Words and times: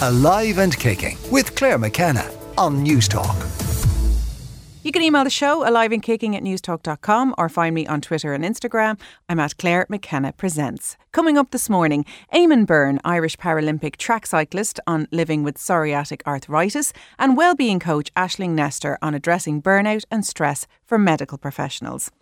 Alive 0.00 0.58
and 0.58 0.78
Kicking 0.78 1.18
with 1.28 1.56
Claire 1.56 1.76
McKenna 1.76 2.30
on 2.56 2.86
Newstalk. 2.86 3.34
You 4.84 4.92
can 4.92 5.02
email 5.02 5.24
the 5.24 5.28
show 5.28 5.68
alive 5.68 5.90
and 5.90 6.00
kicking 6.00 6.36
at 6.36 6.42
newstalk.com 6.44 7.34
or 7.36 7.48
find 7.48 7.74
me 7.74 7.84
on 7.84 8.00
Twitter 8.00 8.32
and 8.32 8.44
Instagram. 8.44 8.96
I'm 9.28 9.40
at 9.40 9.58
Claire 9.58 9.86
McKenna 9.88 10.32
Presents. 10.32 10.96
Coming 11.10 11.36
up 11.36 11.50
this 11.50 11.68
morning, 11.68 12.04
Eamon 12.32 12.64
Byrne, 12.64 13.00
Irish 13.04 13.36
Paralympic 13.38 13.96
track 13.96 14.24
cyclist 14.24 14.78
on 14.86 15.08
living 15.10 15.42
with 15.42 15.56
psoriatic 15.56 16.20
arthritis, 16.28 16.92
and 17.18 17.36
wellbeing 17.36 17.80
coach 17.80 18.14
Ashling 18.14 18.50
Nestor 18.50 18.98
on 19.02 19.14
addressing 19.14 19.60
burnout 19.60 20.04
and 20.12 20.24
stress 20.24 20.68
for 20.86 20.96
medical 20.96 21.38
professionals. 21.38 22.12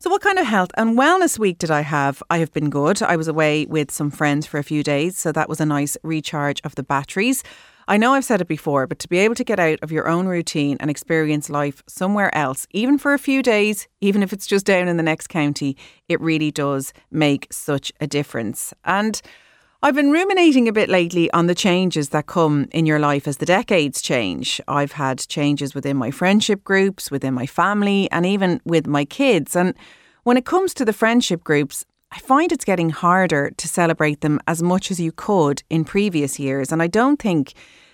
So, 0.00 0.10
what 0.10 0.22
kind 0.22 0.38
of 0.38 0.46
health 0.46 0.70
and 0.76 0.96
wellness 0.96 1.40
week 1.40 1.58
did 1.58 1.72
I 1.72 1.80
have? 1.80 2.22
I 2.30 2.38
have 2.38 2.52
been 2.52 2.70
good. 2.70 3.02
I 3.02 3.16
was 3.16 3.26
away 3.26 3.66
with 3.66 3.90
some 3.90 4.12
friends 4.12 4.46
for 4.46 4.58
a 4.58 4.62
few 4.62 4.84
days, 4.84 5.18
so 5.18 5.32
that 5.32 5.48
was 5.48 5.60
a 5.60 5.66
nice 5.66 5.96
recharge 6.04 6.60
of 6.62 6.76
the 6.76 6.84
batteries. 6.84 7.42
I 7.88 7.96
know 7.96 8.14
I've 8.14 8.24
said 8.24 8.40
it 8.40 8.46
before, 8.46 8.86
but 8.86 9.00
to 9.00 9.08
be 9.08 9.18
able 9.18 9.34
to 9.34 9.42
get 9.42 9.58
out 9.58 9.80
of 9.82 9.90
your 9.90 10.06
own 10.06 10.28
routine 10.28 10.76
and 10.78 10.88
experience 10.88 11.50
life 11.50 11.82
somewhere 11.88 12.32
else, 12.32 12.68
even 12.70 12.96
for 12.96 13.12
a 13.12 13.18
few 13.18 13.42
days, 13.42 13.88
even 14.00 14.22
if 14.22 14.32
it's 14.32 14.46
just 14.46 14.66
down 14.66 14.86
in 14.86 14.98
the 14.98 15.02
next 15.02 15.30
county, 15.30 15.76
it 16.08 16.20
really 16.20 16.52
does 16.52 16.92
make 17.10 17.48
such 17.50 17.92
a 18.00 18.06
difference. 18.06 18.72
And 18.84 19.20
I've 19.80 19.94
been 19.94 20.10
ruminating 20.10 20.66
a 20.66 20.72
bit 20.72 20.88
lately 20.88 21.30
on 21.30 21.46
the 21.46 21.54
changes 21.54 22.08
that 22.08 22.26
come 22.26 22.66
in 22.72 22.84
your 22.84 22.98
life 22.98 23.28
as 23.28 23.36
the 23.36 23.46
decades 23.46 24.02
change. 24.02 24.60
I've 24.66 24.90
had 24.90 25.20
changes 25.28 25.72
within 25.72 25.96
my 25.96 26.10
friendship 26.10 26.64
groups, 26.64 27.12
within 27.12 27.32
my 27.32 27.46
family, 27.46 28.10
and 28.10 28.26
even 28.26 28.60
with 28.64 28.88
my 28.88 29.04
kids. 29.04 29.54
And 29.54 29.74
when 30.24 30.36
it 30.36 30.44
comes 30.44 30.74
to 30.74 30.84
the 30.84 30.92
friendship 30.92 31.44
groups, 31.44 31.84
I 32.10 32.18
find 32.18 32.50
it's 32.50 32.64
getting 32.64 32.90
harder 32.90 33.52
to 33.56 33.68
celebrate 33.68 34.20
them 34.20 34.40
as 34.48 34.64
much 34.64 34.90
as 34.90 34.98
you 34.98 35.12
could 35.12 35.62
in 35.70 35.84
previous 35.84 36.40
years. 36.40 36.72
And 36.72 36.82
I 36.82 36.88
don't 36.88 37.22
think, 37.22 37.52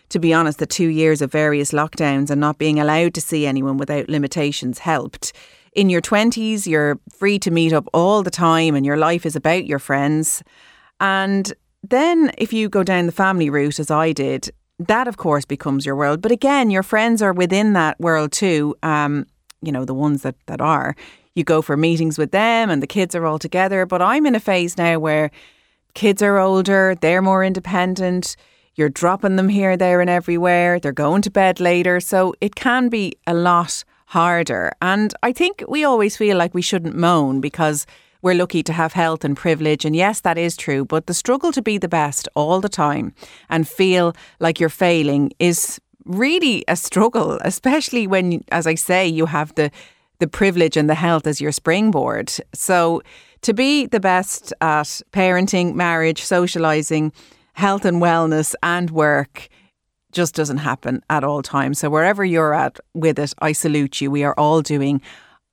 to 0.08 0.18
be 0.18 0.32
honest, 0.32 0.60
the 0.60 0.66
two 0.66 0.88
years 0.88 1.20
of 1.20 1.30
various 1.30 1.72
lockdowns 1.72 2.30
and 2.30 2.40
not 2.40 2.56
being 2.56 2.80
allowed 2.80 3.12
to 3.12 3.20
see 3.20 3.44
anyone 3.44 3.76
without 3.76 4.08
limitations 4.08 4.78
helped. 4.78 5.34
In 5.74 5.90
your 5.90 6.00
20s, 6.00 6.66
you're 6.66 6.98
free 7.14 7.38
to 7.40 7.50
meet 7.50 7.74
up 7.74 7.86
all 7.92 8.22
the 8.22 8.30
time 8.30 8.74
and 8.74 8.86
your 8.86 8.96
life 8.96 9.26
is 9.26 9.36
about 9.36 9.66
your 9.66 9.78
friends. 9.78 10.42
And 10.98 11.52
then, 11.90 12.30
if 12.38 12.52
you 12.52 12.68
go 12.68 12.82
down 12.82 13.06
the 13.06 13.12
family 13.12 13.50
route, 13.50 13.78
as 13.78 13.90
I 13.90 14.12
did, 14.12 14.50
that 14.78 15.08
of 15.08 15.16
course 15.16 15.44
becomes 15.44 15.86
your 15.86 15.96
world. 15.96 16.20
But 16.20 16.32
again, 16.32 16.70
your 16.70 16.82
friends 16.82 17.22
are 17.22 17.32
within 17.32 17.72
that 17.74 17.98
world 18.00 18.32
too. 18.32 18.74
Um, 18.82 19.26
you 19.62 19.72
know, 19.72 19.84
the 19.84 19.94
ones 19.94 20.22
that, 20.22 20.36
that 20.46 20.60
are. 20.60 20.94
You 21.34 21.44
go 21.44 21.62
for 21.62 21.76
meetings 21.76 22.18
with 22.18 22.30
them 22.30 22.70
and 22.70 22.82
the 22.82 22.86
kids 22.86 23.14
are 23.14 23.26
all 23.26 23.38
together. 23.38 23.86
But 23.86 24.02
I'm 24.02 24.26
in 24.26 24.34
a 24.34 24.40
phase 24.40 24.76
now 24.76 24.98
where 24.98 25.30
kids 25.94 26.22
are 26.22 26.38
older, 26.38 26.94
they're 27.00 27.22
more 27.22 27.42
independent. 27.42 28.36
You're 28.76 28.88
dropping 28.88 29.36
them 29.36 29.48
here, 29.48 29.76
there, 29.76 30.00
and 30.00 30.10
everywhere. 30.10 30.80
They're 30.80 30.92
going 30.92 31.22
to 31.22 31.30
bed 31.30 31.60
later. 31.60 32.00
So 32.00 32.34
it 32.40 32.54
can 32.54 32.88
be 32.88 33.14
a 33.26 33.34
lot 33.34 33.84
harder. 34.06 34.72
And 34.82 35.14
I 35.22 35.32
think 35.32 35.64
we 35.68 35.84
always 35.84 36.16
feel 36.16 36.36
like 36.36 36.54
we 36.54 36.62
shouldn't 36.62 36.96
moan 36.96 37.40
because 37.40 37.86
we're 38.24 38.34
lucky 38.34 38.62
to 38.62 38.72
have 38.72 38.94
health 38.94 39.22
and 39.22 39.36
privilege. 39.36 39.84
And 39.84 39.94
yes, 39.94 40.20
that 40.22 40.38
is 40.38 40.56
true. 40.56 40.86
But 40.86 41.06
the 41.06 41.14
struggle 41.14 41.52
to 41.52 41.60
be 41.60 41.76
the 41.76 41.88
best 41.88 42.26
all 42.34 42.58
the 42.62 42.70
time 42.70 43.12
and 43.50 43.68
feel 43.68 44.16
like 44.40 44.58
you're 44.58 44.70
failing 44.70 45.30
is 45.38 45.78
really 46.06 46.64
a 46.66 46.74
struggle, 46.74 47.38
especially 47.42 48.06
when, 48.06 48.42
as 48.50 48.66
I 48.66 48.76
say, 48.76 49.06
you 49.06 49.26
have 49.26 49.54
the 49.54 49.70
the 50.20 50.28
privilege 50.28 50.76
and 50.76 50.88
the 50.88 50.94
health 50.94 51.26
as 51.26 51.40
your 51.40 51.52
springboard. 51.52 52.32
So 52.54 53.02
to 53.42 53.52
be 53.52 53.86
the 53.86 54.00
best 54.00 54.54
at 54.60 55.02
parenting, 55.12 55.74
marriage, 55.74 56.22
socializing, 56.22 57.12
health 57.54 57.84
and 57.84 58.00
wellness 58.00 58.54
and 58.62 58.90
work 58.90 59.48
just 60.12 60.34
doesn't 60.34 60.58
happen 60.58 61.02
at 61.10 61.24
all 61.24 61.42
times. 61.42 61.80
So 61.80 61.90
wherever 61.90 62.24
you're 62.24 62.54
at 62.54 62.78
with 62.94 63.18
it, 63.18 63.34
I 63.40 63.52
salute 63.52 64.00
you. 64.00 64.10
We 64.10 64.22
are 64.22 64.34
all 64.38 64.62
doing 64.62 65.02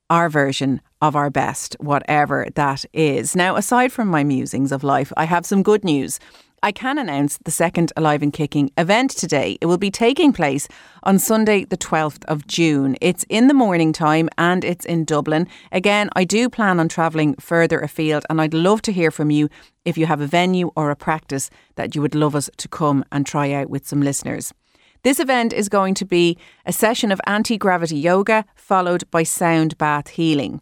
our 0.10 0.30
version 0.30 0.80
of 1.02 1.16
our 1.16 1.30
best, 1.30 1.76
whatever 1.80 2.48
that 2.56 2.86
is. 2.94 3.36
Now, 3.36 3.56
aside 3.56 3.92
from 3.92 4.08
my 4.08 4.24
musings 4.24 4.72
of 4.72 4.84
life, 4.84 5.12
I 5.18 5.26
have 5.26 5.46
some 5.46 5.64
good 5.64 5.84
news. 5.84 6.20
I 6.64 6.72
can 6.72 7.00
announce 7.00 7.40
the 7.40 7.50
second 7.50 7.92
Alive 7.98 8.22
and 8.22 8.32
Kicking 8.32 8.70
event 8.78 9.10
today. 9.10 9.58
It 9.62 9.66
will 9.66 9.80
be 9.80 9.90
taking 9.90 10.32
place 10.32 10.68
on 11.02 11.18
Sunday, 11.18 11.66
the 11.66 11.78
12th 11.78 12.24
of 12.26 12.46
June. 12.46 12.98
It's 13.02 13.26
in 13.30 13.48
the 13.48 13.56
morning 13.56 13.92
time 13.92 14.30
and 14.38 14.64
it's 14.64 14.86
in 14.86 15.04
Dublin. 15.04 15.48
Again, 15.72 16.12
I 16.16 16.24
do 16.24 16.50
plan 16.50 16.80
on 16.80 16.88
travelling 16.88 17.34
further 17.40 17.80
afield 17.80 18.28
and 18.30 18.40
I'd 18.40 18.54
love 18.54 18.84
to 18.84 18.92
hear 18.92 19.10
from 19.10 19.32
you 19.32 19.50
if 19.86 19.98
you 19.98 20.06
have 20.06 20.22
a 20.22 20.28
venue 20.28 20.70
or 20.76 20.92
a 20.92 20.96
practice 20.96 21.50
that 21.78 21.96
you 21.96 22.02
would 22.04 22.14
love 22.14 22.36
us 22.36 22.48
to 22.58 22.68
come 22.68 23.04
and 23.12 23.26
try 23.26 23.52
out 23.54 23.72
with 23.72 23.88
some 23.88 24.04
listeners. 24.04 24.54
This 25.02 25.20
event 25.20 25.54
is 25.54 25.68
going 25.68 25.96
to 25.96 26.06
be 26.06 26.38
a 26.64 26.72
session 26.72 27.12
of 27.12 27.20
anti 27.26 27.58
gravity 27.58 27.98
yoga 27.98 28.46
followed 28.54 29.10
by 29.10 29.24
sound 29.24 29.80
bath 29.80 30.10
healing. 30.10 30.62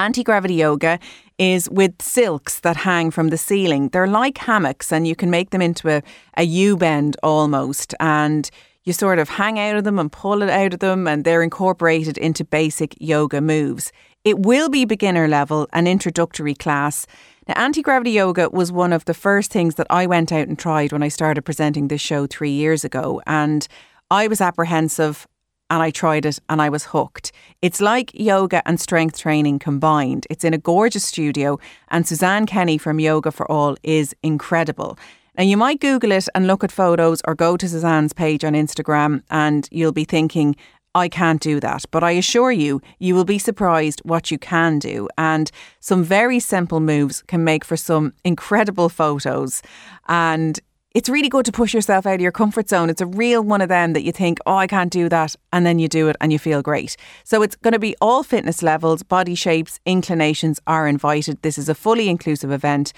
Anti 0.00 0.24
gravity 0.24 0.54
yoga 0.54 0.98
is 1.36 1.68
with 1.68 2.00
silks 2.00 2.60
that 2.60 2.78
hang 2.78 3.10
from 3.10 3.28
the 3.28 3.36
ceiling. 3.36 3.90
They're 3.90 4.06
like 4.06 4.38
hammocks, 4.38 4.90
and 4.90 5.06
you 5.06 5.14
can 5.14 5.28
make 5.28 5.50
them 5.50 5.60
into 5.60 5.90
a, 5.90 6.02
a 6.38 6.42
U 6.42 6.78
bend 6.78 7.18
almost. 7.22 7.94
And 8.00 8.50
you 8.84 8.94
sort 8.94 9.18
of 9.18 9.28
hang 9.28 9.58
out 9.58 9.76
of 9.76 9.84
them 9.84 9.98
and 9.98 10.10
pull 10.10 10.40
it 10.40 10.48
out 10.48 10.72
of 10.72 10.80
them, 10.80 11.06
and 11.06 11.22
they're 11.22 11.42
incorporated 11.42 12.16
into 12.16 12.46
basic 12.46 12.96
yoga 12.98 13.42
moves. 13.42 13.92
It 14.24 14.38
will 14.38 14.70
be 14.70 14.86
beginner 14.86 15.28
level, 15.28 15.68
an 15.74 15.86
introductory 15.86 16.54
class. 16.54 17.06
Now, 17.46 17.62
anti 17.62 17.82
gravity 17.82 18.12
yoga 18.12 18.48
was 18.48 18.72
one 18.72 18.94
of 18.94 19.04
the 19.04 19.12
first 19.12 19.52
things 19.52 19.74
that 19.74 19.86
I 19.90 20.06
went 20.06 20.32
out 20.32 20.48
and 20.48 20.58
tried 20.58 20.92
when 20.92 21.02
I 21.02 21.08
started 21.08 21.42
presenting 21.42 21.88
this 21.88 22.00
show 22.00 22.26
three 22.26 22.52
years 22.52 22.84
ago. 22.84 23.20
And 23.26 23.68
I 24.10 24.28
was 24.28 24.40
apprehensive 24.40 25.28
and 25.70 25.82
I 25.82 25.90
tried 25.90 26.26
it 26.26 26.38
and 26.48 26.60
I 26.60 26.68
was 26.68 26.84
hooked. 26.86 27.32
It's 27.62 27.80
like 27.80 28.10
yoga 28.12 28.60
and 28.66 28.78
strength 28.78 29.18
training 29.18 29.60
combined. 29.60 30.26
It's 30.28 30.44
in 30.44 30.52
a 30.52 30.58
gorgeous 30.58 31.04
studio, 31.04 31.58
and 31.88 32.06
Suzanne 32.06 32.44
Kenny 32.46 32.76
from 32.76 33.00
Yoga 33.00 33.30
for 33.30 33.50
All 33.50 33.76
is 33.82 34.14
incredible. 34.22 34.98
Now, 35.38 35.44
you 35.44 35.56
might 35.56 35.80
Google 35.80 36.12
it 36.12 36.28
and 36.34 36.46
look 36.46 36.64
at 36.64 36.72
photos 36.72 37.22
or 37.26 37.34
go 37.34 37.56
to 37.56 37.68
Suzanne's 37.68 38.12
page 38.12 38.44
on 38.44 38.52
Instagram, 38.52 39.22
and 39.30 39.68
you'll 39.70 39.92
be 39.92 40.04
thinking, 40.04 40.56
I 40.94 41.08
can't 41.08 41.40
do 41.40 41.60
that. 41.60 41.84
But 41.92 42.02
I 42.02 42.10
assure 42.10 42.50
you, 42.50 42.82
you 42.98 43.14
will 43.14 43.24
be 43.24 43.38
surprised 43.38 44.00
what 44.04 44.30
you 44.30 44.38
can 44.38 44.78
do. 44.80 45.08
And 45.16 45.50
some 45.78 46.02
very 46.02 46.40
simple 46.40 46.80
moves 46.80 47.22
can 47.22 47.44
make 47.44 47.64
for 47.64 47.76
some 47.76 48.12
incredible 48.24 48.88
photos. 48.88 49.62
And 50.08 50.58
it's 50.94 51.08
really 51.08 51.28
good 51.28 51.44
to 51.44 51.52
push 51.52 51.72
yourself 51.72 52.04
out 52.04 52.16
of 52.16 52.20
your 52.20 52.32
comfort 52.32 52.68
zone. 52.68 52.90
It's 52.90 53.00
a 53.00 53.06
real 53.06 53.42
one 53.42 53.60
of 53.60 53.68
them 53.68 53.92
that 53.92 54.02
you 54.02 54.10
think, 54.10 54.38
oh, 54.44 54.56
I 54.56 54.66
can't 54.66 54.92
do 54.92 55.08
that. 55.08 55.36
And 55.52 55.64
then 55.64 55.78
you 55.78 55.88
do 55.88 56.08
it 56.08 56.16
and 56.20 56.32
you 56.32 56.38
feel 56.38 56.62
great. 56.62 56.96
So 57.22 57.42
it's 57.42 57.56
going 57.56 57.72
to 57.72 57.78
be 57.78 57.94
all 58.00 58.22
fitness 58.22 58.62
levels, 58.62 59.02
body 59.02 59.34
shapes, 59.36 59.78
inclinations 59.86 60.58
are 60.66 60.88
invited. 60.88 61.40
This 61.42 61.58
is 61.58 61.68
a 61.68 61.74
fully 61.74 62.08
inclusive 62.08 62.50
event. 62.50 62.92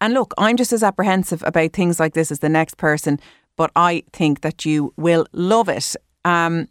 And 0.00 0.12
look, 0.12 0.34
I'm 0.38 0.56
just 0.56 0.72
as 0.72 0.82
apprehensive 0.82 1.42
about 1.44 1.72
things 1.72 2.00
like 2.00 2.14
this 2.14 2.30
as 2.30 2.40
the 2.40 2.48
next 2.48 2.76
person, 2.76 3.20
but 3.56 3.70
I 3.76 4.02
think 4.12 4.40
that 4.40 4.64
you 4.64 4.92
will 4.96 5.26
love 5.32 5.68
it. 5.68 5.94
Um, 6.24 6.68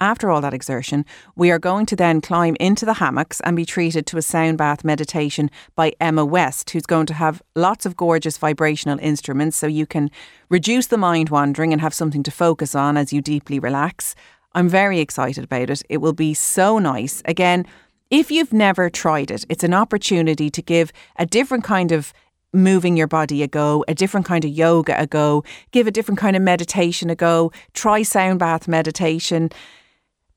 after 0.00 0.30
all 0.30 0.40
that 0.40 0.54
exertion, 0.54 1.04
we 1.36 1.50
are 1.50 1.58
going 1.58 1.86
to 1.86 1.96
then 1.96 2.20
climb 2.20 2.56
into 2.58 2.84
the 2.86 2.94
hammocks 2.94 3.40
and 3.40 3.56
be 3.56 3.66
treated 3.66 4.06
to 4.06 4.16
a 4.16 4.22
sound 4.22 4.58
bath 4.58 4.84
meditation 4.84 5.50
by 5.74 5.92
Emma 6.00 6.24
West, 6.24 6.70
who's 6.70 6.86
going 6.86 7.06
to 7.06 7.14
have 7.14 7.42
lots 7.54 7.84
of 7.84 7.96
gorgeous 7.96 8.38
vibrational 8.38 8.98
instruments 9.00 9.56
so 9.56 9.66
you 9.66 9.86
can 9.86 10.10
reduce 10.48 10.86
the 10.86 10.96
mind 10.96 11.28
wandering 11.28 11.72
and 11.72 11.80
have 11.80 11.94
something 11.94 12.22
to 12.22 12.30
focus 12.30 12.74
on 12.74 12.96
as 12.96 13.12
you 13.12 13.20
deeply 13.20 13.58
relax. 13.58 14.14
I'm 14.52 14.68
very 14.68 15.00
excited 15.00 15.44
about 15.44 15.70
it. 15.70 15.82
It 15.88 15.98
will 15.98 16.12
be 16.12 16.34
so 16.34 16.78
nice. 16.78 17.22
Again, 17.24 17.66
if 18.10 18.30
you've 18.30 18.52
never 18.52 18.90
tried 18.90 19.30
it, 19.30 19.44
it's 19.48 19.62
an 19.62 19.74
opportunity 19.74 20.50
to 20.50 20.62
give 20.62 20.92
a 21.16 21.26
different 21.26 21.62
kind 21.62 21.92
of 21.92 22.12
moving 22.52 22.96
your 22.96 23.06
body 23.06 23.42
a 23.42 23.48
go, 23.48 23.84
a 23.86 23.94
different 23.94 24.26
kind 24.26 24.44
of 24.44 24.50
yoga 24.50 25.00
a 25.00 25.06
go, 25.06 25.44
give 25.70 25.86
a 25.86 25.90
different 25.90 26.18
kind 26.18 26.34
of 26.34 26.42
meditation 26.42 27.10
a 27.10 27.14
go, 27.14 27.52
try 27.74 28.02
sound 28.02 28.40
bath 28.40 28.66
meditation. 28.66 29.50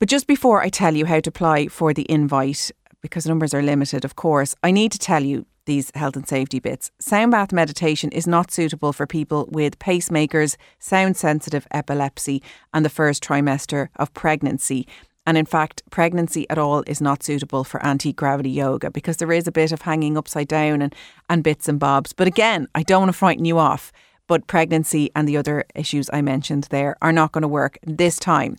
But 0.04 0.10
just 0.10 0.28
before 0.28 0.62
I 0.62 0.68
tell 0.68 0.98
you 0.98 1.06
how 1.06 1.22
to 1.22 1.30
apply 1.30 1.70
for 1.70 1.94
the 1.94 2.06
invite, 2.12 2.72
because 3.00 3.26
numbers 3.26 3.54
are 3.54 3.62
limited, 3.62 4.04
of 4.04 4.18
course, 4.18 4.54
I 4.62 4.70
need 4.70 4.92
to 4.92 5.00
tell 5.00 5.24
you 5.24 5.46
these 5.64 5.94
health 5.96 6.18
and 6.18 6.28
safety 6.28 6.60
bits. 6.60 6.92
Sound 7.00 7.32
bath 7.32 7.54
meditation 7.54 8.12
is 8.12 8.28
not 8.28 8.52
suitable 8.52 8.92
for 8.92 9.08
people 9.08 9.48
with 9.50 9.80
pacemakers, 9.80 10.58
sound 10.78 11.16
sensitive 11.16 11.66
epilepsy, 11.72 12.44
and 12.74 12.84
the 12.84 12.90
first 12.90 13.24
trimester 13.24 13.88
of 13.96 14.14
pregnancy. 14.14 14.86
And 15.26 15.38
in 15.38 15.46
fact, 15.46 15.84
pregnancy 15.90 16.50
at 16.50 16.58
all 16.58 16.84
is 16.86 17.00
not 17.00 17.24
suitable 17.24 17.64
for 17.64 17.82
anti 17.82 18.12
gravity 18.12 18.50
yoga 18.50 18.92
because 18.92 19.16
there 19.16 19.32
is 19.32 19.48
a 19.48 19.54
bit 19.54 19.72
of 19.72 19.84
hanging 19.84 20.18
upside 20.18 20.50
down 20.50 20.82
and, 20.82 20.94
and 21.30 21.46
bits 21.46 21.70
and 21.70 21.80
bobs. 21.80 22.12
But 22.12 22.28
again, 22.28 22.68
I 22.76 22.84
don't 22.84 23.04
want 23.04 23.14
to 23.14 23.18
frighten 23.18 23.46
you 23.46 23.58
off. 23.58 23.94
But 24.28 24.48
pregnancy 24.48 25.12
and 25.16 25.30
the 25.30 25.38
other 25.38 25.64
issues 25.76 26.10
I 26.12 26.22
mentioned 26.22 26.68
there 26.72 26.98
are 27.02 27.14
not 27.14 27.32
going 27.32 27.44
to 27.44 27.48
work 27.48 27.78
this 27.84 28.20
time. 28.20 28.58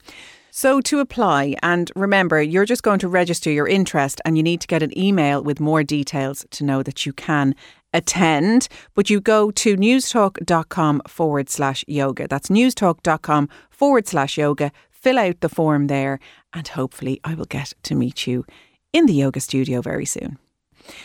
So, 0.56 0.80
to 0.82 1.00
apply, 1.00 1.56
and 1.64 1.90
remember, 1.96 2.40
you're 2.40 2.64
just 2.64 2.84
going 2.84 3.00
to 3.00 3.08
register 3.08 3.50
your 3.50 3.66
interest 3.66 4.20
and 4.24 4.36
you 4.36 4.42
need 4.44 4.60
to 4.60 4.68
get 4.68 4.84
an 4.84 4.96
email 4.96 5.42
with 5.42 5.58
more 5.58 5.82
details 5.82 6.46
to 6.52 6.62
know 6.62 6.80
that 6.84 7.04
you 7.04 7.12
can 7.12 7.56
attend, 7.92 8.68
but 8.94 9.10
you 9.10 9.20
go 9.20 9.50
to 9.50 9.76
newstalk.com 9.76 11.02
forward 11.08 11.50
slash 11.50 11.84
yoga. 11.88 12.28
That's 12.28 12.50
newstalk.com 12.50 13.48
forward 13.68 14.06
slash 14.06 14.38
yoga. 14.38 14.70
Fill 14.92 15.18
out 15.18 15.40
the 15.40 15.48
form 15.48 15.88
there, 15.88 16.20
and 16.52 16.68
hopefully, 16.68 17.20
I 17.24 17.34
will 17.34 17.46
get 17.46 17.72
to 17.82 17.96
meet 17.96 18.28
you 18.28 18.46
in 18.92 19.06
the 19.06 19.14
yoga 19.14 19.40
studio 19.40 19.80
very 19.80 20.06
soon. 20.06 20.38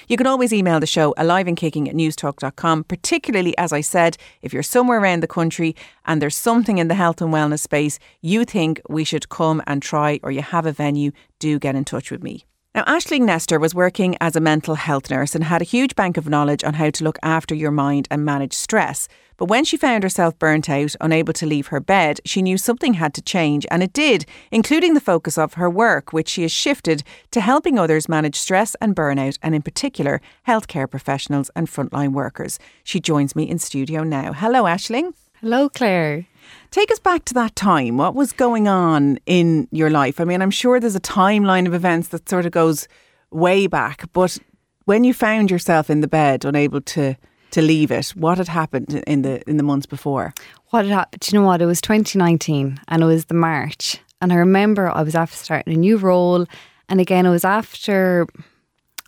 You 0.07 0.17
can 0.17 0.27
always 0.27 0.53
email 0.53 0.79
the 0.79 0.85
show 0.87 1.13
alive 1.17 1.47
and 1.47 1.57
kicking 1.57 1.87
at 1.89 1.95
newstalk.com, 1.95 2.83
particularly, 2.85 3.57
as 3.57 3.71
I 3.71 3.81
said, 3.81 4.17
if 4.41 4.53
you're 4.53 4.63
somewhere 4.63 4.99
around 4.99 5.21
the 5.21 5.27
country 5.27 5.75
and 6.05 6.21
there's 6.21 6.37
something 6.37 6.77
in 6.77 6.87
the 6.87 6.95
health 6.95 7.21
and 7.21 7.33
wellness 7.33 7.59
space 7.59 7.99
you 8.21 8.45
think 8.45 8.81
we 8.89 9.03
should 9.03 9.29
come 9.29 9.61
and 9.67 9.81
try 9.81 10.19
or 10.23 10.31
you 10.31 10.41
have 10.41 10.65
a 10.65 10.71
venue, 10.71 11.11
do 11.39 11.59
get 11.59 11.75
in 11.75 11.85
touch 11.85 12.11
with 12.11 12.23
me. 12.23 12.45
Now, 12.79 12.85
Ashling 12.85 13.23
Nestor 13.23 13.59
was 13.59 13.75
working 13.75 14.15
as 14.21 14.37
a 14.37 14.39
mental 14.39 14.75
health 14.75 15.09
nurse 15.09 15.35
and 15.35 15.43
had 15.43 15.61
a 15.61 15.65
huge 15.65 15.97
bank 15.97 16.15
of 16.15 16.29
knowledge 16.29 16.63
on 16.63 16.75
how 16.75 16.89
to 16.91 17.03
look 17.03 17.19
after 17.21 17.53
your 17.53 17.71
mind 17.71 18.07
and 18.09 18.23
manage 18.23 18.53
stress. 18.53 19.09
But 19.35 19.49
when 19.49 19.65
she 19.65 19.75
found 19.75 20.01
herself 20.03 20.39
burnt 20.39 20.69
out, 20.69 20.95
unable 21.01 21.33
to 21.33 21.45
leave 21.45 21.67
her 21.67 21.81
bed, 21.81 22.21
she 22.23 22.41
knew 22.41 22.57
something 22.57 22.93
had 22.93 23.13
to 23.15 23.21
change, 23.21 23.65
and 23.69 23.83
it 23.83 23.91
did, 23.91 24.25
including 24.49 24.93
the 24.93 25.01
focus 25.01 25.37
of 25.37 25.55
her 25.55 25.69
work, 25.69 26.13
which 26.13 26.29
she 26.29 26.43
has 26.43 26.53
shifted 26.53 27.03
to 27.31 27.41
helping 27.41 27.77
others 27.77 28.07
manage 28.07 28.37
stress 28.37 28.75
and 28.79 28.95
burnout, 28.95 29.37
and 29.43 29.53
in 29.53 29.61
particular, 29.61 30.21
healthcare 30.47 30.89
professionals 30.89 31.51
and 31.57 31.67
frontline 31.67 32.13
workers. 32.13 32.59
She 32.85 33.01
joins 33.01 33.35
me 33.35 33.43
in 33.43 33.59
studio 33.59 34.03
now. 34.05 34.31
Hello, 34.31 34.63
Ashling. 34.63 35.11
Hello, 35.41 35.69
Claire. 35.69 36.25
Take 36.69 36.91
us 36.91 36.99
back 36.99 37.23
to 37.25 37.33
that 37.35 37.55
time. 37.55 37.95
What 37.95 38.13
was 38.13 38.33
going 38.33 38.67
on 38.67 39.19
in 39.25 39.69
your 39.71 39.89
life? 39.89 40.19
I 40.19 40.25
mean, 40.25 40.41
I'm 40.41 40.51
sure 40.51 40.81
there's 40.81 40.97
a 40.97 40.99
timeline 40.99 41.65
of 41.65 41.73
events 41.73 42.09
that 42.09 42.27
sort 42.27 42.45
of 42.45 42.51
goes 42.51 42.89
way 43.31 43.65
back, 43.65 44.03
but 44.11 44.37
when 44.83 45.05
you 45.05 45.13
found 45.13 45.49
yourself 45.49 45.89
in 45.89 46.01
the 46.01 46.09
bed, 46.09 46.43
unable 46.43 46.81
to 46.81 47.15
to 47.51 47.61
leave 47.61 47.89
it, 47.89 48.09
what 48.09 48.37
had 48.37 48.49
happened 48.49 49.01
in 49.07 49.21
the 49.21 49.41
in 49.49 49.55
the 49.55 49.63
months 49.63 49.85
before? 49.85 50.33
What 50.71 50.83
had 50.83 50.93
happened? 50.93 51.21
Do 51.21 51.31
you 51.31 51.39
know 51.39 51.47
what? 51.47 51.61
It 51.61 51.67
was 51.67 51.79
2019, 51.79 52.77
and 52.89 53.01
it 53.01 53.05
was 53.05 53.25
the 53.25 53.33
March, 53.33 53.97
and 54.19 54.33
I 54.33 54.35
remember 54.35 54.89
I 54.89 55.03
was 55.03 55.15
after 55.15 55.37
starting 55.37 55.73
a 55.73 55.77
new 55.77 55.95
role, 55.95 56.47
and 56.89 56.99
again, 56.99 57.25
it 57.25 57.29
was 57.29 57.45
after 57.45 58.27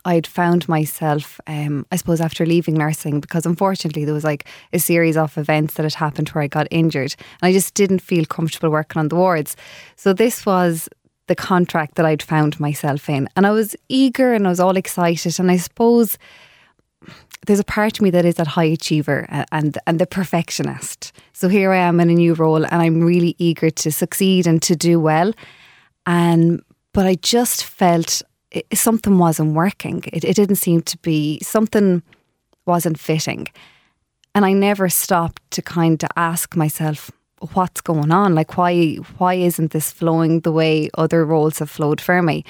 I'd 0.06 0.27
found 0.27 0.68
myself, 0.68 1.39
um, 1.48 1.86
I 1.92 1.95
suppose, 1.95 2.21
after 2.21 2.45
leaving 2.45 2.75
nursing, 2.75 3.19
because 3.19 3.45
unfortunately 3.45 4.06
there 4.06 4.13
was 4.13 4.24
like 4.24 4.48
a 4.74 4.80
series 4.80 5.18
of 5.18 5.38
events 5.38 5.75
that 5.75 5.83
had 5.83 5.94
happened 5.94 6.30
where 6.30 6.44
I 6.44 6.48
got 6.48 6.68
injured 6.71 7.15
and 7.42 7.50
I 7.50 7.53
just 7.53 7.74
didn't 7.74 8.00
feel 8.00 8.25
comfortable 8.25 8.69
working 8.69 9.00
on 9.00 9.09
the 9.09 9.15
wards. 9.15 9.56
So 9.95 10.13
this 10.13 10.45
was 10.45 10.89
the 11.27 11.36
contract 11.36 11.95
that 11.95 12.06
I'd 12.06 12.24
found 12.24 12.59
myself 12.59 13.09
in. 13.09 13.30
And 13.36 13.45
I 13.45 13.51
was 13.51 13.75
eager 13.89 14.33
and 14.33 14.45
I 14.45 14.50
was 14.50 14.59
all 14.59 14.75
excited. 14.75 15.39
And 15.39 15.51
I 15.51 15.57
suppose 15.57 16.18
there's 17.47 17.59
a 17.59 17.63
part 17.63 17.97
of 17.97 18.01
me 18.01 18.09
that 18.12 18.25
is 18.25 18.36
that 18.36 18.47
high 18.47 18.65
achiever 18.65 19.25
and 19.51 19.77
and 19.88 20.00
the 20.00 20.06
perfectionist. 20.06 21.12
So 21.33 21.47
here 21.47 21.71
I 21.71 21.77
am 21.77 22.00
in 22.00 22.09
a 22.09 22.13
new 22.13 22.33
role 22.33 22.63
and 22.65 22.81
I'm 22.81 23.01
really 23.01 23.36
eager 23.38 23.69
to 23.69 23.92
succeed 23.92 24.47
and 24.47 24.62
to 24.63 24.75
do 24.75 25.00
well. 25.00 25.33
And 26.06 26.62
but 26.94 27.06
I 27.06 27.15
just 27.15 27.63
felt 27.63 28.21
it, 28.51 28.65
something 28.77 29.18
wasn't 29.18 29.53
working. 29.53 30.03
It, 30.13 30.24
it 30.24 30.36
didn't 30.36 30.57
seem 30.57 30.81
to 30.83 30.98
be, 31.00 31.39
something 31.42 32.03
wasn't 32.65 33.00
fitting. 33.00 33.48
And 34.36 34.45
I 34.45 34.53
never 34.53 34.89
stopped 34.89 35.42
to 35.51 35.62
kind 35.62 36.03
of 36.03 36.09
ask 36.15 36.56
myself, 36.56 37.12
what's 37.53 37.81
going 37.81 38.12
on? 38.12 38.36
Like, 38.36 38.57
why, 38.57 38.95
why 39.18 39.33
isn't 39.33 39.71
this 39.71 39.92
flowing 39.92 40.42
the 40.42 40.51
way 40.51 40.89
other 40.94 41.25
roles 41.25 41.59
have 41.59 41.69
flowed 41.69 42.00
for 42.00 42.21
me? 42.21 42.45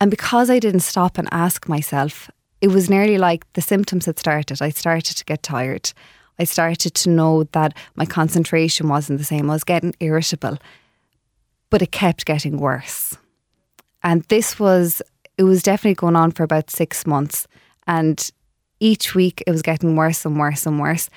And 0.00 0.10
because 0.10 0.48
I 0.48 0.58
didn't 0.58 0.80
stop 0.80 1.18
and 1.18 1.28
ask 1.32 1.68
myself, 1.68 2.30
it 2.60 2.68
was 2.68 2.88
nearly 2.88 3.18
like 3.18 3.50
the 3.54 3.60
symptoms 3.60 4.06
had 4.06 4.18
started. 4.18 4.62
I 4.62 4.70
started 4.70 5.16
to 5.16 5.24
get 5.24 5.42
tired. 5.42 5.92
I 6.38 6.44
started 6.44 6.94
to 6.94 7.10
know 7.10 7.44
that 7.52 7.76
my 7.96 8.06
concentration 8.06 8.88
wasn't 8.88 9.18
the 9.18 9.24
same. 9.24 9.50
I 9.50 9.54
was 9.54 9.64
getting 9.64 9.94
irritable, 9.98 10.58
but 11.68 11.82
it 11.82 11.90
kept 11.90 12.26
getting 12.26 12.58
worse. 12.58 13.16
And 14.02 14.22
this 14.24 14.58
was, 14.58 15.02
it 15.36 15.44
was 15.44 15.62
definitely 15.62 15.94
going 15.94 16.16
on 16.16 16.30
for 16.30 16.42
about 16.42 16.70
six 16.70 17.06
months. 17.06 17.46
And 17.86 18.30
each 18.80 19.14
week 19.14 19.42
it 19.46 19.50
was 19.50 19.62
getting 19.62 19.96
worse 19.96 20.24
and 20.24 20.38
worse 20.38 20.66
and 20.66 20.78
worse. 20.80 21.10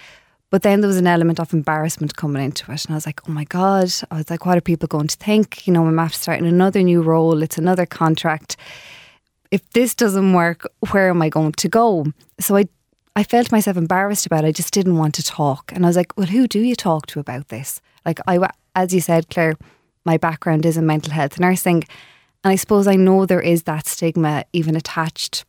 But 0.50 0.63
then 0.63 0.81
there 0.81 0.88
was 0.88 0.98
an 0.98 1.07
element 1.07 1.39
of 1.39 1.54
embarrassment 1.54 2.18
coming 2.18 2.44
into 2.44 2.72
it. 2.72 2.86
And 2.86 2.94
I 2.94 2.98
was 2.98 3.06
like, 3.06 3.28
oh 3.28 3.31
my 3.31 3.45
God. 3.45 3.92
I 4.10 4.18
was 4.18 4.30
like, 4.30 4.45
what 4.45 4.57
are 4.57 4.62
people 4.62 4.88
going 4.88 5.07
to 5.07 5.18
think? 5.18 5.66
You 5.66 5.74
know, 5.74 5.86
I'm 5.86 6.00
after 6.00 6.18
starting 6.18 6.48
another 6.48 6.81
new 6.81 7.01
role, 7.01 7.42
it's 7.42 7.57
another 7.57 7.86
contract. 7.86 8.57
If 9.50 9.69
this 9.72 9.95
doesn't 9.95 10.33
work, 10.33 10.66
where 10.92 11.10
am 11.10 11.22
I 11.22 11.30
going 11.30 11.54
to 11.54 11.69
go? 11.69 12.06
So 12.39 12.57
I 12.57 12.66
I 13.16 13.24
felt 13.24 13.51
myself 13.51 13.75
embarrassed 13.75 14.25
about 14.25 14.45
it. 14.45 14.48
I 14.48 14.51
just 14.51 14.74
didn't 14.74 14.98
want 14.98 15.16
to 15.16 15.24
talk. 15.24 15.72
And 15.74 15.86
I 15.86 15.89
was 15.89 15.98
like, 15.98 16.16
well, 16.16 16.28
who 16.28 16.48
do 16.48 16.60
you 16.60 16.75
talk 16.75 17.07
to 17.07 17.19
about 17.19 17.50
this? 17.50 17.81
Like, 18.06 18.19
I, 18.25 18.39
as 18.74 18.94
you 18.94 19.01
said, 19.01 19.30
Claire, 19.30 19.56
my 20.06 20.18
background 20.18 20.66
is 20.66 20.78
in 20.78 20.86
mental 20.86 21.12
health 21.12 21.39
nursing. 21.39 21.83
And 22.43 22.51
I 22.51 22.55
suppose 22.55 22.88
I 22.88 22.95
know 22.95 23.25
there 23.25 23.41
is 23.41 23.63
that 23.63 23.88
stigma 23.88 24.45
even 24.53 24.75
attached 24.75 25.45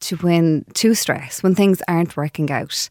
to 0.00 0.16
when 0.16 0.64
to 0.74 0.94
stress 0.94 1.42
when 1.42 1.54
things 1.54 1.80
aren't 1.88 2.16
working 2.16 2.50
out. 2.50 2.88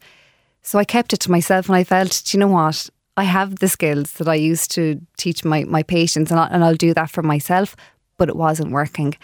So 0.62 0.80
I 0.80 0.86
kept 0.86 1.14
it 1.14 1.20
to 1.22 1.32
myself 1.32 1.68
and 1.68 1.76
I 1.76 1.84
felt, 1.84 2.24
do 2.26 2.38
you 2.38 2.40
know 2.40 2.48
what? 2.48 2.90
I 3.18 3.26
have 3.26 3.60
the 3.60 3.68
skills 3.68 4.14
that 4.14 4.28
I 4.28 4.36
used 4.36 4.72
to 4.72 5.00
teach 5.18 5.44
my, 5.44 5.66
my 5.66 5.84
patients 5.84 6.32
and, 6.32 6.40
I, 6.40 6.48
and 6.48 6.64
I'll 6.64 6.76
do 6.76 6.94
that 6.94 7.12
for 7.12 7.22
myself, 7.22 7.76
but 8.18 8.30
it 8.30 8.36
wasn't 8.36 8.72
working. 8.72 9.16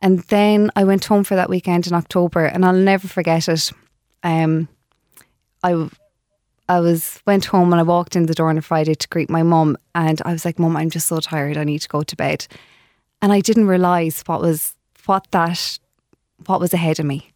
And 0.00 0.20
then 0.24 0.70
I 0.76 0.84
went 0.84 1.04
home 1.04 1.24
for 1.24 1.34
that 1.34 1.50
weekend 1.50 1.86
in 1.86 1.92
October 1.92 2.46
and 2.46 2.64
I'll 2.64 2.72
never 2.72 3.08
forget 3.08 3.48
it. 3.48 3.70
Um, 4.22 4.68
I 5.62 5.88
I 6.66 6.80
was 6.80 7.20
went 7.26 7.44
home 7.44 7.72
and 7.72 7.80
I 7.80 7.82
walked 7.82 8.16
in 8.16 8.24
the 8.24 8.34
door 8.34 8.48
on 8.48 8.56
a 8.56 8.62
Friday 8.62 8.94
to 8.94 9.08
greet 9.08 9.28
my 9.28 9.42
mum 9.42 9.76
and 9.94 10.22
I 10.24 10.32
was 10.32 10.46
like, 10.46 10.58
Mum, 10.58 10.76
I'm 10.76 10.88
just 10.88 11.08
so 11.08 11.20
tired. 11.20 11.58
I 11.58 11.64
need 11.64 11.80
to 11.80 11.88
go 11.88 12.02
to 12.02 12.16
bed 12.16 12.46
and 13.24 13.32
I 13.32 13.40
didn't 13.40 13.68
realize 13.68 14.22
what 14.26 14.42
was 14.42 14.74
what 15.06 15.26
that 15.30 15.78
what 16.44 16.60
was 16.60 16.74
ahead 16.74 17.00
of 17.00 17.06
me. 17.06 17.32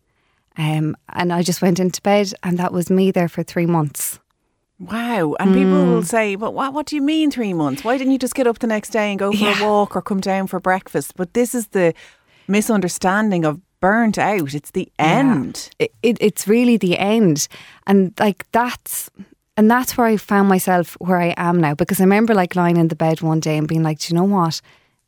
Um, 0.59 0.95
and 1.15 1.33
I 1.33 1.43
just 1.43 1.63
went 1.63 1.81
into 1.81 2.03
bed, 2.03 2.35
and 2.43 2.59
that 2.59 2.75
was 2.75 2.91
me 2.91 3.11
there 3.11 3.29
for 3.29 3.43
three 3.43 3.65
months. 3.65 4.21
Wow! 4.79 5.35
And 5.41 5.53
mm. 5.53 5.55
people 5.55 5.87
will 5.87 6.03
say, 6.03 6.35
"But 6.35 6.53
what? 6.53 6.75
What 6.75 6.85
do 6.85 6.95
you 6.95 7.01
mean 7.01 7.31
three 7.31 7.55
months? 7.55 7.85
Why 7.85 7.97
didn't 7.97 8.13
you 8.13 8.19
just 8.19 8.35
get 8.35 8.47
up 8.47 8.59
the 8.59 8.67
next 8.67 8.91
day 8.91 9.09
and 9.09 9.19
go 9.19 9.33
for 9.33 9.39
yeah. 9.39 9.65
a 9.65 9.67
walk 9.67 9.97
or 9.97 10.03
come 10.03 10.21
down 10.21 10.47
for 10.47 10.61
breakfast?" 10.61 11.15
But 11.17 11.33
this 11.33 11.55
is 11.55 11.69
the 11.69 11.95
misunderstanding 12.49 13.47
of 13.47 13.59
burnt 13.81 14.19
out. 14.19 14.53
It's 14.53 14.73
the 14.73 14.93
end. 14.99 15.71
Yeah. 15.79 15.87
It, 15.87 15.95
it, 16.03 16.17
it's 16.21 16.47
really 16.47 16.77
the 16.77 16.99
end, 16.99 17.49
and 17.87 18.13
like 18.21 18.45
that's 18.53 19.09
and 19.57 19.71
that's 19.71 19.97
where 19.97 20.07
I 20.07 20.19
found 20.19 20.51
myself 20.51 20.99
where 21.01 21.19
I 21.19 21.33
am 21.39 21.63
now. 21.63 21.75
Because 21.75 21.99
I 21.99 22.05
remember 22.05 22.35
like 22.35 22.55
lying 22.57 22.77
in 22.77 22.89
the 22.89 22.95
bed 22.95 23.23
one 23.23 23.41
day 23.41 23.57
and 23.57 23.67
being 23.67 23.83
like, 23.83 24.01
"Do 24.01 24.13
you 24.13 24.21
know 24.21 24.27
what? 24.37 24.61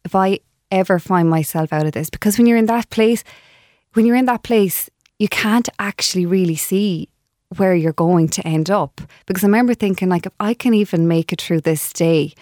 If 0.06 0.14
I 0.14 0.40
ever 0.70 0.98
find 0.98 1.28
myself 1.28 1.72
out 1.72 1.86
of 1.86 1.92
this 1.92 2.10
because 2.10 2.38
when 2.38 2.46
you're 2.46 2.56
in 2.56 2.66
that 2.66 2.90
place, 2.90 3.24
when 3.94 4.06
you're 4.06 4.16
in 4.16 4.26
that 4.26 4.42
place, 4.42 4.88
you 5.18 5.28
can't 5.28 5.68
actually 5.78 6.26
really 6.26 6.56
see 6.56 7.08
where 7.56 7.74
you're 7.74 7.92
going 7.92 8.28
to 8.28 8.46
end 8.46 8.70
up. 8.70 9.00
Because 9.26 9.44
I 9.44 9.48
remember 9.48 9.74
thinking, 9.74 10.08
like, 10.08 10.26
if 10.26 10.32
I 10.38 10.54
can 10.54 10.74
even 10.74 11.08
make 11.08 11.32
it 11.32 11.42
through 11.42 11.62
this 11.62 11.92
day 11.92 12.32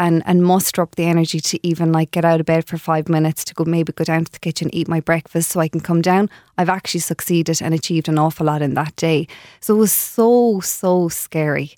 and 0.00 0.22
and 0.26 0.42
muster 0.42 0.80
up 0.80 0.96
the 0.96 1.04
energy 1.04 1.40
to 1.40 1.66
even 1.66 1.92
like 1.92 2.10
get 2.10 2.24
out 2.24 2.40
of 2.40 2.46
bed 2.46 2.66
for 2.66 2.78
five 2.78 3.08
minutes 3.08 3.44
to 3.44 3.54
go 3.54 3.64
maybe 3.64 3.92
go 3.92 4.02
down 4.02 4.24
to 4.24 4.32
the 4.32 4.38
kitchen, 4.38 4.74
eat 4.74 4.88
my 4.88 4.98
breakfast 4.98 5.50
so 5.50 5.60
I 5.60 5.68
can 5.68 5.80
come 5.80 6.00
down, 6.00 6.30
I've 6.56 6.70
actually 6.70 7.00
succeeded 7.00 7.60
and 7.62 7.74
achieved 7.74 8.08
an 8.08 8.18
awful 8.18 8.46
lot 8.46 8.62
in 8.62 8.74
that 8.74 8.96
day. 8.96 9.28
So 9.60 9.74
it 9.74 9.78
was 9.78 9.92
so, 9.92 10.60
so 10.60 11.08
scary. 11.08 11.74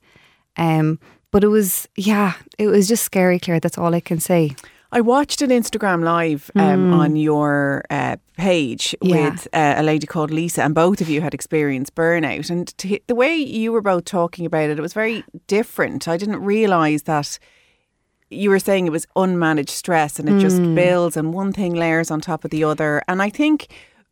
Um, 0.56 0.98
but 1.32 1.42
it 1.42 1.48
was, 1.48 1.88
yeah, 1.96 2.34
it 2.58 2.68
was 2.68 2.86
just 2.86 3.04
scary, 3.04 3.40
Claire. 3.40 3.58
That's 3.58 3.78
all 3.78 3.94
I 3.94 4.00
can 4.00 4.20
say. 4.20 4.54
I 4.94 5.00
watched 5.00 5.40
an 5.40 5.48
Instagram 5.48 6.04
live 6.04 6.50
um, 6.54 6.90
mm. 6.90 6.94
on 6.94 7.16
your 7.16 7.82
uh, 7.88 8.16
page 8.36 8.94
yeah. 9.00 9.30
with 9.30 9.48
uh, 9.54 9.74
a 9.78 9.82
lady 9.82 10.06
called 10.06 10.30
Lisa, 10.30 10.62
and 10.62 10.74
both 10.74 11.00
of 11.00 11.08
you 11.08 11.22
had 11.22 11.32
experienced 11.32 11.94
burnout. 11.94 12.50
And 12.50 12.76
to, 12.76 13.00
the 13.06 13.14
way 13.14 13.34
you 13.34 13.72
were 13.72 13.80
both 13.80 14.04
talking 14.04 14.44
about 14.44 14.68
it, 14.68 14.78
it 14.78 14.82
was 14.82 14.92
very 14.92 15.24
different. 15.46 16.08
I 16.08 16.18
didn't 16.18 16.44
realise 16.44 17.02
that 17.02 17.38
you 18.28 18.50
were 18.50 18.58
saying 18.58 18.86
it 18.86 18.90
was 18.90 19.06
unmanaged 19.16 19.70
stress 19.70 20.18
and 20.18 20.28
it 20.28 20.32
mm. 20.32 20.40
just 20.40 20.62
builds 20.74 21.16
and 21.16 21.32
one 21.32 21.54
thing 21.54 21.74
layers 21.74 22.10
on 22.10 22.20
top 22.20 22.44
of 22.44 22.50
the 22.50 22.62
other. 22.62 23.02
And 23.08 23.22
I 23.22 23.30
think 23.30 23.68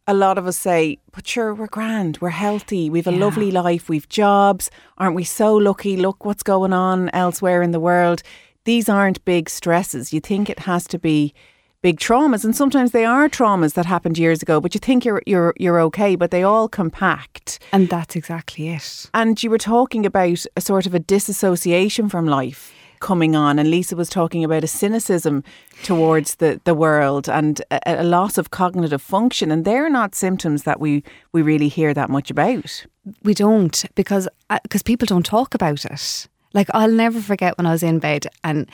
a 0.07 0.15
lot 0.15 0.39
of 0.39 0.47
us 0.47 0.57
say, 0.57 0.99
but 1.13 1.27
sure, 1.27 1.55
we're 1.55 1.67
grand, 1.67 2.19
we're 2.23 2.31
healthy, 2.31 2.89
we've 2.89 3.07
a 3.07 3.13
yeah. 3.13 3.19
lovely 3.19 3.51
life, 3.51 3.91
we've 3.91 4.09
jobs. 4.09 4.71
Aren't 4.97 5.15
we 5.15 5.25
so 5.25 5.55
lucky? 5.55 5.99
Look 5.99 6.25
what's 6.25 6.43
going 6.43 6.73
on 6.73 7.11
elsewhere 7.11 7.61
in 7.61 7.73
the 7.73 7.81
world 7.81 8.23
these 8.65 8.89
aren't 8.89 9.25
big 9.25 9.49
stresses. 9.49 10.13
You 10.13 10.21
think 10.21 10.49
it 10.49 10.61
has 10.61 10.87
to 10.89 10.99
be 10.99 11.35
big 11.83 11.99
traumas 11.99 12.45
and 12.45 12.55
sometimes 12.55 12.91
they 12.91 13.07
are 13.07 13.27
traumas 13.29 13.73
that 13.73 13.87
happened 13.87 14.19
years 14.19 14.43
ago 14.43 14.61
but 14.61 14.75
you 14.75 14.79
think 14.79 15.03
you're 15.03 15.23
you're 15.25 15.55
you're 15.57 15.81
okay 15.81 16.15
but 16.15 16.31
they 16.31 16.43
all 16.43 16.69
compact 16.69 17.59
and 17.73 17.89
that's 17.89 18.15
exactly 18.15 18.69
it 18.69 19.09
and 19.15 19.43
you 19.43 19.49
were 19.49 19.57
talking 19.57 20.05
about 20.05 20.45
a 20.57 20.61
sort 20.61 20.85
of 20.85 20.95
a 20.95 20.99
disassociation 20.99 22.07
from 22.11 22.27
life 22.27 22.71
coming 23.01 23.35
on, 23.35 23.59
and 23.59 23.71
Lisa 23.71 23.97
was 23.97 24.09
talking 24.09 24.45
about 24.45 24.63
a 24.63 24.69
cynicism 24.69 25.43
towards 25.83 26.37
the, 26.37 26.61
the 26.65 26.75
world 26.75 27.29
and 27.29 27.61
a, 27.71 28.03
a 28.03 28.05
loss 28.05 28.39
of 28.39 28.51
cognitive 28.51 29.03
function, 29.03 29.51
and 29.51 29.65
they're 29.65 29.91
not 29.91 30.15
symptoms 30.15 30.63
that 30.63 30.79
we, 30.79 31.03
we 31.33 31.43
really 31.43 31.69
hear 31.69 31.93
that 31.95 32.11
much 32.11 32.31
about. 32.31 32.87
We 33.23 33.35
don't 33.35 33.85
because 33.95 34.29
because 34.63 34.83
uh, 34.83 34.85
people 34.85 35.07
don't 35.07 35.27
talk 35.27 35.55
about 35.55 35.85
it. 35.85 36.29
Like 36.53 36.69
I'll 36.75 36.91
never 36.91 37.21
forget 37.21 37.57
when 37.59 37.67
I 37.67 37.73
was 37.73 37.83
in 37.83 37.99
bed 37.99 38.27
and 38.43 38.69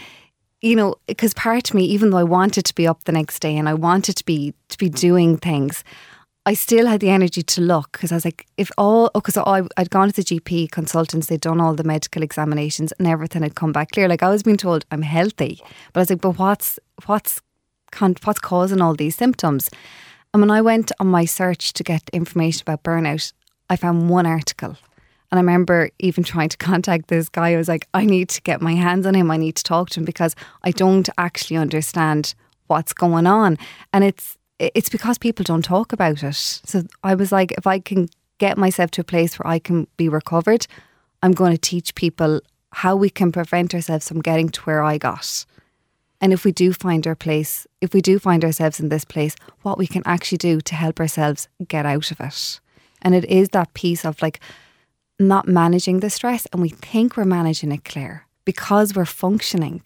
you 0.63 0.77
know 0.77 0.97
because 1.07 1.35
part 1.35 1.71
of 1.71 1.75
me 1.75 1.85
even 1.85 2.11
though 2.11 2.19
I 2.19 2.25
wanted 2.25 2.65
to 2.65 2.75
be 2.75 2.87
up 2.87 3.05
the 3.05 3.13
next 3.13 3.41
day 3.41 3.57
and 3.57 3.69
I 3.69 3.75
wanted 3.75 4.17
to 4.17 4.25
be 4.25 4.55
to 4.69 4.79
be 4.79 4.89
doing 4.89 5.37
things 5.37 5.85
I 6.49 6.55
still 6.55 6.87
had 6.87 7.01
the 7.01 7.11
energy 7.11 7.43
to 7.43 7.61
look 7.61 7.91
because 7.91 8.13
I 8.13 8.15
was 8.15 8.25
like, 8.25 8.47
if 8.57 8.71
all, 8.79 9.11
because 9.13 9.37
oh, 9.37 9.69
I'd 9.77 9.91
gone 9.91 10.13
to 10.13 10.15
the 10.15 10.23
GP 10.23 10.71
consultants, 10.71 11.27
they'd 11.27 11.41
done 11.41 11.61
all 11.61 11.75
the 11.75 11.83
medical 11.83 12.23
examinations 12.23 12.93
and 12.93 13.09
everything 13.09 13.43
had 13.43 13.57
come 13.57 13.73
back 13.73 13.91
clear. 13.91 14.09
Like 14.09 14.23
I 14.23 14.29
was 14.29 14.45
being 14.45 14.57
told 14.57 14.85
I'm 14.93 15.03
healthy, 15.03 15.61
but 15.93 15.99
I 15.99 16.03
was 16.03 16.11
like, 16.11 16.21
but 16.21 16.39
what's 16.39 16.79
what's 17.07 17.43
what's 17.99 18.39
causing 18.39 18.81
all 18.81 18.95
these 18.95 19.17
symptoms? 19.17 19.71
And 20.33 20.41
when 20.41 20.53
I 20.53 20.61
went 20.61 20.93
on 21.01 21.09
my 21.09 21.25
search 21.25 21.73
to 21.73 21.83
get 21.83 22.09
information 22.13 22.63
about 22.63 22.85
burnout, 22.85 23.33
I 23.69 23.75
found 23.75 24.09
one 24.09 24.25
article. 24.27 24.77
And 25.31 25.39
I 25.39 25.43
remember 25.43 25.91
even 25.99 26.25
trying 26.25 26.49
to 26.51 26.57
contact 26.57 27.09
this 27.09 27.29
guy. 27.29 27.53
I 27.53 27.57
was 27.57 27.69
like, 27.69 27.89
I 27.95 28.05
need 28.05 28.29
to 28.31 28.43
get 28.43 28.61
my 28.61 28.75
hands 28.75 29.07
on 29.07 29.15
him. 29.15 29.31
I 29.31 29.37
need 29.37 29.57
to 29.57 29.63
talk 29.63 29.91
to 29.91 30.01
him 30.01 30.05
because 30.05 30.35
I 30.63 30.71
don't 30.71 31.09
actually 31.19 31.57
understand 31.57 32.35
what's 32.69 32.93
going 32.93 33.27
on. 33.27 33.59
And 33.93 34.05
it's 34.05 34.37
it's 34.59 34.89
because 34.89 35.19
people 35.19 35.45
don't 35.45 35.65
talk 35.65 35.93
about 35.93 36.23
it. 36.23 36.35
So 36.35 36.85
I 37.05 37.15
was 37.15 37.31
like, 37.31 37.53
if 37.53 37.67
I 37.67 37.79
can 37.79 38.09
get 38.39 38.57
myself 38.57 38.91
to 38.93 39.03
a 39.03 39.05
place 39.05 39.39
where 39.39 39.47
I 39.47 39.59
can 39.59 39.87
be 39.97 40.09
recovered, 40.09 40.67
I'm 41.23 41.33
going 41.33 41.53
to 41.53 41.59
teach 41.59 41.95
people 41.95 42.41
how 42.73 42.97
we 42.97 43.11
can 43.11 43.33
prevent 43.33 43.75
ourselves 43.75 44.09
from 44.09 44.23
getting 44.23 44.49
to 44.51 44.61
where 44.63 44.83
I 44.83 44.99
got. 44.99 45.45
And 46.21 46.33
if 46.33 46.45
we 46.45 46.53
do 46.53 46.73
find 46.73 47.07
our 47.07 47.15
place, 47.15 47.67
if 47.81 47.93
we 47.93 48.01
do 48.01 48.19
find 48.19 48.45
ourselves 48.45 48.81
in 48.81 48.89
this 48.89 49.05
place, 49.05 49.37
what 49.63 49.79
we 49.79 49.87
can 49.87 50.03
actually 50.07 50.39
do 50.39 50.61
to 50.63 50.75
help 50.75 51.01
ourselves 51.01 51.49
get 51.69 51.85
out 51.85 52.11
of 52.11 52.21
it. 52.21 52.61
And 53.03 53.15
it 53.15 53.25
is 53.27 53.51
that 53.51 53.75
piece 53.75 54.05
of 54.05 54.21
like 54.23 54.41
not 55.19 55.49
managing 55.49 56.01
the 56.01 56.11
stress 56.11 56.47
and 56.53 56.61
we 56.61 56.69
think 56.69 57.17
we're 57.17 57.25
managing 57.25 57.73
it, 57.73 57.85
Claire, 57.85 58.27
because 58.45 58.95
we're 58.95 59.05
functioning. 59.05 59.83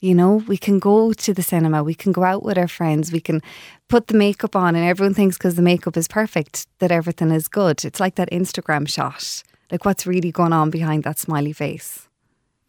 You 0.00 0.14
know, 0.14 0.44
we 0.46 0.56
can 0.56 0.78
go 0.78 1.12
to 1.12 1.34
the 1.34 1.42
cinema, 1.42 1.82
we 1.82 1.94
can 1.94 2.12
go 2.12 2.22
out 2.22 2.44
with 2.44 2.56
our 2.56 2.68
friends, 2.68 3.10
we 3.10 3.20
can 3.20 3.42
put 3.88 4.06
the 4.06 4.16
makeup 4.16 4.54
on, 4.54 4.76
and 4.76 4.84
everyone 4.84 5.14
thinks 5.14 5.36
because 5.36 5.56
the 5.56 5.62
makeup 5.62 5.96
is 5.96 6.06
perfect 6.06 6.68
that 6.78 6.92
everything 6.92 7.30
is 7.32 7.48
good. 7.48 7.84
It's 7.84 7.98
like 7.98 8.14
that 8.14 8.30
Instagram 8.30 8.88
shot. 8.88 9.42
Like, 9.72 9.84
what's 9.84 10.06
really 10.06 10.30
going 10.30 10.52
on 10.52 10.70
behind 10.70 11.02
that 11.02 11.18
smiley 11.18 11.52
face? 11.52 12.08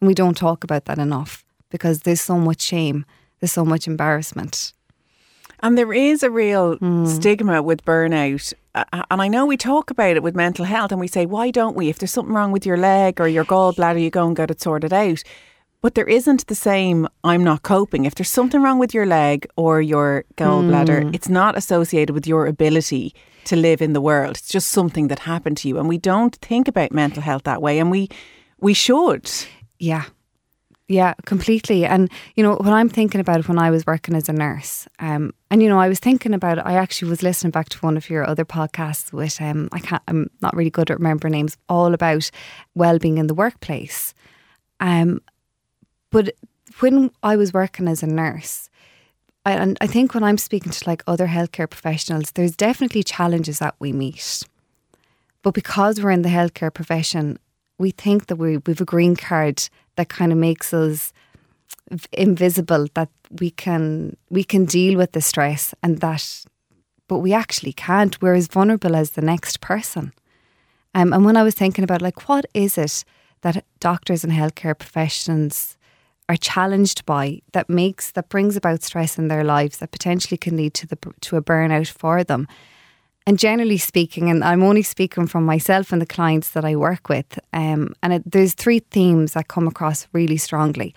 And 0.00 0.08
we 0.08 0.14
don't 0.14 0.36
talk 0.36 0.64
about 0.64 0.86
that 0.86 0.98
enough 0.98 1.44
because 1.70 2.00
there's 2.00 2.20
so 2.20 2.36
much 2.36 2.60
shame, 2.60 3.06
there's 3.38 3.52
so 3.52 3.64
much 3.64 3.86
embarrassment. 3.86 4.72
And 5.62 5.76
there 5.76 5.92
is 5.92 6.22
a 6.22 6.30
real 6.30 6.76
mm. 6.78 7.06
stigma 7.06 7.62
with 7.62 7.84
burnout. 7.84 8.52
And 8.74 9.22
I 9.22 9.28
know 9.28 9.46
we 9.46 9.56
talk 9.56 9.90
about 9.90 10.16
it 10.16 10.22
with 10.22 10.34
mental 10.34 10.64
health 10.64 10.92
and 10.92 11.00
we 11.00 11.08
say, 11.08 11.26
why 11.26 11.50
don't 11.50 11.76
we? 11.76 11.88
If 11.88 11.98
there's 11.98 12.12
something 12.12 12.34
wrong 12.34 12.52
with 12.52 12.64
your 12.64 12.76
leg 12.76 13.20
or 13.20 13.28
your 13.28 13.44
gallbladder, 13.44 14.00
you 14.00 14.10
go 14.10 14.26
and 14.26 14.36
get 14.36 14.50
it 14.50 14.60
sorted 14.60 14.92
out. 14.92 15.22
But 15.82 15.94
there 15.94 16.08
isn't 16.08 16.46
the 16.46 16.54
same, 16.54 17.08
I'm 17.24 17.42
not 17.42 17.62
coping. 17.62 18.04
If 18.04 18.14
there's 18.14 18.28
something 18.30 18.62
wrong 18.62 18.78
with 18.78 18.92
your 18.92 19.06
leg 19.06 19.46
or 19.56 19.80
your 19.80 20.24
gallbladder, 20.36 21.04
mm. 21.04 21.14
it's 21.14 21.28
not 21.28 21.56
associated 21.56 22.12
with 22.12 22.26
your 22.26 22.46
ability 22.46 23.14
to 23.44 23.56
live 23.56 23.80
in 23.80 23.94
the 23.94 24.00
world. 24.00 24.36
It's 24.36 24.48
just 24.48 24.70
something 24.70 25.08
that 25.08 25.20
happened 25.20 25.56
to 25.58 25.68
you. 25.68 25.78
And 25.78 25.88
we 25.88 25.98
don't 25.98 26.36
think 26.36 26.68
about 26.68 26.92
mental 26.92 27.22
health 27.22 27.44
that 27.44 27.62
way. 27.62 27.78
And 27.78 27.90
we 27.90 28.08
we 28.60 28.74
should. 28.74 29.30
Yeah. 29.78 30.04
Yeah, 30.90 31.14
completely. 31.24 31.86
And 31.86 32.10
you 32.34 32.42
know, 32.42 32.56
when 32.56 32.72
I'm 32.72 32.88
thinking 32.88 33.20
about 33.20 33.46
when 33.46 33.60
I 33.60 33.70
was 33.70 33.86
working 33.86 34.16
as 34.16 34.28
a 34.28 34.32
nurse, 34.32 34.88
um, 34.98 35.32
and 35.48 35.62
you 35.62 35.68
know, 35.68 35.78
I 35.78 35.88
was 35.88 36.00
thinking 36.00 36.34
about 36.34 36.58
it, 36.58 36.64
I 36.66 36.74
actually 36.74 37.10
was 37.10 37.22
listening 37.22 37.52
back 37.52 37.68
to 37.68 37.78
one 37.78 37.96
of 37.96 38.10
your 38.10 38.26
other 38.26 38.44
podcasts 38.44 39.12
with 39.12 39.40
um 39.40 39.68
I 39.70 39.78
can't 39.78 40.02
I'm 40.08 40.28
not 40.42 40.56
really 40.56 40.68
good 40.68 40.90
at 40.90 40.98
remembering 40.98 41.30
names, 41.30 41.56
all 41.68 41.94
about 41.94 42.28
well 42.74 42.98
being 42.98 43.18
in 43.18 43.28
the 43.28 43.34
workplace. 43.34 44.14
Um, 44.80 45.22
but 46.10 46.34
when 46.80 47.12
I 47.22 47.36
was 47.36 47.52
working 47.52 47.86
as 47.86 48.02
a 48.02 48.08
nurse, 48.08 48.68
I, 49.46 49.52
and 49.52 49.78
I 49.80 49.86
think 49.86 50.12
when 50.12 50.24
I'm 50.24 50.38
speaking 50.38 50.72
to 50.72 50.88
like 50.88 51.04
other 51.06 51.28
healthcare 51.28 51.70
professionals, 51.70 52.32
there's 52.32 52.56
definitely 52.56 53.04
challenges 53.04 53.60
that 53.60 53.76
we 53.78 53.92
meet. 53.92 54.42
But 55.42 55.54
because 55.54 56.00
we're 56.00 56.10
in 56.10 56.22
the 56.22 56.30
healthcare 56.30 56.74
profession, 56.74 57.38
we 57.78 57.92
think 57.92 58.26
that 58.26 58.36
we, 58.36 58.56
we've 58.56 58.80
a 58.80 58.84
green 58.84 59.14
card 59.14 59.68
that 60.00 60.08
kind 60.08 60.32
of 60.32 60.38
makes 60.38 60.72
us 60.72 61.12
invisible 62.12 62.86
that 62.94 63.10
we 63.40 63.50
can 63.50 64.16
we 64.30 64.42
can 64.42 64.64
deal 64.64 64.96
with 64.96 65.12
the 65.12 65.20
stress 65.20 65.74
and 65.82 65.98
that 65.98 66.44
but 67.06 67.18
we 67.18 67.34
actually 67.34 67.72
can't 67.72 68.20
we're 68.22 68.34
as 68.34 68.48
vulnerable 68.48 68.96
as 68.96 69.10
the 69.10 69.20
next 69.20 69.60
person 69.60 70.12
um, 70.94 71.12
and 71.12 71.24
when 71.26 71.36
I 71.36 71.42
was 71.42 71.54
thinking 71.54 71.84
about 71.84 72.00
like 72.00 72.28
what 72.28 72.46
is 72.54 72.78
it 72.78 73.04
that 73.42 73.64
doctors 73.78 74.24
and 74.24 74.32
healthcare 74.32 74.78
professions 74.78 75.76
are 76.30 76.36
challenged 76.36 77.04
by 77.04 77.42
that 77.52 77.68
makes 77.68 78.12
that 78.12 78.30
brings 78.30 78.56
about 78.56 78.82
stress 78.82 79.18
in 79.18 79.28
their 79.28 79.44
lives 79.44 79.78
that 79.78 79.90
potentially 79.90 80.38
can 80.38 80.56
lead 80.56 80.72
to 80.74 80.86
the 80.86 80.96
to 81.20 81.36
a 81.36 81.42
burnout 81.42 81.90
for 81.90 82.24
them. 82.24 82.46
And 83.30 83.38
generally 83.38 83.78
speaking, 83.78 84.28
and 84.28 84.42
I'm 84.42 84.64
only 84.64 84.82
speaking 84.82 85.28
from 85.28 85.44
myself 85.44 85.92
and 85.92 86.02
the 86.02 86.14
clients 86.14 86.50
that 86.50 86.64
I 86.64 86.74
work 86.74 87.08
with, 87.08 87.38
um, 87.52 87.94
and 88.02 88.14
it, 88.14 88.22
there's 88.26 88.54
three 88.54 88.80
themes 88.80 89.34
that 89.34 89.46
come 89.46 89.68
across 89.68 90.08
really 90.12 90.36
strongly, 90.36 90.96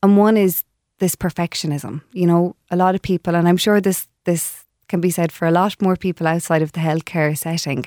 and 0.00 0.16
one 0.16 0.36
is 0.36 0.62
this 1.00 1.16
perfectionism. 1.16 2.02
You 2.12 2.28
know, 2.28 2.54
a 2.70 2.76
lot 2.76 2.94
of 2.94 3.02
people, 3.02 3.34
and 3.34 3.48
I'm 3.48 3.56
sure 3.56 3.80
this 3.80 4.06
this 4.24 4.64
can 4.86 5.00
be 5.00 5.10
said 5.10 5.32
for 5.32 5.48
a 5.48 5.50
lot 5.50 5.82
more 5.82 5.96
people 5.96 6.28
outside 6.28 6.62
of 6.62 6.70
the 6.70 6.80
healthcare 6.80 7.36
setting, 7.36 7.86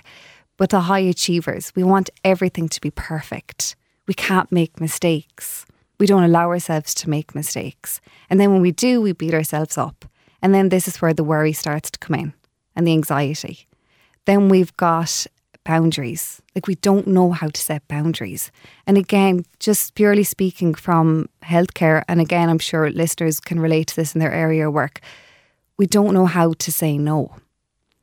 but 0.58 0.70
the 0.70 0.82
high 0.82 1.08
achievers, 1.10 1.72
we 1.74 1.84
want 1.84 2.10
everything 2.25 2.67
to 2.67 2.82
be 2.82 2.91
perfect. 2.91 3.77
We 4.06 4.13
can't 4.13 4.51
make 4.51 4.82
mistakes 4.82 5.65
we 6.00 6.06
don't 6.06 6.24
allow 6.24 6.50
ourselves 6.50 6.94
to 6.96 7.10
make 7.10 7.34
mistakes. 7.34 8.01
And 8.29 8.39
then 8.39 8.51
when 8.51 8.62
we 8.62 8.72
do, 8.72 9.01
we 9.01 9.13
beat 9.13 9.34
ourselves 9.34 9.77
up. 9.77 10.06
And 10.41 10.53
then 10.53 10.70
this 10.70 10.88
is 10.88 11.01
where 11.01 11.13
the 11.13 11.24
worry 11.24 11.53
starts 11.53 11.89
to 11.91 12.00
come 12.00 12.15
in 12.15 12.34
and 12.75 12.86
the 12.86 12.94
anxiety. 12.94 13.66
Then 14.27 14.50
we've 14.50 14.75
got 14.75 15.25
boundaries. 15.63 16.41
Like 16.53 16.67
we 16.67 16.75
don't 16.75 17.07
know 17.07 17.31
how 17.31 17.48
to 17.48 17.62
set 17.62 17.88
boundaries. 17.88 18.51
And 18.86 18.98
again, 18.98 19.46
just 19.60 19.96
purely 19.96 20.24
speaking 20.24 20.74
from 20.74 21.29
healthcare, 21.43 22.03
and 22.10 22.19
again, 22.19 22.50
I'm 22.50 22.60
sure 22.60 22.89
listeners 22.89 23.39
can 23.39 23.57
relate 23.57 23.88
to 23.88 23.96
this 23.96 24.13
in 24.13 24.19
their 24.19 24.34
area 24.34 24.67
of 24.67 24.74
work, 24.74 25.00
we 25.77 25.88
don't 25.88 26.13
know 26.13 26.25
how 26.25 26.53
to 26.53 26.72
say 26.74 26.98
no. 26.98 27.38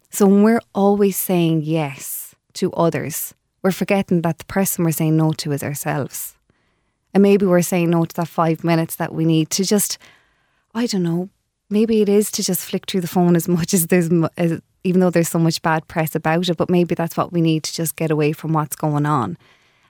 So 0.08 0.26
when 0.26 0.42
we're 0.42 0.62
always 0.74 1.18
saying 1.18 1.62
yes 1.64 2.34
to 2.54 2.72
others, 2.72 3.34
we're 3.62 3.70
forgetting 3.70 4.22
that 4.22 4.38
the 4.38 4.46
person 4.46 4.82
we're 4.82 4.92
saying 4.92 5.18
no 5.18 5.32
to 5.32 5.52
is 5.52 5.62
ourselves. 5.62 6.36
And 7.12 7.22
maybe 7.22 7.44
we're 7.44 7.60
saying 7.60 7.90
no 7.90 8.06
to 8.06 8.16
that 8.16 8.28
five 8.28 8.64
minutes 8.64 8.96
that 8.96 9.12
we 9.12 9.26
need 9.26 9.50
to 9.50 9.64
just, 9.64 9.98
I 10.74 10.86
don't 10.86 11.02
know, 11.02 11.28
maybe 11.74 12.00
it 12.00 12.08
is 12.08 12.30
to 12.30 12.42
just 12.42 12.64
flick 12.64 12.86
through 12.86 13.02
the 13.02 13.14
phone 13.16 13.36
as 13.36 13.48
much 13.56 13.74
as 13.74 13.88
there's, 13.88 14.08
as, 14.38 14.62
even 14.84 15.00
though 15.00 15.10
there's 15.10 15.28
so 15.28 15.38
much 15.38 15.60
bad 15.60 15.86
press 15.88 16.14
about 16.14 16.48
it, 16.48 16.56
but 16.56 16.70
maybe 16.70 16.94
that's 16.94 17.16
what 17.16 17.32
we 17.32 17.40
need 17.42 17.64
to 17.64 17.74
just 17.74 17.96
get 17.96 18.10
away 18.10 18.32
from 18.32 18.52
what's 18.52 18.76
going 18.76 19.04
on. 19.04 19.36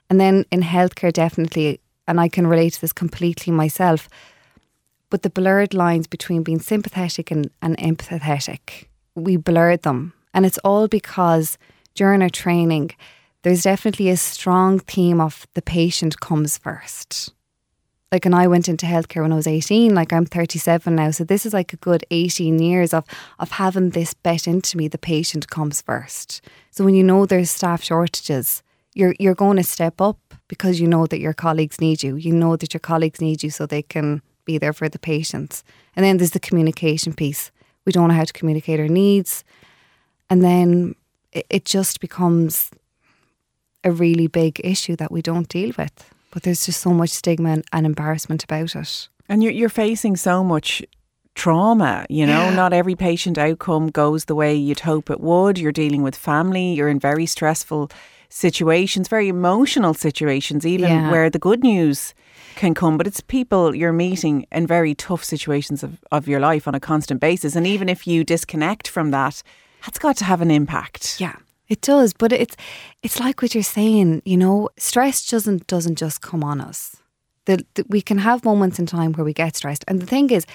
And 0.09 0.19
then 0.19 0.45
in 0.51 0.61
healthcare, 0.61 1.13
definitely, 1.13 1.79
and 2.07 2.19
I 2.19 2.27
can 2.27 2.47
relate 2.47 2.73
to 2.73 2.81
this 2.81 2.93
completely 2.93 3.53
myself, 3.53 4.09
but 5.09 5.21
the 5.21 5.29
blurred 5.29 5.73
lines 5.73 6.07
between 6.07 6.43
being 6.43 6.59
sympathetic 6.59 7.31
and, 7.31 7.49
and 7.61 7.77
empathetic, 7.77 8.87
we 9.15 9.37
blurred 9.37 9.83
them. 9.83 10.13
And 10.33 10.45
it's 10.45 10.57
all 10.59 10.87
because 10.87 11.57
during 11.93 12.21
our 12.21 12.29
training, 12.29 12.91
there's 13.43 13.63
definitely 13.63 14.09
a 14.09 14.17
strong 14.17 14.79
theme 14.79 15.21
of 15.21 15.47
the 15.53 15.61
patient 15.61 16.19
comes 16.19 16.57
first. 16.57 17.33
Like, 18.15 18.25
and 18.25 18.33
I 18.33 18.47
went 18.47 18.69
into 18.69 18.85
healthcare 18.85 19.23
when 19.23 19.33
I 19.33 19.35
was 19.35 19.45
18, 19.45 19.93
like 19.93 20.13
I'm 20.13 20.25
37 20.25 20.95
now. 20.95 21.11
So 21.11 21.25
this 21.25 21.45
is 21.45 21.51
like 21.51 21.73
a 21.73 21.75
good 21.75 22.05
18 22.11 22.59
years 22.59 22.93
of, 22.93 23.03
of 23.39 23.51
having 23.51 23.89
this 23.89 24.13
bet 24.13 24.47
into 24.47 24.77
me, 24.77 24.87
the 24.87 24.97
patient 24.97 25.49
comes 25.49 25.81
first. 25.81 26.41
So 26.71 26.85
when 26.85 26.95
you 26.95 27.03
know 27.03 27.25
there's 27.25 27.51
staff 27.51 27.83
shortages, 27.83 28.63
you're, 28.93 29.15
you're 29.19 29.35
going 29.35 29.57
to 29.57 29.63
step 29.63 29.99
up 29.99 30.17
because 30.47 30.79
you 30.79 30.87
know 30.87 31.05
that 31.07 31.19
your 31.19 31.33
colleagues 31.33 31.81
need 31.81 32.03
you. 32.03 32.15
You 32.15 32.31
know 32.31 32.55
that 32.55 32.73
your 32.73 32.79
colleagues 32.79 33.19
need 33.19 33.43
you 33.43 33.49
so 33.49 33.65
they 33.65 33.81
can 33.81 34.21
be 34.45 34.57
there 34.57 34.71
for 34.71 34.87
the 34.87 34.97
patients. 34.97 35.65
And 35.93 36.05
then 36.05 36.15
there's 36.15 36.31
the 36.31 36.39
communication 36.39 37.11
piece. 37.11 37.51
We 37.83 37.91
don't 37.91 38.07
know 38.07 38.15
how 38.15 38.23
to 38.23 38.31
communicate 38.31 38.79
our 38.79 38.87
needs. 38.87 39.43
And 40.29 40.41
then 40.41 40.95
it, 41.33 41.45
it 41.49 41.65
just 41.65 41.99
becomes 41.99 42.71
a 43.83 43.91
really 43.91 44.27
big 44.27 44.61
issue 44.63 44.95
that 44.95 45.11
we 45.11 45.21
don't 45.21 45.49
deal 45.49 45.73
with. 45.77 46.14
But 46.35 46.43
there's 46.43 46.65
just 46.65 46.81
so 46.81 46.89
much 46.89 47.11
stigma 47.11 47.63
and, 47.71 47.85
embarrassment 47.85 48.43
about 48.43 48.75
it. 48.75 49.07
And 49.29 49.41
you're, 49.41 49.53
you're 49.53 49.69
facing 49.69 50.17
so 50.17 50.43
much 50.43 50.83
trauma, 51.33 52.05
you 52.09 52.25
know, 52.25 52.49
yeah. 52.49 52.53
not 52.53 52.73
every 52.73 52.93
patient 52.93 53.37
outcome 53.37 53.87
goes 53.87 54.25
the 54.25 54.35
way 54.35 54.53
you'd 54.53 54.81
hope 54.81 55.09
it 55.09 55.21
would. 55.21 55.57
You're 55.57 55.71
dealing 55.71 56.03
with 56.03 56.13
family, 56.13 56.73
you're 56.73 56.89
in 56.89 56.99
very 56.99 57.25
stressful 57.25 57.89
situations, 58.27 59.07
very 59.07 59.29
emotional 59.29 59.93
situations, 59.93 60.65
even 60.65 60.89
Yeah. 60.89 61.09
where 61.09 61.29
the 61.29 61.39
good 61.39 61.63
news 61.63 62.13
can 62.55 62.73
come. 62.73 62.97
But 62.97 63.07
it's 63.07 63.21
people 63.21 63.73
you're 63.73 63.93
meeting 63.93 64.45
in 64.51 64.67
very 64.67 64.93
tough 64.93 65.23
situations 65.23 65.83
of, 65.83 66.03
of 66.11 66.27
your 66.27 66.41
life 66.41 66.67
on 66.67 66.75
a 66.75 66.81
constant 66.81 67.21
basis. 67.21 67.55
And 67.55 67.65
even 67.65 67.87
if 67.87 68.05
you 68.05 68.25
disconnect 68.25 68.89
from 68.89 69.11
that, 69.11 69.41
that's 69.85 69.99
got 69.99 70.17
to 70.17 70.25
have 70.25 70.41
an 70.41 70.51
impact. 70.51 71.15
Yeah, 71.17 71.35
it 71.67 71.81
does. 71.81 72.13
But 72.13 72.31
it's 72.31 72.55
it's 73.03 73.19
like 73.19 73.41
what 73.41 73.53
you're 73.53 73.63
saying. 73.63 74.21
You 74.25 74.37
know, 74.37 74.69
stress 74.77 75.27
doesn't 75.27 75.67
doesn't 75.67 75.95
just 75.97 76.21
come 76.21 76.43
on 76.43 76.61
us. 76.61 76.97
The, 77.45 77.63
the, 77.75 77.85
we 77.89 78.01
can 78.01 78.17
have 78.19 78.43
moments 78.43 78.79
in 78.79 78.87
time 78.87 79.13
where 79.13 79.25
we 79.25 79.33
get 79.33 79.55
stressed, 79.55 79.85
and 79.87 80.01
the 80.01 80.05
thing 80.05 80.29
is. 80.31 80.45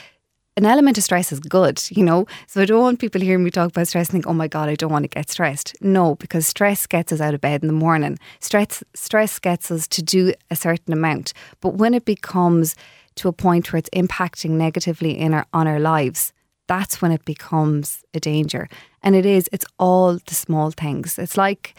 An 0.56 0.66
element 0.66 0.98
of 0.98 1.04
stress 1.04 1.30
is 1.32 1.38
good, 1.40 1.80
you 1.90 2.04
know. 2.04 2.26
So 2.48 2.60
I 2.60 2.64
don't 2.66 2.82
want 2.82 2.98
people 2.98 3.20
hearing 3.20 3.44
me 3.44 3.50
talk 3.50 3.70
about 3.70 3.86
stress 3.86 4.08
and 4.08 4.12
think, 4.12 4.26
"Oh 4.26 4.34
my 4.34 4.48
god, 4.48 4.68
I 4.68 4.74
don't 4.74 4.90
want 4.90 5.04
to 5.04 5.08
get 5.08 5.30
stressed." 5.30 5.76
No, 5.80 6.16
because 6.16 6.46
stress 6.46 6.86
gets 6.88 7.12
us 7.12 7.20
out 7.20 7.34
of 7.34 7.40
bed 7.40 7.62
in 7.62 7.68
the 7.68 7.72
morning. 7.72 8.18
Stress 8.40 8.82
stress 8.92 9.38
gets 9.38 9.70
us 9.70 9.86
to 9.88 10.02
do 10.02 10.34
a 10.50 10.56
certain 10.56 10.92
amount, 10.92 11.32
but 11.60 11.74
when 11.74 11.94
it 11.94 12.04
becomes 12.04 12.74
to 13.14 13.28
a 13.28 13.32
point 13.32 13.72
where 13.72 13.78
it's 13.78 13.88
impacting 13.90 14.50
negatively 14.50 15.16
in 15.16 15.34
our 15.34 15.46
on 15.54 15.68
our 15.68 15.78
lives, 15.80 16.32
that's 16.70 17.02
when 17.02 17.10
it 17.10 17.24
becomes 17.24 18.04
a 18.14 18.20
danger. 18.20 18.68
And 19.02 19.16
it 19.16 19.26
is, 19.26 19.48
it's 19.52 19.66
all 19.80 20.18
the 20.30 20.36
small 20.36 20.70
things. 20.70 21.18
It's 21.18 21.36
like 21.36 21.74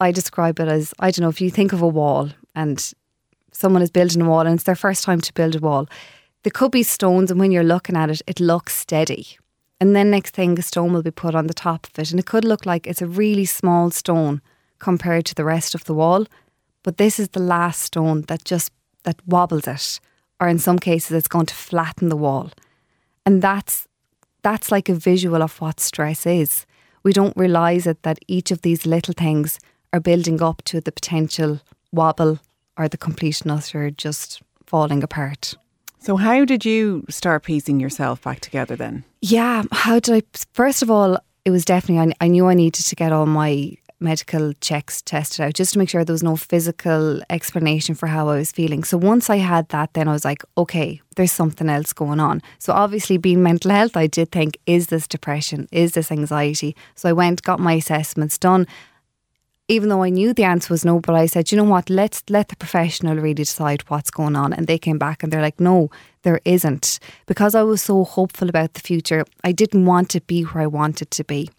I 0.00 0.12
describe 0.12 0.58
it 0.60 0.68
as 0.68 0.94
I 0.98 1.10
don't 1.10 1.24
know, 1.24 1.28
if 1.28 1.42
you 1.42 1.50
think 1.50 1.74
of 1.74 1.82
a 1.82 1.94
wall 2.00 2.30
and 2.54 2.78
someone 3.52 3.82
is 3.82 3.90
building 3.90 4.22
a 4.22 4.28
wall 4.30 4.46
and 4.46 4.54
it's 4.54 4.64
their 4.64 4.82
first 4.86 5.04
time 5.04 5.20
to 5.20 5.34
build 5.34 5.56
a 5.56 5.58
wall, 5.58 5.86
there 6.42 6.58
could 6.58 6.70
be 6.70 6.82
stones, 6.82 7.30
and 7.30 7.38
when 7.38 7.52
you're 7.52 7.72
looking 7.74 7.96
at 7.96 8.08
it, 8.08 8.22
it 8.26 8.40
looks 8.40 8.74
steady. 8.74 9.26
And 9.78 9.94
then 9.94 10.10
next 10.10 10.34
thing, 10.34 10.58
a 10.58 10.62
stone 10.62 10.94
will 10.94 11.02
be 11.02 11.10
put 11.10 11.34
on 11.34 11.46
the 11.46 11.60
top 11.68 11.86
of 11.86 11.98
it, 11.98 12.10
and 12.10 12.18
it 12.18 12.24
could 12.24 12.46
look 12.46 12.64
like 12.64 12.86
it's 12.86 13.02
a 13.02 13.16
really 13.22 13.44
small 13.44 13.90
stone 13.90 14.40
compared 14.78 15.26
to 15.26 15.34
the 15.34 15.44
rest 15.44 15.74
of 15.74 15.84
the 15.84 15.92
wall. 15.92 16.24
But 16.82 16.96
this 16.96 17.20
is 17.20 17.28
the 17.28 17.46
last 17.56 17.82
stone 17.82 18.22
that 18.28 18.46
just 18.46 18.72
that 19.02 19.20
wobbles 19.26 19.68
it, 19.68 20.00
or 20.40 20.48
in 20.48 20.58
some 20.58 20.78
cases, 20.78 21.12
it's 21.12 21.28
going 21.28 21.46
to 21.46 21.54
flatten 21.54 22.08
the 22.08 22.22
wall. 22.26 22.50
And 23.26 23.42
that's 23.42 23.86
that's 24.42 24.70
like 24.70 24.88
a 24.88 24.94
visual 24.94 25.42
of 25.42 25.60
what 25.60 25.80
stress 25.80 26.26
is. 26.26 26.66
We 27.02 27.12
don't 27.12 27.36
realise 27.36 27.86
it 27.86 28.02
that 28.02 28.18
each 28.26 28.50
of 28.50 28.62
these 28.62 28.86
little 28.86 29.14
things 29.14 29.58
are 29.92 30.00
building 30.00 30.42
up 30.42 30.62
to 30.64 30.80
the 30.80 30.92
potential 30.92 31.60
wobble 31.92 32.38
or 32.76 32.88
the 32.88 32.98
complete 32.98 33.40
and 33.42 33.50
utter 33.50 33.90
just 33.90 34.42
falling 34.66 35.02
apart. 35.02 35.54
So, 35.98 36.16
how 36.16 36.44
did 36.44 36.64
you 36.64 37.04
start 37.08 37.44
piecing 37.44 37.80
yourself 37.80 38.22
back 38.22 38.40
together 38.40 38.76
then? 38.76 39.04
Yeah, 39.20 39.64
how 39.70 40.00
did 40.00 40.14
I? 40.14 40.22
First 40.52 40.82
of 40.82 40.90
all, 40.90 41.18
it 41.44 41.50
was 41.50 41.64
definitely, 41.64 42.14
I, 42.20 42.24
I 42.24 42.28
knew 42.28 42.46
I 42.46 42.54
needed 42.54 42.84
to 42.84 42.96
get 42.96 43.12
all 43.12 43.26
my 43.26 43.76
medical 44.00 44.52
checks 44.60 45.02
tested 45.02 45.40
out 45.40 45.54
just 45.54 45.72
to 45.72 45.78
make 45.78 45.88
sure 45.88 46.04
there 46.04 46.12
was 46.12 46.22
no 46.22 46.36
physical 46.36 47.20
explanation 47.28 47.94
for 47.94 48.06
how 48.06 48.28
I 48.28 48.36
was 48.36 48.50
feeling. 48.50 48.82
So 48.84 48.96
once 48.96 49.28
I 49.28 49.36
had 49.36 49.68
that, 49.68 49.92
then 49.94 50.08
I 50.08 50.12
was 50.12 50.24
like, 50.24 50.42
okay, 50.56 51.00
there's 51.16 51.32
something 51.32 51.68
else 51.68 51.92
going 51.92 52.20
on. 52.20 52.42
So 52.58 52.72
obviously, 52.72 53.18
being 53.18 53.42
mental 53.42 53.70
health, 53.70 53.96
I 53.96 54.06
did 54.06 54.32
think, 54.32 54.58
is 54.66 54.86
this 54.86 55.06
depression? 55.06 55.68
Is 55.70 55.92
this 55.92 56.10
anxiety? 56.10 56.74
So 56.94 57.08
I 57.08 57.12
went, 57.12 57.42
got 57.42 57.60
my 57.60 57.74
assessments 57.74 58.38
done. 58.38 58.66
Even 59.68 59.88
though 59.88 60.02
I 60.02 60.08
knew 60.08 60.34
the 60.34 60.42
answer 60.42 60.72
was 60.74 60.84
no, 60.84 60.98
but 60.98 61.14
I 61.14 61.26
said, 61.26 61.52
you 61.52 61.56
know 61.56 61.62
what, 61.62 61.88
let's 61.88 62.24
let 62.28 62.48
the 62.48 62.56
professional 62.56 63.14
really 63.14 63.34
decide 63.34 63.82
what's 63.88 64.10
going 64.10 64.34
on. 64.34 64.52
And 64.52 64.66
they 64.66 64.78
came 64.78 64.98
back 64.98 65.22
and 65.22 65.32
they're 65.32 65.40
like, 65.40 65.60
no, 65.60 65.90
there 66.22 66.40
isn't. 66.44 66.98
Because 67.26 67.54
I 67.54 67.62
was 67.62 67.80
so 67.80 68.02
hopeful 68.02 68.48
about 68.48 68.74
the 68.74 68.80
future, 68.80 69.24
I 69.44 69.52
didn't 69.52 69.86
want 69.86 70.10
to 70.10 70.20
be 70.22 70.42
where 70.42 70.64
I 70.64 70.66
wanted 70.66 71.12
to 71.12 71.22
be. 71.22 71.50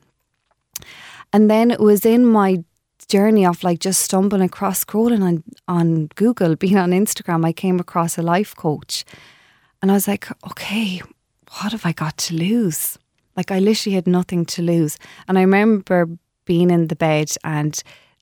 And 1.34 1.50
then 1.50 1.72
it 1.72 1.80
was 1.80 2.06
in 2.06 2.26
my 2.26 2.64
journey 3.08 3.46
of 3.46 3.64
like 3.64 3.80
just 3.80 4.02
stumbling 4.02 4.42
across 4.42 4.84
scrolling 4.84 5.22
on, 5.22 5.44
on 5.68 6.08
Google, 6.16 6.56
being 6.66 6.78
on 6.78 6.92
Instagram, 6.92 7.46
I 7.46 7.54
came 7.54 7.80
across 7.80 8.18
a 8.18 8.22
life 8.22 8.56
coach. 8.56 9.06
And 9.82 9.92
I 9.92 9.96
was 9.96 10.08
like, 10.08 10.30
okay, 10.46 11.02
what 11.60 11.72
have 11.72 11.86
I 11.86 11.92
got 11.92 12.18
to 12.18 12.36
lose? 12.36 12.98
Like 13.36 13.52
I 13.52 13.60
literally 13.60 13.96
had 13.96 14.08
nothing 14.08 14.46
to 14.46 14.62
lose. 14.62 14.98
And 15.28 15.38
I 15.38 15.42
remember 15.42 16.08
being 16.46 16.70
in 16.70 16.88
the 16.88 16.96
bed 16.96 17.32
and 17.44 17.82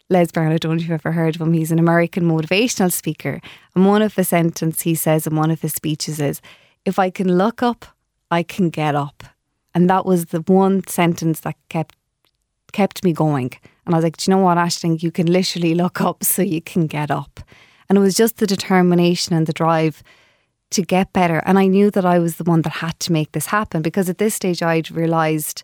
Les 0.10 0.32
Brown, 0.32 0.52
I 0.52 0.58
don't 0.58 0.72
know 0.72 0.76
if 0.78 0.82
you've 0.84 0.92
ever 0.92 1.12
heard 1.12 1.36
of 1.36 1.42
him, 1.42 1.54
he's 1.54 1.72
an 1.72 1.80
American 1.80 2.24
motivational 2.24 2.92
speaker. 2.92 3.42
And 3.76 3.86
one 3.86 4.02
of 4.02 4.16
the 4.16 4.24
sentences 4.24 4.82
he 4.82 4.96
says 4.96 5.28
in 5.28 5.36
one 5.36 5.52
of 5.52 5.62
his 5.62 5.74
speeches 5.74 6.20
is, 6.20 6.42
if 6.86 6.98
I 6.98 7.10
can 7.10 7.38
look 7.38 7.62
up, 7.62 7.86
I 8.32 8.44
can 8.44 8.70
get 8.70 8.96
up. 8.96 9.24
And 9.76 9.90
that 9.90 10.06
was 10.06 10.26
the 10.26 10.42
one 10.42 10.86
sentence 10.88 11.42
that 11.42 11.56
kept 11.70 11.96
kept 12.72 13.04
me 13.04 13.14
going. 13.14 13.52
And 13.86 13.96
I 13.96 13.98
was 13.98 14.04
like, 14.04 14.18
Do 14.18 14.30
you 14.30 14.36
know 14.36 14.44
what, 14.44 14.58
Ashling? 14.58 15.02
You 15.02 15.12
can 15.12 15.28
literally 15.28 15.76
look 15.76 16.02
up 16.10 16.24
so 16.24 16.42
you 16.42 16.62
can 16.62 16.88
get 16.88 17.12
up. 17.12 17.40
And 17.88 17.98
it 17.98 18.02
was 18.02 18.16
just 18.16 18.38
the 18.38 18.48
determination 18.48 19.36
and 19.36 19.48
the 19.48 19.54
drive 19.54 20.04
to 20.72 20.84
get 20.84 21.12
better. 21.14 21.42
And 21.46 21.58
I 21.58 21.66
knew 21.66 21.90
that 21.92 22.06
I 22.06 22.20
was 22.20 22.36
the 22.36 22.44
one 22.44 22.62
that 22.62 22.74
had 22.74 23.00
to 23.02 23.12
make 23.12 23.32
this 23.32 23.48
happen 23.48 23.82
because 23.82 24.10
at 24.10 24.20
this 24.20 24.36
stage 24.36 24.62
I'd 24.62 24.92
realised 24.92 25.64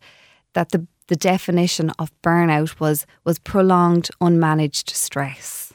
that 0.53 0.69
the 0.69 0.87
the 1.07 1.15
definition 1.15 1.91
of 1.99 2.11
burnout 2.23 2.79
was 2.79 3.05
was 3.23 3.39
prolonged 3.39 4.09
unmanaged 4.21 4.89
stress. 4.89 5.73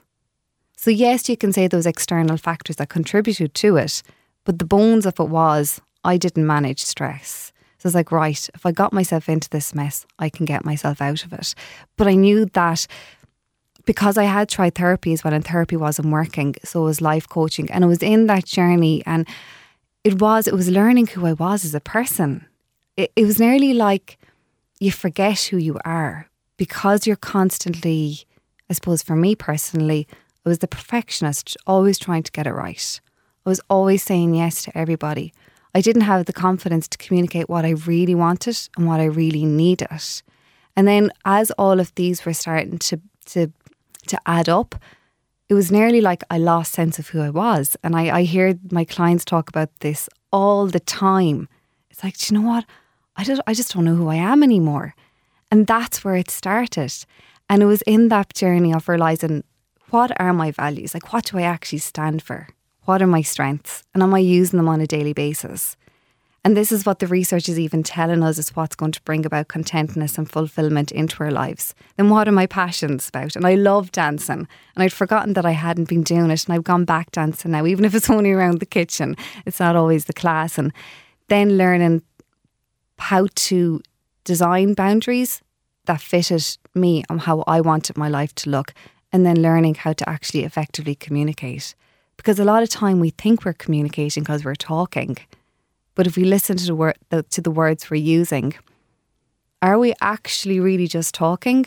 So 0.77 0.91
yes, 0.91 1.29
you 1.29 1.37
can 1.37 1.53
say 1.53 1.69
those 1.69 1.87
external 1.87 2.37
factors 2.37 2.77
that 2.77 2.89
contributed 2.89 3.55
to 3.55 3.77
it, 3.77 4.03
but 4.45 4.59
the 4.59 4.65
bones 4.65 5.07
of 5.07 5.21
it 5.21 5.29
was 5.29 5.81
I 6.05 6.17
didn't 6.17 6.47
manage 6.47 6.83
stress. 6.83 7.53
So 7.81 7.87
it's 7.87 7.95
like, 7.95 8.13
right, 8.13 8.49
if 8.55 8.67
I 8.67 8.73
got 8.73 8.93
myself 8.93 9.27
into 9.27 9.49
this 9.49 9.75
mess, 9.75 10.05
I 10.19 10.29
can 10.29 10.45
get 10.45 10.67
myself 10.67 11.01
out 11.01 11.25
of 11.25 11.33
it. 11.33 11.55
But 11.97 12.09
I 12.09 12.15
knew 12.15 12.45
that 12.45 12.87
because 13.87 14.19
I 14.19 14.25
had 14.25 14.51
tried 14.51 14.75
therapy 14.75 15.15
as 15.15 15.25
well 15.25 15.33
and 15.33 15.43
therapy 15.43 15.77
wasn't 15.77 16.13
working, 16.13 16.57
so 16.63 16.83
was 16.83 17.01
life 17.01 17.27
coaching. 17.27 17.71
And 17.71 17.83
it 17.83 17.87
was 17.87 18.03
in 18.03 18.27
that 18.27 18.45
journey 18.45 19.03
and 19.07 19.27
it 20.05 20.21
was 20.21 20.47
it 20.47 20.53
was 20.53 20.69
learning 20.69 21.07
who 21.09 21.25
I 21.25 21.33
was 21.33 21.65
as 21.65 21.75
a 21.75 21.81
person. 21.81 22.47
It, 22.99 23.13
it 23.17 23.25
was 23.25 23.41
nearly 23.41 23.73
like 23.73 24.19
you 24.79 24.93
forget 24.93 25.41
who 25.45 25.57
you 25.57 25.79
are 25.83 26.29
because 26.59 27.07
you're 27.07 27.17
constantly, 27.17 28.21
I 28.69 28.75
suppose 28.75 29.03
for 29.03 29.17
me 29.17 29.35
personally, 29.35 30.07
I 30.45 30.51
was 30.51 30.59
the 30.59 30.69
perfectionist, 30.69 31.57
always 31.67 31.99
trying 31.99 32.25
to 32.25 32.33
get 32.33 32.47
it 32.47 32.53
right. 32.53 33.01
I 33.47 33.49
was 33.49 33.61
always 33.71 34.03
saying 34.03 34.35
yes 34.35 34.65
to 34.65 34.77
everybody. 34.77 35.33
I 35.75 35.81
didn't 35.81 36.03
have 36.03 36.27
the 36.27 36.33
confidence 36.33 36.89
to 36.89 36.99
communicate 36.99 37.49
what 37.49 37.65
I 37.65 37.71
really 37.71 38.15
wanted 38.15 38.59
and 38.77 38.87
what 38.87 39.01
I 39.01 39.05
really 39.05 39.45
needed. 39.45 39.89
And 40.77 40.87
then 40.89 41.11
as 41.25 41.51
all 41.53 41.81
of 41.81 41.95
these 41.95 42.25
were 42.25 42.33
starting 42.33 42.79
to 42.79 43.01
to 43.27 43.53
to 44.09 44.19
add 44.27 44.49
up, 44.49 44.75
it 45.49 45.55
was 45.55 45.71
nearly 45.71 46.01
like 46.01 46.25
I 46.31 46.39
lost 46.39 46.73
sense 46.73 46.99
of 46.99 47.09
who 47.09 47.21
I 47.21 47.31
was. 47.31 47.77
And 47.83 47.95
I, 47.95 48.19
I 48.19 48.23
hear 48.23 48.59
my 48.71 48.85
clients 48.85 49.25
talk 49.25 49.49
about 49.49 49.69
this 49.81 50.09
all 50.33 50.67
the 50.67 50.81
time. 50.81 51.49
It's 51.91 52.03
like, 52.03 52.17
do 52.17 52.35
you 52.35 52.41
know 52.41 52.49
what? 52.49 52.65
I 53.17 53.25
just 53.25 53.43
I 53.47 53.55
just 53.55 53.73
don't 53.75 53.85
know 53.85 53.97
who 53.97 54.09
I 54.09 54.17
am 54.17 54.43
anymore. 54.43 54.95
And 55.51 55.67
that's 55.67 56.05
where 56.05 56.17
it 56.17 56.31
started. 56.31 56.93
And 57.49 57.63
it 57.63 57.67
was 57.67 57.83
in 57.83 58.09
that 58.09 58.35
journey 58.35 58.73
of 58.73 58.89
realizing 58.89 59.45
what 59.91 60.13
are 60.21 60.33
my 60.33 60.53
values? 60.53 60.95
Like 60.95 61.13
what 61.13 61.27
do 61.27 61.39
I 61.39 61.43
actually 61.43 61.81
stand 61.81 62.23
for? 62.23 62.49
What 62.91 63.03
are 63.03 63.07
my 63.07 63.23
strengths? 63.23 63.85
And 63.95 64.03
am 64.03 64.13
I 64.15 64.19
using 64.19 64.57
them 64.57 64.67
on 64.67 64.81
a 64.81 64.87
daily 64.89 65.13
basis? 65.13 65.77
And 66.45 66.57
this 66.57 66.73
is 66.73 66.85
what 66.85 66.99
the 66.99 67.07
research 67.07 67.49
is 67.49 67.57
even 67.57 67.85
telling 67.85 68.25
us 68.25 68.37
is 68.37 68.57
what's 68.57 68.75
going 68.75 68.91
to 68.91 69.03
bring 69.03 69.25
about 69.25 69.47
contentness 69.47 70.19
and 70.19 70.29
fulfillment 70.29 70.91
into 70.91 71.23
our 71.23 71.31
lives. 71.31 71.73
Then 71.97 72.11
what 72.11 72.27
are 72.27 72.33
my 72.33 72.47
passions 72.47 73.09
about? 73.09 73.37
And 73.37 73.47
I 73.47 73.55
love 73.55 73.93
dancing. 73.93 74.49
And 74.75 74.83
I'd 74.83 74.93
forgotten 74.93 75.35
that 75.35 75.47
I 75.47 75.53
hadn't 75.53 75.89
been 75.89 76.03
doing 76.03 76.33
it. 76.33 76.45
And 76.45 76.53
I've 76.53 76.65
gone 76.65 76.85
back 76.85 77.13
dancing 77.13 77.53
now, 77.53 77.65
even 77.65 77.85
if 77.85 77.95
it's 77.95 78.11
only 78.17 78.33
around 78.33 78.59
the 78.59 78.67
kitchen. 78.67 79.17
It's 79.47 79.61
not 79.61 79.77
always 79.77 80.07
the 80.07 80.13
class. 80.13 80.59
And 80.59 80.73
then 81.29 81.57
learning 81.57 82.03
how 82.99 83.29
to 83.33 83.81
design 84.25 84.75
boundaries 84.75 85.43
that 85.85 86.01
fitted 86.01 86.59
me 86.75 87.05
and 87.09 87.21
how 87.21 87.45
I 87.47 87.61
wanted 87.61 87.97
my 87.97 88.09
life 88.09 88.35
to 88.35 88.51
look. 88.51 88.75
And 89.13 89.25
then 89.25 89.41
learning 89.41 89.77
how 89.77 89.93
to 89.93 90.09
actually 90.09 90.43
effectively 90.43 90.97
communicate. 90.97 91.77
Because 92.21 92.39
a 92.39 92.45
lot 92.45 92.63
of 92.63 92.69
time 92.69 93.01
we 93.01 93.11
think 93.11 93.47
we're 93.47 93.55
communicating 93.55 94.23
because 94.23 94.45
we're 94.45 94.55
talking. 94.55 95.17
But 95.95 96.07
if 96.07 96.17
we 96.17 96.25
listen 96.25 96.59
to 96.59 96.67
the, 96.67 96.75
word, 96.75 96.99
the, 97.09 97.23
to 97.23 97.41
the 97.41 97.51
words 97.51 97.91
we're 97.91 97.97
using, 97.97 98.53
are 99.63 99.79
we 99.79 99.95
actually 100.03 100.61
really 100.61 100.87
just 100.87 101.15
talking? 101.15 101.65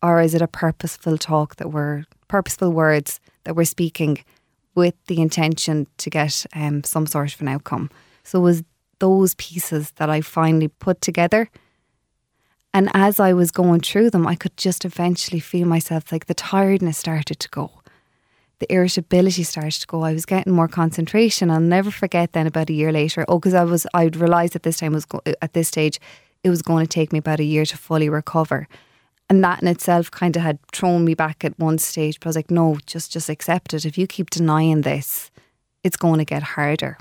Or 0.00 0.20
is 0.20 0.32
it 0.32 0.42
a 0.42 0.46
purposeful 0.46 1.18
talk 1.18 1.56
that 1.56 1.72
we're, 1.72 2.04
purposeful 2.28 2.70
words 2.70 3.18
that 3.42 3.56
we're 3.56 3.64
speaking 3.64 4.24
with 4.76 4.94
the 5.08 5.20
intention 5.20 5.88
to 5.96 6.08
get 6.08 6.46
um, 6.54 6.84
some 6.84 7.08
sort 7.08 7.34
of 7.34 7.40
an 7.40 7.48
outcome? 7.48 7.90
So 8.22 8.38
was 8.38 8.62
those 9.00 9.34
pieces 9.34 9.90
that 9.92 10.08
I 10.08 10.20
finally 10.20 10.68
put 10.68 11.00
together. 11.00 11.50
And 12.74 12.90
as 12.94 13.18
I 13.18 13.32
was 13.32 13.50
going 13.50 13.80
through 13.80 14.10
them, 14.10 14.26
I 14.26 14.34
could 14.34 14.56
just 14.56 14.84
eventually 14.84 15.40
feel 15.40 15.66
myself 15.66 16.12
like 16.12 16.26
the 16.26 16.34
tiredness 16.34 16.98
started 16.98 17.40
to 17.40 17.48
go 17.48 17.72
the 18.60 18.72
irritability 18.72 19.44
started 19.44 19.80
to 19.80 19.86
go. 19.86 20.02
I 20.02 20.12
was 20.12 20.26
getting 20.26 20.52
more 20.52 20.68
concentration. 20.68 21.50
I'll 21.50 21.60
never 21.60 21.90
forget 21.90 22.32
then 22.32 22.46
about 22.46 22.70
a 22.70 22.72
year 22.72 22.92
later. 22.92 23.24
Oh, 23.28 23.38
because 23.38 23.54
I 23.54 23.64
was, 23.64 23.86
I'd 23.94 24.16
realised 24.16 24.56
at 24.56 24.62
this 24.62 24.78
time 24.78 24.92
was 24.94 25.04
go, 25.04 25.20
at 25.40 25.52
this 25.52 25.68
stage, 25.68 26.00
it 26.42 26.50
was 26.50 26.62
going 26.62 26.86
to 26.86 26.88
take 26.88 27.12
me 27.12 27.18
about 27.18 27.40
a 27.40 27.44
year 27.44 27.64
to 27.66 27.76
fully 27.76 28.08
recover. 28.08 28.66
and 29.30 29.44
that 29.44 29.60
in 29.62 29.68
itself 29.68 30.10
kind 30.10 30.36
of 30.36 30.42
had 30.42 30.58
thrown 30.72 31.04
me 31.04 31.14
back 31.14 31.44
at 31.44 31.58
one 31.58 31.78
stage. 31.78 32.18
But 32.18 32.26
I 32.26 32.30
was 32.30 32.36
like, 32.36 32.50
no, 32.50 32.78
just 32.86 33.12
just 33.12 33.28
accept 33.28 33.74
it. 33.74 33.84
If 33.84 33.98
you 33.98 34.06
keep 34.06 34.30
denying 34.30 34.82
this, 34.82 35.30
it's 35.84 35.96
going 35.96 36.18
to 36.18 36.24
get 36.24 36.42
harder. 36.42 36.96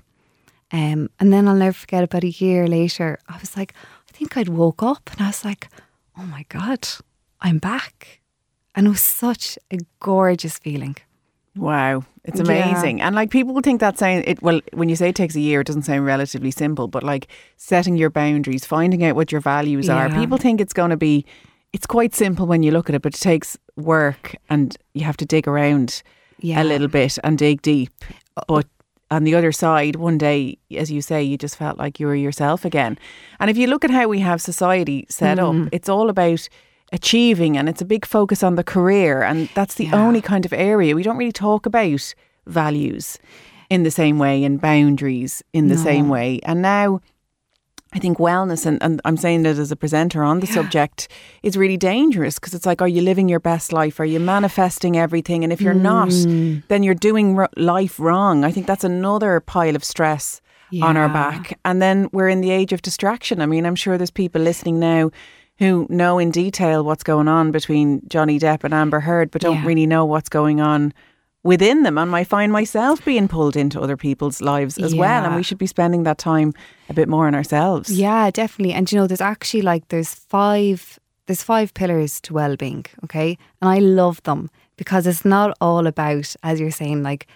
Um, 0.72 1.10
and 1.20 1.32
then 1.32 1.48
I'll 1.48 1.56
never 1.56 1.74
forget. 1.74 2.04
About 2.04 2.24
a 2.24 2.30
year 2.30 2.68
later, 2.68 3.20
I 3.30 3.38
was 3.40 3.56
like, 3.56 3.74
I 4.10 4.12
think 4.12 4.36
I'd 4.36 4.50
woke 4.50 4.84
up, 4.84 5.10
and 5.14 5.22
I 5.22 5.28
was 5.28 5.46
like, 5.46 5.70
oh 6.18 6.24
my 6.26 6.46
god, 6.50 6.88
I'm 7.40 7.60
back, 7.60 8.20
and 8.76 8.88
it 8.88 8.90
was 8.90 9.02
such 9.02 9.58
a 9.72 9.78
gorgeous 10.02 10.58
feeling. 10.60 10.98
Wow, 11.58 12.04
it's 12.24 12.40
amazing. 12.40 13.00
Yeah. 13.00 13.08
And 13.08 13.16
like 13.16 13.30
people 13.32 13.60
think 13.62 13.80
that 13.80 13.98
saying 13.98 14.24
it 14.28 14.42
well 14.42 14.62
when 14.74 14.90
you 14.90 14.96
say 14.96 15.10
it 15.10 15.16
takes 15.16 15.36
a 15.36 15.40
year 15.40 15.62
it 15.62 15.68
doesn't 15.68 15.84
sound 15.84 16.06
relatively 16.06 16.52
simple, 16.52 16.88
but 16.88 17.04
like 17.04 17.28
setting 17.58 17.98
your 17.98 18.10
boundaries, 18.10 18.66
finding 18.66 19.04
out 19.04 19.16
what 19.16 19.32
your 19.32 19.42
values 19.42 19.88
yeah. 19.88 20.06
are. 20.06 20.10
People 20.10 20.38
think 20.38 20.62
it's 20.62 20.74
going 20.74 20.92
to 20.92 20.98
be 20.98 21.26
it's 21.74 21.86
quite 21.86 22.16
simple 22.16 22.46
when 22.46 22.64
you 22.64 22.72
look 22.72 22.90
at 22.90 22.96
it, 22.96 23.02
but 23.02 23.16
it 23.16 23.22
takes 23.22 23.58
work 23.76 24.36
and 24.50 24.78
you 24.94 25.04
have 25.04 25.18
to 25.18 25.26
dig 25.26 25.48
around 25.48 26.02
yeah. 26.40 26.62
a 26.62 26.64
little 26.64 26.88
bit 26.88 27.18
and 27.24 27.38
dig 27.38 27.62
deep. 27.62 27.94
Uh, 28.36 28.42
but 28.48 28.66
on 29.10 29.24
the 29.24 29.36
other 29.36 29.52
side, 29.52 29.96
one 29.96 30.18
day, 30.18 30.58
as 30.76 30.92
you 30.92 31.02
say, 31.02 31.24
you 31.24 31.38
just 31.38 31.56
felt 31.56 31.78
like 31.78 32.00
you 32.00 32.08
were 32.08 32.16
yourself 32.16 32.66
again. 32.66 32.98
And 33.40 33.50
if 33.50 33.58
you 33.58 33.68
look 33.68 33.86
at 33.86 33.92
how 33.92 34.08
we 34.08 34.20
have 34.20 34.42
society 34.42 35.06
set 35.10 35.38
mm. 35.38 35.66
up, 35.66 35.70
it's 35.72 35.90
all 35.90 36.10
about 36.10 36.50
achieving 36.92 37.58
and 37.58 37.68
it's 37.68 37.82
a 37.82 37.86
big 37.86 38.06
focus 38.06 38.44
on 38.44 38.56
the 38.56 38.64
career. 38.64 39.22
And 39.24 39.50
that's 39.56 39.76
the 39.76 39.86
yeah. 39.86 39.96
only 39.96 40.22
kind 40.22 40.46
of 40.46 40.54
area 40.54 40.96
we 40.96 41.04
don't 41.04 41.18
really 41.18 41.32
talk 41.32 41.66
about 41.66 42.14
values 42.46 43.18
in 43.70 43.84
the 43.84 43.92
same 43.92 44.18
way 44.18 44.44
and 44.44 44.62
boundaries 44.62 45.44
in 45.54 45.68
the 45.68 45.76
no. 45.76 45.84
same 45.84 46.10
way. 46.10 46.40
And 46.44 46.62
now, 46.62 47.02
I 47.94 48.00
think 48.00 48.18
wellness, 48.18 48.66
and, 48.66 48.82
and 48.84 49.02
I'm 49.06 49.18
saying 49.18 49.44
that 49.44 49.58
as 49.58 49.72
a 49.72 49.76
presenter 49.76 50.22
on 50.22 50.42
the 50.42 50.48
yeah. 50.48 50.54
subject, 50.54 51.08
is 51.42 51.58
really 51.58 51.78
dangerous 51.78 52.38
because 52.38 52.54
it's 52.54 52.66
like, 52.66 52.82
are 52.82 52.88
you 52.88 53.02
living 53.02 53.30
your 53.30 53.40
best 53.40 53.72
life? 53.72 54.00
Are 54.00 54.06
you 54.06 54.20
manifesting 54.20 54.98
everything? 54.98 55.44
And 55.44 55.54
if 55.54 55.62
you're 55.62 55.74
mm. 55.74 55.82
not, 55.82 56.68
then 56.68 56.84
you're 56.84 56.94
doing 56.94 57.40
r- 57.40 57.50
life 57.56 58.00
wrong. 58.00 58.44
I 58.44 58.52
think 58.52 58.68
that's 58.68 58.84
another 58.84 59.40
pile 59.40 59.76
of 59.76 59.86
stress 59.86 60.42
yeah. 60.70 60.86
on 60.86 60.98
our 60.98 61.08
back. 61.08 61.60
And 61.64 61.82
then 61.82 62.10
we're 62.12 62.28
in 62.28 62.42
the 62.42 62.52
age 62.52 62.74
of 62.74 62.82
distraction. 62.82 63.42
I 63.42 63.46
mean, 63.46 63.66
I'm 63.66 63.76
sure 63.76 63.98
there's 63.98 64.12
people 64.12 64.42
listening 64.42 64.80
now 64.80 65.12
who 65.60 65.88
know 65.90 66.20
in 66.20 66.32
detail 66.32 66.84
what's 66.84 67.04
going 67.04 67.28
on 67.28 67.52
between 67.52 68.02
Johnny 68.08 68.40
Depp 68.40 68.64
and 68.64 68.74
Amber 68.74 69.00
Heard, 69.00 69.32
but 69.32 69.42
don't 69.42 69.58
yeah. 69.58 69.66
really 69.66 69.88
know 69.88 70.06
what's 70.06 70.30
going 70.30 70.62
on 70.62 70.94
within 71.44 71.84
them 71.84 71.98
and 71.98 72.14
I 72.14 72.26
find 72.26 72.52
myself 72.52 73.04
being 73.06 73.30
pulled 73.30 73.56
into 73.56 73.80
other 73.80 73.96
people's 73.96 74.42
lives 74.42 74.78
as 74.78 74.94
yeah. 74.94 75.00
well 75.00 75.26
and 75.26 75.36
we 75.36 75.44
should 75.44 75.58
be 75.58 75.66
spending 75.66 76.04
that 76.04 76.18
time 76.18 76.54
a 76.90 76.94
bit 76.94 77.08
more 77.08 77.26
on 77.26 77.34
ourselves. 77.36 77.90
Yeah, 77.90 78.30
definitely. 78.32 78.74
And 78.74 78.92
you 78.92 79.00
know 79.00 79.08
there's 79.08 79.22
actually 79.22 79.62
like 79.62 79.88
there's 79.88 80.14
five 80.14 81.00
there's 81.26 81.44
five 81.44 81.74
pillars 81.74 82.20
to 82.22 82.34
well-being, 82.34 82.86
okay? 83.04 83.38
And 83.62 83.70
I 83.70 83.80
love 83.80 84.22
them 84.24 84.50
because 84.78 85.08
it's 85.08 85.26
not 85.26 85.56
all 85.62 85.88
about 85.88 86.36
as 86.44 86.60
you're 86.60 86.72
saying 86.72 87.04
like 87.04 87.28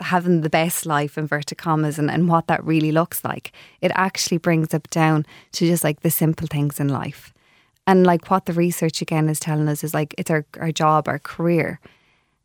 having 0.00 0.42
the 0.42 0.50
best 0.50 0.86
life 0.86 1.18
inverted 1.18 1.58
commas 1.58 1.98
and, 1.98 2.10
and 2.10 2.28
what 2.28 2.46
that 2.46 2.64
really 2.64 2.92
looks 2.92 3.24
like. 3.24 3.52
It 3.80 3.90
actually 3.94 4.38
brings 4.38 4.72
it 4.72 4.88
down 4.90 5.26
to 5.52 5.66
just 5.66 5.82
like 5.82 6.00
the 6.00 6.10
simple 6.10 6.46
things 6.46 6.78
in 6.78 6.88
life. 6.88 7.32
And 7.88 8.06
like 8.06 8.30
what 8.30 8.46
the 8.46 8.52
research 8.52 9.02
again 9.02 9.28
is 9.28 9.40
telling 9.40 9.66
us 9.66 9.82
is 9.82 9.94
like 9.94 10.14
it's 10.16 10.30
our, 10.30 10.46
our 10.60 10.70
job, 10.70 11.08
our 11.08 11.18
career 11.18 11.80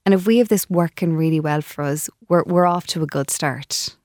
and 0.06 0.14
if 0.14 0.28
we 0.28 0.38
have 0.38 0.50
this 0.50 0.70
working 0.70 1.16
really 1.16 1.40
well 1.40 1.62
for 1.62 1.84
us, 1.84 2.10
we're, 2.28 2.44
we're 2.44 2.66
off 2.66 2.88
to 2.88 3.04
a 3.04 3.08
good 3.08 3.30
start. 3.30 3.96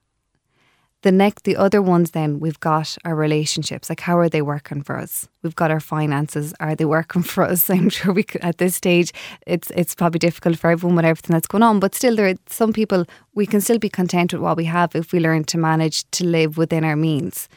The 1.02 1.12
next, 1.12 1.44
the 1.44 1.56
other 1.56 1.80
ones, 1.80 2.10
then 2.10 2.40
we've 2.40 2.58
got 2.58 2.96
our 3.04 3.14
relationships. 3.14 3.88
Like, 3.88 4.00
how 4.00 4.18
are 4.18 4.28
they 4.28 4.42
working 4.42 4.82
for 4.82 4.96
us? 4.96 5.28
We've 5.42 5.54
got 5.54 5.70
our 5.70 5.80
finances. 5.80 6.54
Are 6.60 6.74
they 6.74 6.84
working 6.84 7.22
for 7.32 7.44
us? 7.44 7.70
I'm 7.70 7.88
sure 7.88 8.12
we 8.12 8.24
could, 8.24 8.42
at 8.42 8.58
this 8.58 8.76
stage, 8.76 9.12
it's 9.46 9.70
it's 9.70 9.94
probably 9.94 10.18
difficult 10.18 10.58
for 10.58 10.70
everyone 10.70 10.96
with 10.96 11.04
everything 11.04 11.34
that's 11.34 11.46
going 11.46 11.62
on. 11.62 11.78
But 11.78 11.94
still, 11.94 12.16
there 12.16 12.28
are 12.28 12.34
some 12.48 12.72
people 12.72 13.04
we 13.34 13.46
can 13.46 13.60
still 13.60 13.78
be 13.78 13.88
content 13.88 14.32
with 14.32 14.42
what 14.42 14.56
we 14.56 14.64
have 14.64 14.94
if 14.96 15.12
we 15.12 15.20
learn 15.20 15.44
to 15.44 15.58
manage 15.58 16.08
to 16.12 16.24
live 16.24 16.58
within 16.58 16.84
our 16.84 16.96
means. 16.96 17.48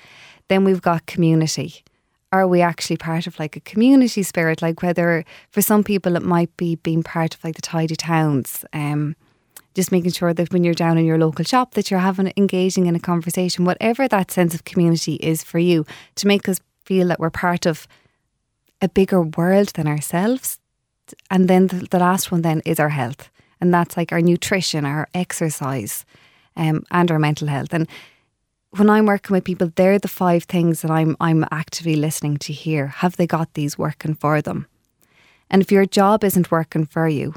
Then 0.48 0.64
we've 0.64 0.82
got 0.82 1.08
community 1.08 1.84
are 2.32 2.48
we 2.48 2.62
actually 2.62 2.98
part 2.98 3.28
of 3.28 3.38
like 3.40 3.56
a 3.56 3.62
community 3.62 4.24
spirit? 4.24 4.62
Like 4.62 4.82
whether 4.82 5.26
for 5.50 5.62
some 5.62 5.84
people 5.84 6.16
it 6.16 6.24
might 6.24 6.56
be 6.58 6.76
being 6.76 7.04
part 7.04 7.36
of 7.36 7.44
like 7.44 7.56
the 7.56 7.62
tidy 7.62 7.96
towns, 7.96 8.64
um, 8.74 9.16
just 9.74 9.92
making 9.92 10.12
sure 10.12 10.34
that 10.34 10.52
when 10.52 10.64
you're 10.64 10.74
down 10.74 10.98
in 10.98 11.06
your 11.06 11.18
local 11.18 11.46
shop 11.46 11.74
that 11.74 11.90
you're 11.90 12.00
having 12.00 12.32
engaging 12.38 12.88
in 12.88 12.96
a 12.96 13.00
conversation, 13.00 13.66
whatever 13.66 14.08
that 14.08 14.32
sense 14.32 14.54
of 14.54 14.64
community 14.64 15.16
is 15.16 15.44
for 15.44 15.60
you, 15.60 15.86
to 16.16 16.28
make 16.28 16.48
us 16.48 16.60
feel 16.86 17.08
that 17.08 17.20
we're 17.20 17.30
part 17.30 17.66
of 17.66 17.88
a 18.82 18.90
bigger 18.90 19.22
world 19.22 19.70
than 19.70 19.88
ourselves. 19.88 20.60
And 21.30 21.48
then 21.48 21.68
the, 21.68 21.88
the 21.90 22.00
last 22.00 22.32
one 22.32 22.42
then 22.42 22.62
is 22.66 22.80
our 22.80 22.90
health. 22.90 23.30
And 23.60 23.74
that's 23.74 23.96
like 23.96 24.12
our 24.12 24.22
nutrition, 24.22 24.86
our 24.86 25.08
exercise, 25.14 26.06
um, 26.56 26.84
and 26.90 27.12
our 27.12 27.20
mental 27.20 27.48
health. 27.48 27.74
And 27.74 27.88
when 28.72 28.90
I'm 28.90 29.06
working 29.06 29.34
with 29.34 29.44
people, 29.44 29.72
they're 29.76 30.00
the 30.00 30.08
five 30.08 30.44
things 30.44 30.82
that 30.82 30.92
I'm 30.92 31.16
I'm 31.20 31.46
actively 31.52 31.96
listening 31.96 32.38
to 32.38 32.54
hear. 32.54 32.88
Have 32.88 33.18
they 33.18 33.28
got 33.28 33.54
these 33.54 33.78
working 33.78 34.16
for 34.16 34.42
them? 34.42 34.68
And 35.50 35.62
if 35.62 35.72
your 35.72 35.86
job 35.86 36.24
isn't 36.24 36.52
working 36.52 36.86
for 36.86 37.08
you, 37.08 37.34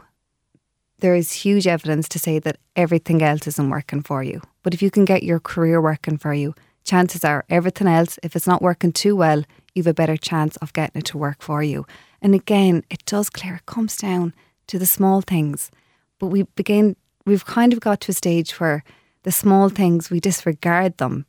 there 1.01 1.17
is 1.17 1.33
huge 1.33 1.67
evidence 1.67 2.09
to 2.11 2.19
say 2.19 2.39
that 2.39 2.59
everything 2.77 3.23
else 3.23 3.47
isn't 3.49 3.71
working 3.71 4.03
for 4.03 4.23
you. 4.23 4.41
But 4.63 4.75
if 4.75 4.83
you 4.83 4.91
can 4.91 5.05
get 5.05 5.25
your 5.25 5.41
career 5.41 5.81
working 5.81 6.19
for 6.19 6.33
you, 6.33 6.55
chances 6.85 7.25
are 7.25 7.45
everything 7.51 7.89
else, 7.89 8.19
if 8.23 8.37
it's 8.37 8.47
not 8.47 8.63
working 8.63 8.93
too 8.93 9.17
well, 9.17 9.43
you've 9.75 9.89
a 9.89 9.95
better 9.95 10.17
chance 10.17 10.57
of 10.59 10.73
getting 10.73 11.01
it 11.01 11.07
to 11.07 11.19
work 11.19 11.43
for 11.43 11.63
you. 11.63 11.85
And 12.23 12.35
again, 12.35 12.85
it 12.89 13.05
does 13.05 13.29
clear, 13.29 13.57
it 13.57 13.67
comes 13.67 13.97
down 13.97 14.33
to 14.69 14.79
the 14.79 14.87
small 14.87 15.21
things. 15.21 15.73
But 16.21 16.29
we 16.29 16.45
begin 16.55 16.97
we've 17.27 17.45
kind 17.45 17.73
of 17.73 17.81
got 17.81 18.01
to 18.03 18.13
a 18.13 18.15
stage 18.15 18.61
where 18.61 18.85
the 19.25 19.33
small 19.33 19.69
things, 19.69 20.11
we 20.11 20.21
disregard 20.21 20.99
them 20.99 21.27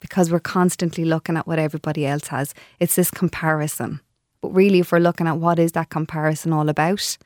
because 0.00 0.30
we're 0.30 0.40
constantly 0.40 1.04
looking 1.04 1.36
at 1.36 1.46
what 1.46 1.58
everybody 1.58 2.04
else 2.06 2.28
has. 2.28 2.54
It's 2.78 2.96
this 2.96 3.10
comparison. 3.10 4.00
But 4.42 4.50
really, 4.50 4.80
if 4.80 4.92
we're 4.92 4.98
looking 4.98 5.26
at 5.26 5.38
what 5.38 5.58
is 5.58 5.72
that 5.72 5.88
comparison 5.88 6.52
all 6.52 6.68
about, 6.68 7.16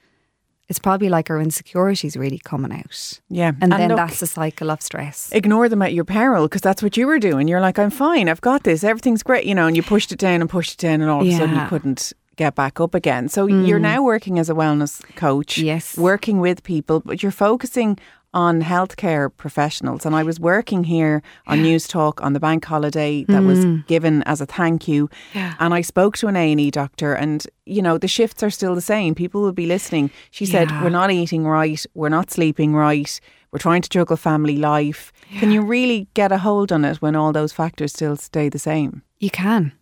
it's 0.68 0.78
probably 0.78 1.08
like 1.08 1.28
our 1.30 1.40
insecurities 1.40 2.16
really 2.16 2.38
coming 2.38 2.72
out. 2.72 3.20
Yeah. 3.28 3.48
And, 3.60 3.64
and 3.64 3.72
then 3.72 3.88
look, 3.88 3.96
that's 3.96 4.22
a 4.22 4.26
cycle 4.26 4.70
of 4.70 4.80
stress. 4.80 5.32
Ignore 5.32 5.68
them 5.68 5.82
at 5.82 5.92
your 5.92 6.04
peril 6.04 6.46
because 6.46 6.60
that's 6.60 6.80
what 6.80 6.96
you 6.96 7.08
were 7.08 7.18
doing. 7.18 7.48
You're 7.48 7.60
like, 7.60 7.78
I'm 7.78 7.90
fine, 7.90 8.28
I've 8.28 8.40
got 8.40 8.62
this, 8.62 8.84
everything's 8.84 9.24
great, 9.24 9.46
you 9.46 9.54
know, 9.54 9.66
and 9.66 9.76
you 9.76 9.82
pushed 9.82 10.12
it 10.12 10.20
down 10.20 10.40
and 10.40 10.48
pushed 10.48 10.74
it 10.74 10.78
down, 10.78 11.00
and 11.00 11.10
all 11.10 11.22
of 11.22 11.26
yeah. 11.26 11.34
a 11.34 11.38
sudden 11.38 11.56
you 11.56 11.66
couldn't 11.66 12.12
get 12.36 12.54
back 12.54 12.80
up 12.80 12.94
again. 12.94 13.28
So 13.28 13.48
mm. 13.48 13.66
you're 13.66 13.80
now 13.80 14.02
working 14.02 14.38
as 14.38 14.48
a 14.48 14.54
wellness 14.54 15.02
coach. 15.16 15.58
Yes. 15.58 15.98
Working 15.98 16.38
with 16.38 16.62
people, 16.62 17.00
but 17.00 17.20
you're 17.20 17.32
focusing 17.32 17.98
on 18.32 18.62
healthcare 18.62 19.30
professionals. 19.36 20.06
And 20.06 20.14
I 20.14 20.22
was 20.22 20.38
working 20.38 20.84
here 20.84 21.22
on 21.46 21.64
yeah. 21.64 21.72
Newstalk 21.72 22.22
on 22.22 22.32
the 22.32 22.40
bank 22.40 22.64
holiday 22.64 23.24
that 23.24 23.42
mm. 23.42 23.46
was 23.46 23.64
given 23.88 24.22
as 24.22 24.40
a 24.40 24.46
thank 24.46 24.86
you. 24.86 25.10
Yeah. 25.34 25.54
And 25.58 25.74
I 25.74 25.80
spoke 25.80 26.16
to 26.18 26.28
an 26.28 26.36
A&E 26.36 26.70
doctor 26.70 27.12
and, 27.12 27.44
you 27.66 27.82
know, 27.82 27.98
the 27.98 28.08
shifts 28.08 28.42
are 28.42 28.50
still 28.50 28.74
the 28.74 28.80
same. 28.80 29.14
People 29.14 29.42
will 29.42 29.52
be 29.52 29.66
listening. 29.66 30.10
She 30.30 30.44
yeah. 30.44 30.52
said, 30.52 30.82
we're 30.82 30.90
not 30.90 31.10
eating 31.10 31.44
right. 31.44 31.84
We're 31.94 32.08
not 32.08 32.30
sleeping 32.30 32.74
right. 32.74 33.20
We're 33.50 33.58
trying 33.58 33.82
to 33.82 33.88
juggle 33.88 34.16
family 34.16 34.56
life. 34.56 35.12
Can 35.38 35.50
you 35.50 35.62
really 35.62 36.06
get 36.14 36.30
a 36.30 36.38
hold 36.38 36.70
on 36.70 36.84
it 36.84 37.02
when 37.02 37.16
all 37.16 37.32
those 37.32 37.52
factors 37.52 37.92
still 37.92 38.16
stay 38.16 38.48
the 38.48 38.60
same? 38.60 39.02
You 39.18 39.30
can. 39.30 39.72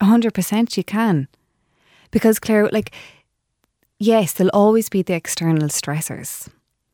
100% 0.00 0.76
you 0.78 0.84
can. 0.84 1.28
Because, 2.10 2.38
Claire, 2.38 2.68
like, 2.68 2.90
yes, 3.98 4.32
there'll 4.32 4.50
always 4.54 4.88
be 4.88 5.02
the 5.02 5.14
external 5.14 5.68
stressors 5.68 6.48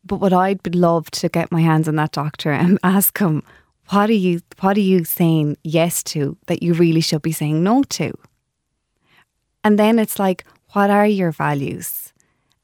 but 0.05 0.17
what 0.17 0.33
I'd 0.33 0.75
love 0.75 1.11
to 1.13 1.29
get 1.29 1.53
my 1.53 1.61
hands 1.61 1.89
on 1.89 1.97
that 1.97 2.13
doctor 2.13 2.51
and 2.51 2.79
ask 2.83 3.19
him, 3.19 3.43
what 3.89 4.09
are 4.09 4.15
you 4.15 4.41
what 4.61 4.77
are 4.77 4.89
you 4.93 5.05
saying 5.05 5.57
yes 5.65 6.03
to 6.05 6.37
that 6.47 6.63
you 6.63 6.75
really 6.75 7.01
should 7.01 7.23
be 7.23 7.33
saying 7.33 7.63
no 7.63 7.83
to? 7.85 8.13
And 9.65 9.79
then 9.79 9.99
it's 9.99 10.19
like, 10.19 10.45
what 10.73 10.91
are 10.91 11.07
your 11.07 11.33
values? 11.33 12.13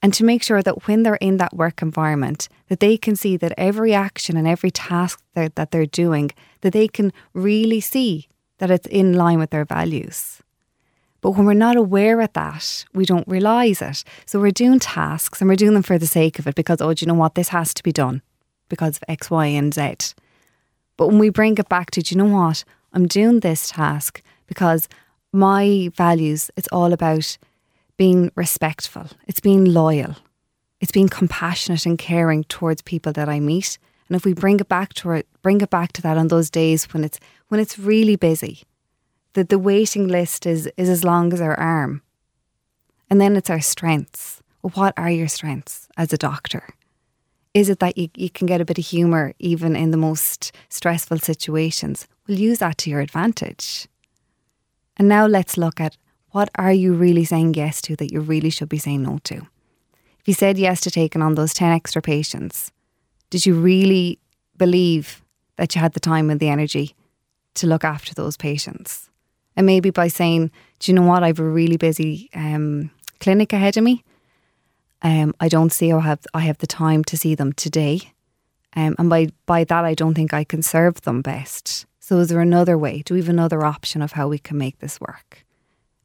And 0.03 0.15
to 0.15 0.25
make 0.25 0.43
sure 0.43 0.63
that 0.63 0.87
when 0.87 1.03
they're 1.03 1.17
in 1.17 1.39
that 1.39 1.57
work 1.57 1.83
environment, 1.83 2.49
that 2.69 2.81
they 2.81 2.97
can 2.97 3.17
see 3.17 3.37
that 3.39 3.53
every 3.59 3.93
action 3.93 4.37
and 4.37 4.47
every 4.47 4.71
task 4.71 5.21
that, 5.35 5.57
that 5.57 5.73
they're 5.73 5.87
doing, 5.87 6.31
that 6.61 6.73
they 6.73 6.87
can 6.87 7.13
really 7.33 7.81
see 7.81 8.29
that 8.59 8.71
it's 8.71 8.87
in 8.87 9.15
line 9.15 9.39
with 9.39 9.51
their 9.51 9.65
values. 9.65 10.43
But 11.27 11.33
when 11.33 11.45
we're 11.45 11.55
not 11.55 11.75
aware 11.75 12.21
of 12.21 12.33
that, 12.35 12.85
we 12.95 13.05
don't 13.05 13.27
realise 13.27 13.83
it. 13.83 14.05
So 14.27 14.39
we're 14.39 14.53
doing 14.53 14.79
tasks 14.79 15.41
and 15.41 15.51
we're 15.51 15.57
doing 15.57 15.75
them 15.75 15.83
for 15.83 15.99
the 15.99 16.07
sake 16.07 16.39
of 16.39 16.47
it 16.47 16.55
because, 16.55 16.81
oh, 16.81 16.95
do 16.95 17.05
you 17.05 17.09
know 17.09 17.19
what? 17.19 17.35
This 17.35 17.49
has 17.49 17.75
to 17.75 17.83
be 17.83 17.91
done 17.91 18.23
because 18.69 18.99
of 18.99 19.05
X, 19.09 19.29
Y, 19.29 19.47
and 19.47 19.75
Z. 19.75 20.15
But 20.97 21.09
when 21.09 21.19
we 21.19 21.31
bring 21.31 21.59
it 21.59 21.69
back 21.69 21.91
to, 21.91 22.01
do 22.01 22.15
you 22.15 22.19
know 22.23 22.33
what? 22.33 22.63
I'm 22.93 23.09
doing 23.09 23.41
this 23.41 23.71
task 23.71 24.23
because 24.47 24.89
my 25.33 25.91
values, 25.97 26.53
it's 26.57 26.69
all 26.71 26.93
about 26.93 27.39
being 27.97 28.31
respectful, 28.37 29.09
it's 29.27 29.41
being 29.41 29.65
loyal, 29.65 30.15
it's 30.81 30.93
being 30.93 31.09
compassionate 31.09 31.87
and 31.87 31.99
caring 31.99 32.45
towards 32.45 32.83
people 32.83 33.13
that 33.15 33.29
I 33.29 33.41
meet. 33.41 33.79
And 34.09 34.15
if 34.15 34.25
we 34.25 34.33
bring 34.33 34.61
it 34.61 34.69
back 34.69 34.95
to 34.95 35.11
it, 35.11 35.27
bring 35.43 35.61
it 35.61 35.71
back 35.71 35.93
to 35.95 36.03
that 36.03 36.19
on 36.19 36.29
those 36.29 36.51
days 36.51 36.85
when 36.95 37.03
it's 37.03 37.19
when 37.49 37.59
it's 37.59 37.81
really 37.81 38.15
busy, 38.15 38.63
the, 39.37 39.45
the 39.45 39.59
waiting 39.59 40.09
list 40.09 40.47
is, 40.47 40.67
is 40.79 40.89
as 40.89 41.05
long 41.05 41.31
as 41.33 41.43
our 41.43 41.55
arm. 41.61 42.01
And 43.11 43.21
then 43.21 43.37
it's 43.37 43.51
our 43.51 43.61
strengths. 43.61 44.43
What 44.63 44.95
are 44.97 45.11
your 45.11 45.29
strengths 45.29 45.89
as 45.99 46.11
a 46.13 46.17
doctor? 46.17 46.67
Is 47.53 47.69
it 47.69 47.79
that 47.81 47.99
you, 47.99 48.09
you 48.17 48.31
can 48.31 48.47
get 48.47 48.63
a 48.63 48.65
bit 48.65 48.79
of 48.79 48.87
humour 48.87 49.35
even 49.39 49.77
in 49.77 49.91
the 49.91 49.99
most 49.99 50.53
stressful 50.71 51.19
situations? 51.19 52.09
Well, 52.27 52.39
use 52.39 52.61
that 52.61 52.79
to 52.79 52.91
your 52.91 53.01
advantage. 53.01 53.87
And 54.97 55.07
now 55.07 55.27
let's 55.27 55.59
look 55.59 55.81
at 55.81 55.99
what 56.31 56.49
are 56.55 56.73
you 56.73 56.95
really 56.95 57.25
saying 57.25 57.55
yes 57.55 57.83
to 57.83 57.97
that 57.97 58.11
you 58.11 58.21
really 58.21 58.51
should 58.51 58.71
be 58.71 58.79
saying 58.79 59.03
no 59.03 59.19
to? 59.25 59.37
If 60.21 60.29
you 60.29 60.35
said 60.35 60.57
yes 60.57 60.81
to 60.81 60.91
taking 60.91 61.21
on 61.21 61.35
those 61.35 61.53
10 61.53 61.73
extra 61.73 62.01
patients, 62.01 62.73
did 63.29 63.45
you 63.45 63.55
really 63.55 64.19
believe 64.57 65.23
that 65.57 65.75
you 65.75 65.81
had 65.83 65.93
the 65.93 66.01
time 66.01 66.31
and 66.31 66.41
the 66.41 66.49
energy 66.49 66.97
to 67.55 67.67
look 67.67 67.85
after 67.85 68.15
those 68.15 68.39
patients? 68.39 69.06
And 69.57 69.67
maybe 69.67 69.91
by 69.91 70.09
saying, 70.09 70.51
do 70.79 70.93
you 70.93 70.97
know 70.97 71.07
what, 71.07 71.23
I 71.23 71.29
have 71.29 71.41
a 71.41 71.45
really 71.45 71.77
busy 71.77 72.29
um, 72.35 72.91
clinic 73.21 73.53
ahead 73.53 73.77
of 73.77 73.85
me. 73.85 74.05
Um, 75.03 75.35
I 75.41 75.49
don't 75.49 75.73
see 75.73 75.93
I 75.93 76.01
have, 76.01 76.27
I 76.35 76.41
have 76.41 76.59
the 76.59 76.67
time 76.67 77.05
to 77.05 77.17
see 77.17 77.35
them 77.35 77.53
today. 77.53 78.13
Um, 78.75 78.95
and 78.99 79.09
by, 79.09 79.29
by 79.47 79.65
that, 79.65 79.85
I 79.85 79.95
don't 79.95 80.15
think 80.15 80.35
I 80.35 80.45
can 80.45 80.63
serve 80.63 81.01
them 81.03 81.23
best. 81.23 81.87
So, 81.99 82.19
is 82.19 82.29
there 82.29 82.41
another 82.41 82.79
way? 82.79 83.03
Do 83.03 83.15
we 83.15 83.21
have 83.21 83.29
another 83.29 83.65
option 83.65 84.01
of 84.01 84.13
how 84.13 84.29
we 84.29 84.39
can 84.39 84.59
make 84.59 84.79
this 84.79 85.01
work? 85.01 85.45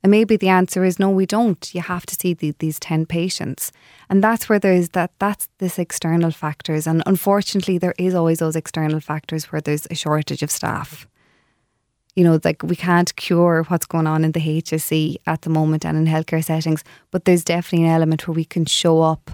And 0.03 0.09
maybe 0.09 0.35
the 0.35 0.49
answer 0.49 0.83
is 0.83 0.97
no, 0.97 1.09
we 1.09 1.25
don't. 1.25 1.73
You 1.75 1.81
have 1.81 2.05
to 2.07 2.15
see 2.15 2.33
the, 2.33 2.55
these 2.57 2.79
10 2.79 3.05
patients. 3.05 3.71
And 4.09 4.23
that's 4.23 4.49
where 4.49 4.57
there's 4.57 4.89
that, 4.89 5.11
that's 5.19 5.47
this 5.59 5.77
external 5.77 6.31
factors. 6.31 6.87
And 6.87 7.03
unfortunately, 7.05 7.77
there 7.77 7.93
is 7.99 8.15
always 8.15 8.39
those 8.39 8.55
external 8.55 8.99
factors 8.99 9.51
where 9.51 9.61
there's 9.61 9.85
a 9.91 9.95
shortage 9.95 10.41
of 10.41 10.49
staff. 10.49 11.07
You 12.15 12.23
know, 12.25 12.39
like 12.43 12.61
we 12.63 12.75
can't 12.75 13.15
cure 13.15 13.63
what's 13.69 13.85
going 13.85 14.05
on 14.07 14.25
in 14.25 14.33
the 14.33 14.39
HSE 14.41 15.15
at 15.27 15.41
the 15.43 15.49
moment 15.49 15.85
and 15.85 15.97
in 15.97 16.05
healthcare 16.13 16.43
settings, 16.43 16.83
but 17.09 17.23
there's 17.25 17.43
definitely 17.43 17.87
an 17.87 17.93
element 17.93 18.27
where 18.27 18.35
we 18.35 18.43
can 18.45 18.65
show 18.65 19.01
up 19.01 19.31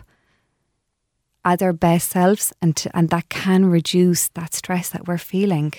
as 1.44 1.62
our 1.62 1.74
best 1.74 2.10
selves 2.10 2.54
and, 2.62 2.76
to, 2.76 2.96
and 2.96 3.10
that 3.10 3.30
can 3.30 3.66
reduce 3.66 4.28
that 4.30 4.54
stress 4.54 4.90
that 4.90 5.08
we're 5.08 5.18
feeling. 5.18 5.74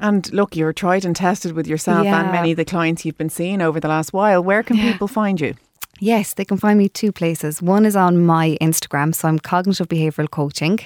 And 0.00 0.30
look, 0.32 0.56
you're 0.56 0.72
tried 0.72 1.04
and 1.04 1.16
tested 1.16 1.52
with 1.52 1.66
yourself 1.66 2.04
Yeah. 2.04 2.20
and 2.20 2.32
many 2.32 2.50
of 2.52 2.56
the 2.56 2.64
clients 2.64 3.04
you've 3.04 3.18
been 3.18 3.30
seeing 3.30 3.62
over 3.62 3.80
the 3.80 3.88
last 3.88 4.12
while. 4.12 4.42
Where 4.42 4.62
can 4.62 4.76
Yeah. 4.76 4.92
people 4.92 5.08
find 5.08 5.40
you? 5.40 5.54
Yes, 6.00 6.34
they 6.34 6.44
can 6.44 6.58
find 6.58 6.78
me 6.78 6.88
two 6.88 7.12
places. 7.12 7.60
One 7.62 7.84
is 7.86 7.96
on 7.96 8.24
my 8.24 8.56
Instagram, 8.60 9.14
so 9.14 9.28
I'm 9.28 9.38
cognitive 9.38 9.88
behavioural 9.88 10.30
coaching. 10.30 10.80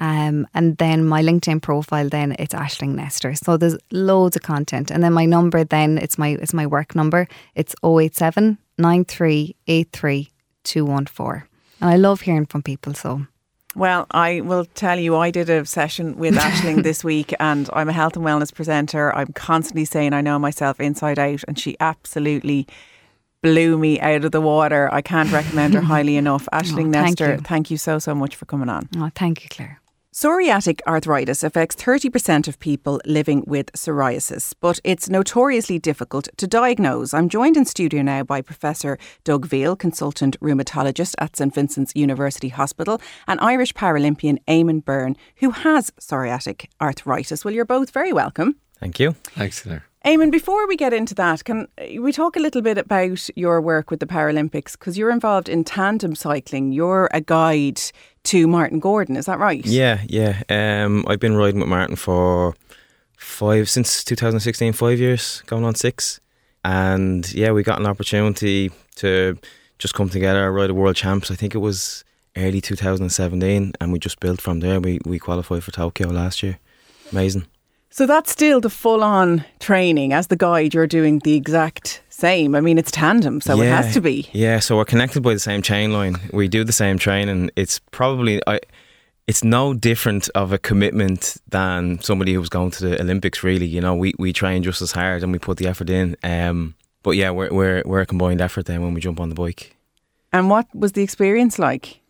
Um, 0.00 0.46
and 0.54 0.76
then 0.78 1.04
my 1.04 1.22
LinkedIn 1.22 1.62
profile, 1.62 2.08
then 2.08 2.34
it's 2.38 2.52
Ashling 2.54 2.94
Nestor. 2.96 3.34
So 3.34 3.56
there's 3.56 3.76
loads 3.92 4.34
of 4.36 4.42
content. 4.42 4.90
And 4.90 5.02
then 5.04 5.12
my 5.12 5.24
number, 5.24 5.62
then 5.64 5.98
it's 5.98 6.18
my 6.18 6.28
it's 6.40 6.52
my 6.52 6.66
work 6.66 6.94
number. 6.96 7.28
It's 7.54 7.74
087 7.84 8.58
9383 8.78 10.30
214. 10.64 11.42
And 11.80 11.90
I 11.90 11.96
love 11.96 12.22
hearing 12.22 12.46
from 12.46 12.62
people. 12.62 12.94
So 12.94 13.26
Well, 13.76 14.06
I 14.10 14.40
will 14.40 14.64
tell 14.74 14.98
you, 14.98 15.16
I 15.16 15.30
did 15.30 15.48
a 15.50 15.64
session 15.66 16.16
with 16.16 16.34
Ashling 16.34 16.82
this 16.88 17.04
week, 17.04 17.32
and 17.38 17.68
I'm 17.72 17.88
a 17.88 17.92
health 17.92 18.16
and 18.16 18.24
wellness 18.24 18.52
presenter. 18.54 19.14
I'm 19.14 19.32
constantly 19.34 19.84
saying 19.84 20.12
I 20.12 20.20
know 20.22 20.38
myself 20.38 20.80
inside 20.80 21.18
out, 21.18 21.44
and 21.48 21.58
she 21.58 21.76
absolutely 21.80 22.66
blew 23.42 23.76
me 23.78 24.00
out 24.00 24.24
of 24.24 24.32
the 24.32 24.40
water. 24.40 24.88
I 24.92 25.02
can't 25.02 25.30
recommend 25.32 25.74
her 25.74 25.80
highly 25.94 26.16
enough. 26.16 26.48
Ashling 26.52 26.88
Oh, 26.88 26.92
thank 26.92 27.20
Nestor, 27.20 27.32
you. 27.34 27.38
thank 27.40 27.70
you 27.70 27.76
so, 27.76 27.98
so 27.98 28.14
much 28.14 28.36
for 28.36 28.46
coming 28.46 28.68
on. 28.68 28.88
oh, 28.96 29.10
thank 29.14 29.42
you, 29.44 29.48
Claire. 29.50 29.80
Psoriatic 30.14 30.80
arthritis 30.86 31.42
affects 31.42 31.74
30% 31.74 32.46
of 32.46 32.60
people 32.60 33.00
living 33.04 33.42
with 33.48 33.72
psoriasis, 33.72 34.54
but 34.60 34.78
it's 34.84 35.10
notoriously 35.10 35.76
difficult 35.76 36.28
to 36.36 36.46
diagnose. 36.46 37.12
I'm 37.12 37.28
joined 37.28 37.56
in 37.56 37.64
studio 37.64 38.00
now 38.00 38.22
by 38.22 38.40
Professor 38.40 38.96
Doug 39.24 39.48
Veale, 39.48 39.74
consultant 39.74 40.38
rheumatologist 40.38 41.16
at 41.18 41.36
St 41.36 41.52
Vincent's 41.52 41.96
University 41.96 42.50
Hospital, 42.50 43.00
and 43.26 43.40
Irish 43.40 43.74
Paralympian 43.74 44.38
Eamon 44.46 44.84
Byrne, 44.84 45.16
who 45.38 45.50
has 45.50 45.90
psoriatic 45.98 46.66
arthritis. 46.80 47.44
Well, 47.44 47.52
you're 47.52 47.64
both 47.64 47.90
very 47.90 48.12
welcome. 48.12 48.54
Thank 48.78 49.00
you. 49.00 49.16
Thanks, 49.24 49.62
Claire. 49.62 49.84
Eamon, 50.04 50.30
before 50.30 50.68
we 50.68 50.76
get 50.76 50.92
into 50.92 51.14
that, 51.14 51.44
can 51.44 51.66
we 51.98 52.12
talk 52.12 52.36
a 52.36 52.40
little 52.40 52.60
bit 52.60 52.76
about 52.76 53.28
your 53.36 53.60
work 53.60 53.90
with 53.90 54.00
the 54.00 54.06
Paralympics? 54.06 54.72
Because 54.72 54.98
you're 54.98 55.10
involved 55.10 55.48
in 55.48 55.64
tandem 55.64 56.14
cycling. 56.14 56.72
You're 56.72 57.08
a 57.12 57.22
guide 57.22 57.80
to 58.24 58.46
Martin 58.46 58.80
Gordon, 58.80 59.16
is 59.16 59.26
that 59.26 59.38
right? 59.38 59.64
Yeah, 59.64 60.02
yeah. 60.06 60.42
Um, 60.48 61.04
I've 61.06 61.20
been 61.20 61.36
riding 61.36 61.60
with 61.60 61.68
Martin 61.68 61.96
for 61.96 62.54
five 63.16 63.68
since 63.68 64.04
2016, 64.04 64.72
five 64.72 64.98
years, 64.98 65.42
going 65.46 65.64
on 65.64 65.74
six. 65.74 66.20
And 66.64 67.30
yeah, 67.34 67.52
we 67.52 67.62
got 67.62 67.78
an 67.78 67.86
opportunity 67.86 68.70
to 68.96 69.38
just 69.78 69.94
come 69.94 70.08
together, 70.08 70.50
ride 70.50 70.70
a 70.70 70.74
world 70.74 70.96
champs. 70.96 71.30
I 71.30 71.34
think 71.34 71.54
it 71.54 71.58
was 71.58 72.04
early 72.36 72.60
2017, 72.60 73.72
and 73.80 73.92
we 73.92 73.98
just 73.98 74.20
built 74.20 74.40
from 74.40 74.60
there. 74.60 74.80
We 74.80 75.00
we 75.04 75.18
qualified 75.18 75.62
for 75.62 75.72
Tokyo 75.72 76.08
last 76.08 76.42
year. 76.42 76.58
Amazing. 77.12 77.46
So 77.94 78.06
that's 78.06 78.32
still 78.32 78.60
the 78.60 78.70
full 78.70 79.04
on 79.04 79.44
training. 79.60 80.12
As 80.12 80.26
the 80.26 80.34
guide, 80.34 80.74
you're 80.74 80.88
doing 80.88 81.20
the 81.20 81.34
exact 81.34 82.02
same. 82.08 82.56
I 82.56 82.60
mean, 82.60 82.76
it's 82.76 82.90
tandem, 82.90 83.40
so 83.40 83.60
it 83.60 83.68
has 83.68 83.94
to 83.94 84.00
be. 84.00 84.28
Yeah, 84.32 84.58
so 84.58 84.76
we're 84.76 84.84
connected 84.84 85.22
by 85.22 85.32
the 85.32 85.38
same 85.38 85.62
chain 85.62 85.92
line. 85.92 86.16
We 86.32 86.48
do 86.48 86.64
the 86.64 86.72
same 86.72 86.98
training. 86.98 87.52
It's 87.54 87.78
probably 87.92 88.42
I. 88.48 88.58
It's 89.28 89.44
no 89.44 89.74
different 89.74 90.28
of 90.34 90.52
a 90.52 90.58
commitment 90.58 91.36
than 91.50 92.00
somebody 92.00 92.32
who's 92.32 92.48
going 92.48 92.72
to 92.72 92.88
the 92.88 93.00
Olympics. 93.00 93.44
Really, 93.44 93.66
you 93.66 93.80
know, 93.80 93.94
we, 93.94 94.12
we 94.18 94.32
train 94.32 94.64
just 94.64 94.82
as 94.82 94.90
hard 94.90 95.22
and 95.22 95.30
we 95.30 95.38
put 95.38 95.58
the 95.58 95.68
effort 95.68 95.88
in. 95.88 96.16
Um, 96.24 96.74
but 97.04 97.12
yeah, 97.12 97.30
we're 97.30 97.52
we're 97.52 97.82
we're 97.86 98.00
a 98.00 98.06
combined 98.06 98.40
effort 98.40 98.66
then 98.66 98.82
when 98.82 98.92
we 98.94 99.00
jump 99.00 99.20
on 99.20 99.28
the 99.28 99.36
bike. 99.36 99.76
And 100.32 100.50
what 100.50 100.66
was 100.74 100.92
the 100.94 101.04
experience 101.04 101.60
like? 101.60 102.00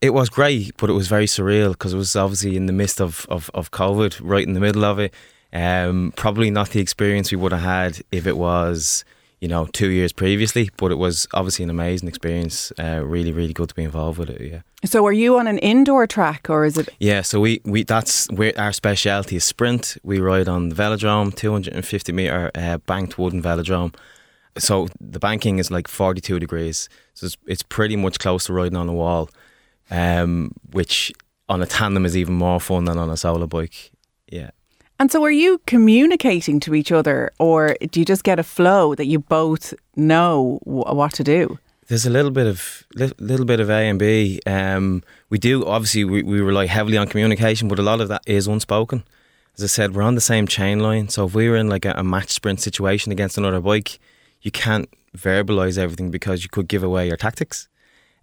It 0.00 0.10
was 0.10 0.28
great, 0.28 0.76
but 0.76 0.90
it 0.90 0.92
was 0.92 1.08
very 1.08 1.26
surreal 1.26 1.72
because 1.72 1.94
it 1.94 1.96
was 1.96 2.14
obviously 2.14 2.56
in 2.56 2.66
the 2.66 2.72
midst 2.72 3.00
of, 3.00 3.26
of, 3.28 3.50
of 3.54 3.70
COVID, 3.70 4.20
right 4.22 4.46
in 4.46 4.52
the 4.54 4.60
middle 4.60 4.84
of 4.84 4.98
it. 4.98 5.14
Um, 5.52 6.12
probably 6.16 6.50
not 6.50 6.70
the 6.70 6.80
experience 6.80 7.30
we 7.30 7.36
would 7.36 7.52
have 7.52 7.62
had 7.62 8.02
if 8.10 8.26
it 8.26 8.36
was, 8.36 9.04
you 9.40 9.46
know, 9.46 9.66
two 9.66 9.90
years 9.90 10.12
previously. 10.12 10.68
But 10.76 10.90
it 10.90 10.96
was 10.96 11.28
obviously 11.32 11.62
an 11.62 11.70
amazing 11.70 12.08
experience. 12.08 12.72
Uh, 12.78 13.02
really, 13.04 13.32
really 13.32 13.52
good 13.52 13.68
to 13.68 13.74
be 13.74 13.84
involved 13.84 14.18
with 14.18 14.30
it. 14.30 14.40
Yeah. 14.40 14.62
So, 14.84 15.06
are 15.06 15.12
you 15.12 15.38
on 15.38 15.46
an 15.46 15.58
indoor 15.58 16.06
track 16.06 16.50
or 16.50 16.64
is 16.64 16.76
it? 16.76 16.88
Yeah, 16.98 17.22
so 17.22 17.40
we, 17.40 17.60
we 17.64 17.84
that's 17.84 18.30
where 18.32 18.52
our 18.58 18.72
speciality 18.72 19.36
is 19.36 19.44
sprint. 19.44 19.96
We 20.02 20.18
ride 20.18 20.48
on 20.48 20.68
the 20.70 20.74
velodrome, 20.74 21.34
250 21.34 22.12
meter 22.12 22.50
uh, 22.54 22.78
banked 22.78 23.16
wooden 23.16 23.42
velodrome. 23.42 23.94
So 24.58 24.88
the 25.00 25.18
banking 25.18 25.58
is 25.58 25.70
like 25.70 25.88
42 25.88 26.38
degrees, 26.38 26.88
so 27.14 27.26
it's, 27.26 27.36
it's 27.46 27.62
pretty 27.62 27.96
much 27.96 28.20
close 28.20 28.44
to 28.46 28.52
riding 28.52 28.76
on 28.76 28.88
a 28.88 28.92
wall, 28.92 29.28
um, 29.90 30.52
which 30.72 31.12
on 31.48 31.62
a 31.62 31.66
tandem 31.66 32.04
is 32.04 32.16
even 32.16 32.34
more 32.34 32.60
fun 32.60 32.84
than 32.84 32.98
on 32.98 33.10
a 33.10 33.16
solo 33.16 33.46
bike. 33.46 33.92
Yeah. 34.28 34.50
And 34.98 35.10
so, 35.10 35.24
are 35.24 35.30
you 35.30 35.60
communicating 35.66 36.60
to 36.60 36.74
each 36.74 36.92
other, 36.92 37.32
or 37.38 37.76
do 37.90 38.00
you 38.00 38.06
just 38.06 38.22
get 38.22 38.38
a 38.38 38.44
flow 38.44 38.94
that 38.94 39.06
you 39.06 39.18
both 39.18 39.74
know 39.96 40.60
w- 40.64 40.84
what 40.94 41.12
to 41.14 41.24
do? 41.24 41.58
There's 41.88 42.06
a 42.06 42.10
little 42.10 42.30
bit 42.30 42.46
of 42.46 42.86
li- 42.94 43.12
little 43.18 43.44
bit 43.44 43.60
of 43.60 43.68
A 43.70 43.88
and 43.88 43.98
B. 43.98 44.40
Um, 44.46 45.02
we 45.30 45.38
do 45.38 45.66
obviously 45.66 46.04
we, 46.04 46.22
we 46.22 46.40
rely 46.40 46.66
heavily 46.66 46.96
on 46.96 47.08
communication, 47.08 47.68
but 47.68 47.78
a 47.78 47.82
lot 47.82 48.00
of 48.00 48.08
that 48.08 48.22
is 48.26 48.46
unspoken. 48.46 49.02
As 49.56 49.64
I 49.64 49.66
said, 49.66 49.94
we're 49.94 50.02
on 50.02 50.14
the 50.14 50.20
same 50.20 50.46
chain 50.46 50.80
line. 50.80 51.08
So 51.08 51.26
if 51.26 51.34
we 51.34 51.48
were 51.48 51.56
in 51.56 51.68
like 51.68 51.84
a, 51.84 51.92
a 51.96 52.04
match 52.04 52.30
sprint 52.30 52.60
situation 52.60 53.12
against 53.12 53.36
another 53.36 53.60
bike, 53.60 53.98
you 54.42 54.50
can't 54.50 54.88
verbalize 55.16 55.76
everything 55.76 56.10
because 56.10 56.42
you 56.42 56.48
could 56.48 56.68
give 56.68 56.82
away 56.82 57.06
your 57.08 57.16
tactics. 57.16 57.68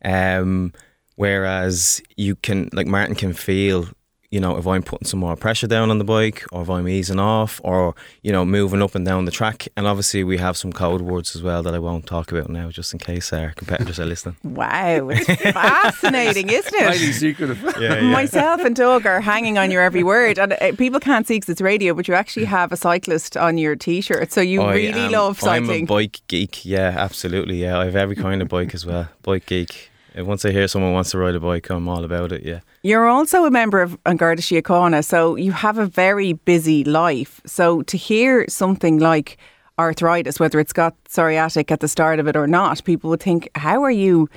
Um, 0.04 0.74
whereas 1.16 2.02
you 2.18 2.36
can, 2.36 2.70
like 2.74 2.88
Martin 2.88 3.16
can 3.16 3.34
feel, 3.34 3.88
you 4.30 4.40
know, 4.40 4.56
if 4.56 4.66
I'm 4.66 4.82
putting 4.82 5.06
some 5.06 5.20
more 5.20 5.36
pressure 5.36 5.68
down 5.68 5.92
on 5.92 5.98
the 5.98 6.06
bike, 6.06 6.46
or 6.54 6.62
if 6.62 6.70
I'm 6.70 6.88
easing 6.88 7.20
off, 7.20 7.60
or 7.66 7.94
you 8.24 8.32
know, 8.32 8.46
moving 8.46 8.82
up 8.82 8.96
and 8.96 9.06
down 9.06 9.26
the 9.26 9.32
track. 9.32 9.68
And 9.76 9.86
obviously, 9.86 10.24
we 10.24 10.38
have 10.38 10.56
some 10.56 10.72
code 10.72 11.02
words 11.02 11.36
as 11.36 11.44
well 11.44 11.62
that 11.64 11.76
I 11.76 11.80
won't 11.80 12.06
talk 12.08 12.32
about 12.32 12.50
now, 12.50 12.70
just 12.70 12.94
in 12.94 13.00
case 13.00 13.34
our 13.34 13.52
competitors 13.58 14.00
are 14.00 14.06
listening. 14.06 14.38
Wow, 14.46 15.10
it's 15.10 15.26
fascinating, 15.52 16.50
isn't 16.50 16.74
Highly 16.80 16.96
it? 16.98 17.14
secretive. 17.14 17.62
Yeah, 17.82 18.00
Myself 18.04 18.62
and 18.62 18.74
Doug 18.74 19.06
are 19.06 19.20
hanging 19.20 19.58
on 19.58 19.70
your 19.70 19.82
every 19.82 20.04
word, 20.04 20.40
and 20.40 20.54
uh, 20.54 20.72
people 20.78 21.02
can't 21.02 21.28
see 21.28 21.36
because 21.36 21.50
it's 21.50 21.62
radio, 21.62 21.94
but 21.94 22.08
you 22.08 22.14
actually 22.14 22.46
have 22.46 22.72
a 22.72 22.78
cyclist 22.78 23.36
on 23.36 23.58
your 23.58 23.76
T-shirt, 23.76 24.32
so 24.32 24.40
you 24.40 24.62
I 24.62 24.74
really 24.76 25.02
am- 25.02 25.12
love 25.12 25.44
I'm 25.44 25.70
a 25.70 25.84
bike 25.84 26.22
geek. 26.30 26.64
Yeah, 26.66 26.96
absolutely. 26.98 27.58
Yeah, 27.62 27.78
I 27.80 27.84
have 27.86 27.98
every 27.98 28.16
kind 28.16 28.42
of 28.42 28.48
bike 28.48 28.74
as 28.74 28.86
well. 28.86 29.10
Bike 29.24 29.46
geek. 29.46 29.91
Once 30.16 30.44
I 30.44 30.52
hear 30.52 30.68
someone 30.68 30.94
wants 30.94 31.12
to 31.12 31.18
ride 31.18 31.36
a 31.36 31.40
bike, 31.40 31.70
I'm 31.70 31.88
all 31.88 32.04
about 32.04 32.32
it. 32.32 32.44
Yeah. 32.44 32.60
You're 32.84 33.08
also 33.08 33.46
a 33.46 33.52
member 33.52 33.82
of 33.82 33.98
An 34.06 34.18
Garda 34.18 34.42
Síochána, 34.42 35.06
so 35.06 35.36
you 35.36 35.52
have 35.54 35.78
a 35.78 35.86
very 35.86 36.34
busy 36.34 36.84
life. 36.84 37.40
So 37.46 37.82
to 37.84 37.98
hear 37.98 38.46
something 38.50 39.00
like 39.00 39.38
arthritis, 39.80 40.40
whether 40.40 40.60
it's 40.60 40.74
got 40.74 41.02
psoriatic 41.06 41.72
at 41.72 41.80
the 41.80 41.88
start 41.88 42.20
of 42.20 42.28
it 42.28 42.36
or 42.36 42.46
not, 42.46 42.84
people 42.84 43.10
would 43.10 43.22
think, 43.22 43.50
how 43.56 43.84
are 43.84 43.92
you 43.92 44.30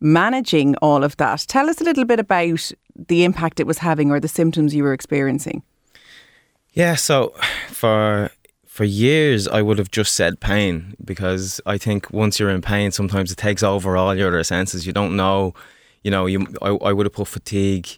managing 0.00 0.76
all 0.76 1.02
of 1.02 1.16
that? 1.16 1.44
Tell 1.48 1.68
us 1.68 1.80
a 1.80 1.84
little 1.84 2.04
bit 2.04 2.20
about 2.20 2.70
the 2.94 3.24
impact 3.24 3.60
it 3.60 3.66
was 3.66 3.78
having 3.78 4.10
or 4.10 4.20
the 4.20 4.28
symptoms 4.28 4.74
you 4.74 4.84
were 4.84 4.92
experiencing. 4.92 5.62
Yeah. 6.72 6.94
So 6.94 7.34
for 7.68 8.30
for 8.76 8.84
years 8.84 9.48
I 9.48 9.62
would 9.62 9.78
have 9.78 9.90
just 9.90 10.12
said 10.12 10.38
pain 10.38 10.94
because 11.02 11.62
I 11.64 11.78
think 11.78 12.12
once 12.12 12.38
you're 12.38 12.50
in 12.50 12.60
pain, 12.60 12.90
sometimes 12.90 13.32
it 13.32 13.38
takes 13.38 13.62
over 13.62 13.96
all 13.96 14.14
your 14.14 14.28
other 14.28 14.44
senses. 14.44 14.86
You 14.86 14.92
don't 14.92 15.16
know, 15.16 15.54
you 16.04 16.10
know. 16.10 16.26
You 16.26 16.46
I, 16.60 16.68
I 16.68 16.92
would 16.92 17.06
have 17.06 17.14
put 17.14 17.28
fatigue 17.28 17.88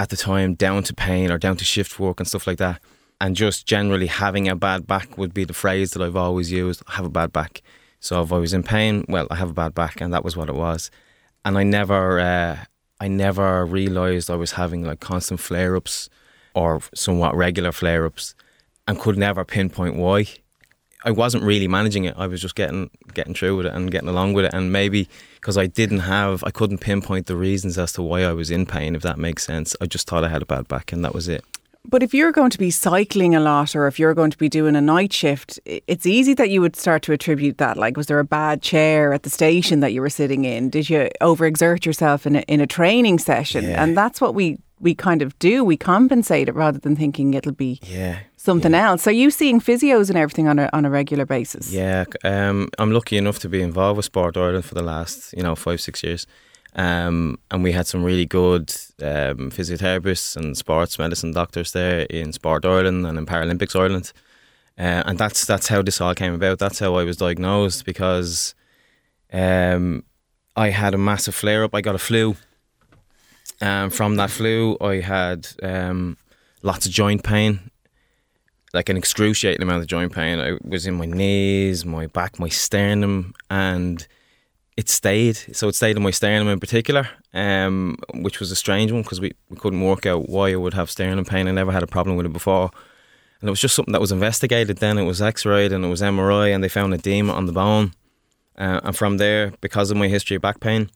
at 0.00 0.08
the 0.08 0.16
time 0.16 0.54
down 0.54 0.82
to 0.82 0.94
pain 0.94 1.30
or 1.30 1.38
down 1.38 1.56
to 1.58 1.64
shift 1.64 2.00
work 2.00 2.18
and 2.18 2.26
stuff 2.26 2.46
like 2.48 2.58
that. 2.58 2.80
And 3.20 3.36
just 3.36 3.68
generally 3.68 4.08
having 4.08 4.48
a 4.48 4.56
bad 4.56 4.88
back 4.88 5.16
would 5.16 5.32
be 5.32 5.44
the 5.44 5.54
phrase 5.54 5.92
that 5.92 6.02
I've 6.02 6.16
always 6.16 6.50
used. 6.50 6.82
I 6.88 6.94
have 6.94 7.06
a 7.06 7.16
bad 7.20 7.32
back. 7.32 7.62
So 8.00 8.20
if 8.22 8.32
I 8.32 8.38
was 8.38 8.52
in 8.52 8.64
pain, 8.64 9.04
well, 9.08 9.28
I 9.30 9.36
have 9.36 9.50
a 9.50 9.60
bad 9.62 9.74
back, 9.74 10.00
and 10.00 10.12
that 10.12 10.24
was 10.24 10.36
what 10.36 10.48
it 10.48 10.56
was. 10.56 10.90
And 11.44 11.56
I 11.56 11.62
never, 11.62 12.18
uh, 12.18 12.64
I 13.00 13.06
never 13.06 13.64
realised 13.64 14.28
I 14.28 14.34
was 14.34 14.52
having 14.52 14.82
like 14.82 14.98
constant 14.98 15.38
flare 15.38 15.76
ups 15.76 16.10
or 16.52 16.80
somewhat 16.94 17.36
regular 17.36 17.70
flare 17.70 18.04
ups, 18.06 18.34
and 18.86 18.98
could 18.98 19.18
never 19.18 19.44
pinpoint 19.44 19.96
why. 19.96 20.26
I 21.04 21.10
wasn't 21.10 21.44
really 21.44 21.68
managing 21.68 22.04
it. 22.04 22.14
I 22.16 22.26
was 22.26 22.40
just 22.40 22.56
getting 22.56 22.90
getting 23.14 23.34
through 23.34 23.58
with 23.58 23.66
it 23.66 23.72
and 23.72 23.90
getting 23.90 24.08
along 24.08 24.32
with 24.32 24.44
it. 24.44 24.54
And 24.54 24.72
maybe 24.72 25.08
because 25.36 25.56
I 25.56 25.66
didn't 25.66 26.00
have, 26.00 26.42
I 26.42 26.50
couldn't 26.50 26.78
pinpoint 26.78 27.26
the 27.26 27.36
reasons 27.36 27.78
as 27.78 27.92
to 27.92 28.02
why 28.02 28.22
I 28.22 28.32
was 28.32 28.50
in 28.50 28.66
pain. 28.66 28.96
If 28.96 29.02
that 29.02 29.18
makes 29.18 29.44
sense, 29.44 29.76
I 29.80 29.86
just 29.86 30.08
thought 30.08 30.24
I 30.24 30.28
had 30.28 30.42
a 30.42 30.46
bad 30.46 30.66
back, 30.66 30.92
and 30.92 31.04
that 31.04 31.14
was 31.14 31.28
it. 31.28 31.44
But 31.88 32.02
if 32.02 32.12
you're 32.12 32.32
going 32.32 32.50
to 32.50 32.58
be 32.58 32.72
cycling 32.72 33.36
a 33.36 33.40
lot 33.40 33.76
or 33.76 33.86
if 33.86 33.98
you're 33.98 34.14
going 34.14 34.32
to 34.32 34.38
be 34.38 34.48
doing 34.48 34.74
a 34.74 34.80
night 34.80 35.12
shift, 35.12 35.60
it's 35.64 36.04
easy 36.04 36.34
that 36.34 36.50
you 36.50 36.60
would 36.60 36.74
start 36.74 37.02
to 37.02 37.12
attribute 37.12 37.58
that. 37.58 37.76
Like, 37.76 37.96
was 37.96 38.06
there 38.06 38.18
a 38.18 38.24
bad 38.24 38.60
chair 38.60 39.12
at 39.12 39.22
the 39.22 39.30
station 39.30 39.80
that 39.80 39.92
you 39.92 40.00
were 40.00 40.10
sitting 40.10 40.44
in? 40.44 40.68
Did 40.68 40.90
you 40.90 41.08
overexert 41.20 41.86
yourself 41.86 42.26
in 42.26 42.36
a, 42.36 42.40
in 42.40 42.60
a 42.60 42.66
training 42.66 43.20
session? 43.20 43.64
Yeah. 43.64 43.80
And 43.80 43.96
that's 43.96 44.20
what 44.20 44.34
we, 44.34 44.58
we 44.80 44.94
kind 44.94 45.22
of 45.22 45.38
do. 45.38 45.64
We 45.64 45.76
compensate 45.76 46.48
it 46.48 46.54
rather 46.54 46.78
than 46.78 46.96
thinking 46.96 47.34
it'll 47.34 47.52
be 47.52 47.80
Yeah, 47.82 48.18
something 48.36 48.74
else. 48.74 49.06
Are 49.06 49.12
you 49.12 49.30
seeing 49.30 49.60
physios 49.60 50.08
and 50.08 50.18
everything 50.18 50.48
on 50.48 50.58
a, 50.58 50.68
on 50.72 50.84
a 50.84 50.90
regular 50.90 51.24
basis? 51.26 51.72
Yeah, 51.72 52.04
um, 52.24 52.68
I'm 52.78 52.92
lucky 52.92 53.16
enough 53.16 53.38
to 53.40 53.48
be 53.48 53.62
involved 53.62 53.96
with 53.96 54.06
Sport 54.06 54.36
Ireland 54.36 54.64
for 54.64 54.74
the 54.74 54.82
last, 54.82 55.32
you 55.32 55.42
know, 55.42 55.54
five 55.54 55.80
six 55.80 56.02
years, 56.02 56.26
um, 56.74 57.38
and 57.50 57.62
we 57.62 57.72
had 57.72 57.86
some 57.86 58.04
really 58.04 58.26
good 58.26 58.70
um, 59.00 59.50
physiotherapists 59.50 60.36
and 60.36 60.56
sports 60.56 60.98
medicine 60.98 61.32
doctors 61.32 61.72
there 61.72 62.00
in 62.10 62.32
Sport 62.32 62.64
Ireland 62.64 63.06
and 63.06 63.18
in 63.18 63.26
Paralympics 63.26 63.78
Ireland, 63.78 64.12
uh, 64.78 65.02
and 65.06 65.18
that's 65.18 65.46
that's 65.46 65.68
how 65.68 65.82
this 65.82 66.00
all 66.00 66.14
came 66.14 66.34
about. 66.34 66.58
That's 66.58 66.78
how 66.78 66.96
I 66.96 67.04
was 67.04 67.16
diagnosed 67.16 67.86
because 67.86 68.54
um, 69.32 70.04
I 70.54 70.68
had 70.70 70.94
a 70.94 70.98
massive 70.98 71.34
flare 71.34 71.64
up. 71.64 71.74
I 71.74 71.80
got 71.80 71.94
a 71.94 71.98
flu. 71.98 72.36
Um, 73.60 73.90
from 73.90 74.16
that 74.16 74.30
flu, 74.30 74.76
I 74.80 74.96
had 75.00 75.48
um, 75.62 76.16
lots 76.62 76.86
of 76.86 76.92
joint 76.92 77.24
pain 77.24 77.70
like 78.76 78.90
an 78.90 78.96
excruciating 78.96 79.62
amount 79.62 79.80
of 79.80 79.88
joint 79.88 80.12
pain. 80.12 80.38
I 80.38 80.58
was 80.62 80.86
in 80.86 80.94
my 80.94 81.06
knees, 81.06 81.86
my 81.86 82.06
back, 82.08 82.38
my 82.38 82.50
sternum, 82.50 83.32
and 83.50 84.06
it 84.76 84.90
stayed. 84.90 85.36
So 85.36 85.68
it 85.68 85.74
stayed 85.74 85.96
in 85.96 86.02
my 86.02 86.10
sternum 86.10 86.48
in 86.48 86.60
particular, 86.60 87.08
um, 87.32 87.96
which 88.12 88.38
was 88.38 88.50
a 88.50 88.56
strange 88.56 88.92
one 88.92 89.02
because 89.02 89.18
we, 89.18 89.32
we 89.48 89.56
couldn't 89.56 89.80
work 89.80 90.04
out 90.04 90.28
why 90.28 90.52
I 90.52 90.56
would 90.56 90.74
have 90.74 90.90
sternum 90.90 91.24
pain. 91.24 91.48
I 91.48 91.52
never 91.52 91.72
had 91.72 91.82
a 91.82 91.86
problem 91.86 92.16
with 92.16 92.26
it 92.26 92.34
before. 92.34 92.70
And 93.40 93.48
it 93.48 93.50
was 93.50 93.60
just 93.60 93.74
something 93.74 93.92
that 93.92 94.00
was 94.00 94.12
investigated 94.12 94.76
then. 94.76 94.98
It 94.98 95.04
was 95.04 95.22
x 95.22 95.46
rayed 95.46 95.72
and 95.72 95.82
it 95.82 95.88
was 95.88 96.02
MRI, 96.02 96.54
and 96.54 96.62
they 96.62 96.68
found 96.68 96.92
edema 96.92 97.32
on 97.32 97.46
the 97.46 97.52
bone. 97.52 97.92
Uh, 98.58 98.80
and 98.84 98.96
from 98.96 99.16
there, 99.16 99.52
because 99.62 99.90
of 99.90 99.96
my 99.96 100.08
history 100.08 100.36
of 100.36 100.42
back 100.42 100.60
pain, 100.60 100.90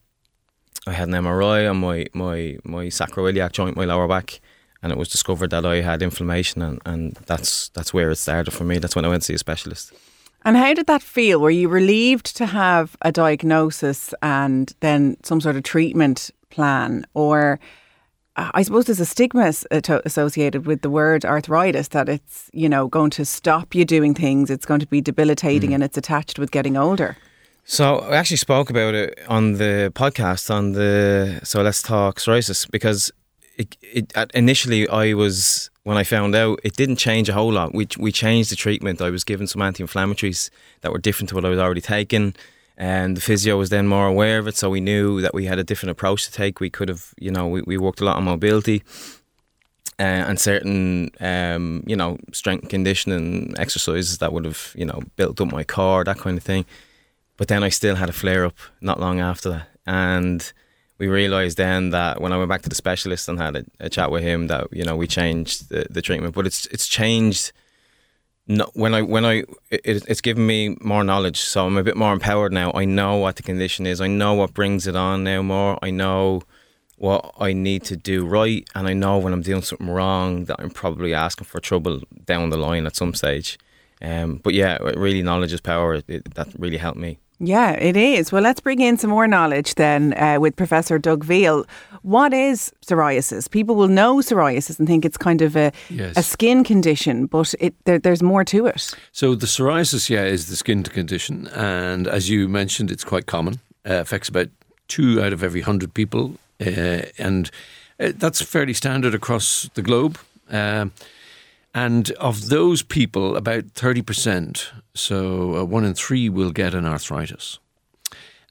I 0.86 0.92
had 0.92 1.08
an 1.08 1.14
MRI 1.14 1.68
on 1.68 1.78
my, 1.78 2.06
my, 2.14 2.58
my 2.64 2.86
sacroiliac 2.86 3.52
joint, 3.52 3.76
my 3.76 3.84
lower 3.84 4.08
back 4.08 4.40
and 4.82 4.92
it 4.92 4.98
was 4.98 5.08
discovered 5.08 5.50
that 5.50 5.66
I 5.66 5.80
had 5.82 6.02
inflammation, 6.02 6.62
and, 6.62 6.80
and 6.86 7.14
that's 7.26 7.68
that's 7.70 7.92
where 7.92 8.10
it 8.10 8.16
started 8.16 8.52
for 8.52 8.64
me. 8.64 8.78
That's 8.78 8.96
when 8.96 9.04
I 9.04 9.08
went 9.08 9.22
to 9.22 9.26
see 9.26 9.34
a 9.34 9.38
specialist. 9.38 9.92
And 10.42 10.56
how 10.56 10.72
did 10.72 10.86
that 10.86 11.02
feel? 11.02 11.38
Were 11.38 11.50
you 11.50 11.68
relieved 11.68 12.34
to 12.36 12.46
have 12.46 12.96
a 13.02 13.12
diagnosis 13.12 14.14
and 14.22 14.72
then 14.80 15.18
some 15.22 15.40
sort 15.40 15.56
of 15.56 15.64
treatment 15.64 16.30
plan? 16.48 17.04
Or 17.12 17.60
uh, 18.36 18.50
I 18.54 18.62
suppose 18.62 18.86
there's 18.86 19.00
a 19.00 19.06
stigma 19.06 19.52
uh, 19.70 20.00
associated 20.06 20.64
with 20.64 20.80
the 20.80 20.88
word 20.88 21.26
arthritis 21.26 21.88
that 21.88 22.08
it's, 22.08 22.48
you 22.54 22.70
know, 22.70 22.88
going 22.88 23.10
to 23.10 23.26
stop 23.26 23.74
you 23.74 23.84
doing 23.84 24.14
things, 24.14 24.48
it's 24.48 24.64
going 24.64 24.80
to 24.80 24.86
be 24.86 25.02
debilitating 25.02 25.74
and 25.74 25.82
it's 25.82 25.98
attached 25.98 26.38
with 26.38 26.50
getting 26.50 26.74
older. 26.74 27.18
So 27.70 28.00
I 28.00 28.16
actually 28.16 28.38
spoke 28.38 28.68
about 28.68 28.94
it 28.96 29.20
on 29.28 29.52
the 29.52 29.92
podcast 29.94 30.52
on 30.52 30.72
the 30.72 31.38
So 31.44 31.62
Let's 31.62 31.82
Talk 31.82 32.18
Psoriasis 32.18 32.68
because 32.68 33.12
it, 33.56 33.76
it 33.80 34.12
initially 34.34 34.88
I 34.88 35.14
was 35.14 35.70
when 35.84 35.96
I 35.96 36.02
found 36.02 36.34
out 36.34 36.58
it 36.64 36.74
didn't 36.74 36.96
change 36.96 37.28
a 37.28 37.32
whole 37.32 37.52
lot. 37.52 37.72
We 37.72 37.86
we 37.96 38.10
changed 38.10 38.50
the 38.50 38.56
treatment. 38.56 39.00
I 39.00 39.10
was 39.10 39.22
given 39.22 39.46
some 39.46 39.62
anti-inflammatories 39.62 40.50
that 40.80 40.90
were 40.90 40.98
different 40.98 41.28
to 41.28 41.36
what 41.36 41.44
I 41.44 41.48
was 41.48 41.60
already 41.60 41.80
taking, 41.80 42.34
and 42.76 43.16
the 43.16 43.20
physio 43.20 43.56
was 43.56 43.68
then 43.70 43.86
more 43.86 44.08
aware 44.08 44.40
of 44.40 44.48
it. 44.48 44.56
So 44.56 44.68
we 44.68 44.80
knew 44.80 45.20
that 45.20 45.32
we 45.32 45.44
had 45.44 45.60
a 45.60 45.64
different 45.64 45.92
approach 45.92 46.24
to 46.24 46.32
take. 46.32 46.58
We 46.58 46.70
could 46.70 46.88
have, 46.88 47.14
you 47.20 47.30
know, 47.30 47.46
we, 47.46 47.62
we 47.62 47.78
worked 47.78 48.00
a 48.00 48.04
lot 48.04 48.16
on 48.16 48.24
mobility. 48.24 48.82
Uh, 50.00 50.26
and 50.28 50.40
certain, 50.40 51.10
um, 51.20 51.84
you 51.86 51.94
know, 51.94 52.18
strength 52.32 52.68
conditioning 52.68 53.54
exercises 53.58 54.18
that 54.18 54.32
would 54.32 54.46
have, 54.46 54.72
you 54.74 54.86
know, 54.86 55.02
built 55.14 55.40
up 55.40 55.52
my 55.52 55.62
core, 55.62 56.02
that 56.02 56.18
kind 56.18 56.36
of 56.36 56.42
thing. 56.42 56.64
But 57.40 57.48
then 57.48 57.62
I 57.62 57.70
still 57.70 57.94
had 57.94 58.10
a 58.10 58.12
flare 58.12 58.44
up 58.44 58.58
not 58.82 59.00
long 59.00 59.18
after 59.18 59.48
that, 59.48 59.68
and 59.86 60.52
we 60.98 61.08
realised 61.08 61.56
then 61.56 61.88
that 61.88 62.20
when 62.20 62.34
I 62.34 62.36
went 62.36 62.50
back 62.50 62.60
to 62.60 62.68
the 62.68 62.74
specialist 62.74 63.30
and 63.30 63.38
had 63.38 63.56
a, 63.56 63.64
a 63.80 63.88
chat 63.88 64.10
with 64.10 64.22
him 64.22 64.48
that 64.48 64.66
you 64.72 64.84
know 64.84 64.94
we 64.94 65.06
changed 65.06 65.70
the, 65.70 65.86
the 65.88 66.02
treatment, 66.02 66.34
but 66.34 66.44
it's 66.44 66.66
it's 66.66 66.86
changed. 66.86 67.52
No, 68.46 68.70
when 68.74 68.92
I 68.92 69.00
when 69.00 69.24
I 69.24 69.44
it, 69.70 70.04
it's 70.06 70.20
given 70.20 70.46
me 70.46 70.76
more 70.82 71.02
knowledge, 71.02 71.40
so 71.40 71.64
I'm 71.64 71.78
a 71.78 71.82
bit 71.82 71.96
more 71.96 72.12
empowered 72.12 72.52
now. 72.52 72.72
I 72.74 72.84
know 72.84 73.16
what 73.16 73.36
the 73.36 73.42
condition 73.42 73.86
is. 73.86 74.02
I 74.02 74.06
know 74.06 74.34
what 74.34 74.52
brings 74.52 74.86
it 74.86 74.94
on 74.94 75.24
now 75.24 75.40
more. 75.40 75.78
I 75.80 75.88
know 75.88 76.42
what 76.98 77.32
I 77.40 77.54
need 77.54 77.84
to 77.84 77.96
do 77.96 78.26
right, 78.26 78.68
and 78.74 78.86
I 78.86 78.92
know 78.92 79.16
when 79.16 79.32
I'm 79.32 79.40
doing 79.40 79.62
something 79.62 79.88
wrong 79.88 80.44
that 80.44 80.56
I'm 80.58 80.68
probably 80.68 81.14
asking 81.14 81.46
for 81.46 81.58
trouble 81.58 82.02
down 82.26 82.50
the 82.50 82.58
line 82.58 82.84
at 82.84 82.96
some 82.96 83.14
stage. 83.14 83.58
Um, 84.02 84.42
but 84.44 84.52
yeah, 84.52 84.76
really, 84.76 85.22
knowledge 85.22 85.54
is 85.54 85.62
power. 85.62 86.02
It, 86.06 86.34
that 86.34 86.48
really 86.58 86.76
helped 86.76 86.98
me. 86.98 87.16
Yeah, 87.42 87.72
it 87.72 87.96
is. 87.96 88.30
Well, 88.32 88.42
let's 88.42 88.60
bring 88.60 88.80
in 88.80 88.98
some 88.98 89.08
more 89.10 89.26
knowledge 89.26 89.76
then 89.76 90.12
uh, 90.18 90.38
with 90.38 90.56
Professor 90.56 90.98
Doug 90.98 91.24
Veale. 91.24 91.64
What 92.02 92.34
is 92.34 92.70
psoriasis? 92.86 93.50
People 93.50 93.74
will 93.76 93.88
know 93.88 94.16
psoriasis 94.16 94.78
and 94.78 94.86
think 94.86 95.04
it's 95.06 95.16
kind 95.16 95.40
of 95.40 95.56
a, 95.56 95.72
Yes. 95.88 96.16
a 96.18 96.22
skin 96.22 96.64
condition, 96.64 97.24
but 97.26 97.54
it, 97.58 97.74
there, 97.84 97.98
there's 97.98 98.22
more 98.22 98.44
to 98.44 98.66
it. 98.66 98.94
So 99.12 99.34
the 99.34 99.46
psoriasis, 99.46 100.10
yeah, 100.10 100.24
is 100.24 100.48
the 100.48 100.56
skin 100.56 100.82
condition, 100.82 101.48
and 101.48 102.06
as 102.06 102.28
you 102.28 102.46
mentioned, 102.48 102.90
it's 102.90 103.04
quite 103.04 103.24
common. 103.26 103.54
Uh, 103.88 103.94
affects 103.94 104.28
about 104.28 104.48
two 104.88 105.22
out 105.22 105.32
of 105.32 105.42
every 105.42 105.62
hundred 105.62 105.94
people, 105.94 106.34
uh, 106.60 107.02
and 107.18 107.50
uh, 107.98 108.12
that's 108.16 108.42
fairly 108.42 108.74
standard 108.74 109.14
across 109.14 109.70
the 109.74 109.82
globe. 109.82 110.18
Um, 110.50 110.92
and 111.74 112.10
of 112.12 112.48
those 112.48 112.82
people, 112.82 113.36
about 113.36 113.64
thirty 113.74 114.02
percent, 114.02 114.70
so 115.00 115.56
uh, 115.56 115.64
one 115.64 115.84
in 115.84 115.94
three, 115.94 116.28
will 116.28 116.50
get 116.50 116.74
an 116.74 116.86
arthritis. 116.86 117.58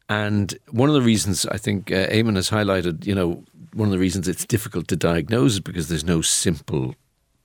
And 0.10 0.58
one 0.72 0.90
of 0.90 0.96
the 0.96 1.02
reasons 1.02 1.46
I 1.46 1.58
think 1.58 1.92
uh, 1.92 2.08
Eamon 2.08 2.36
has 2.36 2.50
highlighted, 2.50 3.06
you 3.06 3.14
know, 3.14 3.44
one 3.74 3.88
of 3.88 3.92
the 3.92 4.00
reasons 4.00 4.28
it's 4.28 4.46
difficult 4.46 4.88
to 4.88 4.96
diagnose 4.96 5.54
is 5.54 5.60
because 5.60 5.88
there's 5.88 6.04
no 6.04 6.22
simple 6.22 6.96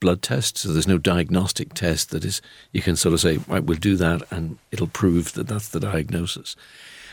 blood 0.00 0.22
test. 0.22 0.58
So 0.58 0.72
there's 0.72 0.88
no 0.88 0.98
diagnostic 0.98 1.74
test 1.74 2.10
that 2.10 2.24
is, 2.24 2.40
you 2.72 2.80
can 2.80 2.96
sort 2.96 3.12
of 3.12 3.20
say, 3.20 3.38
right, 3.48 3.62
we'll 3.62 3.78
do 3.78 3.96
that 3.96 4.22
and 4.30 4.58
it'll 4.70 4.86
prove 4.86 5.34
that 5.34 5.46
that's 5.46 5.68
the 5.68 5.80
diagnosis. 5.80 6.56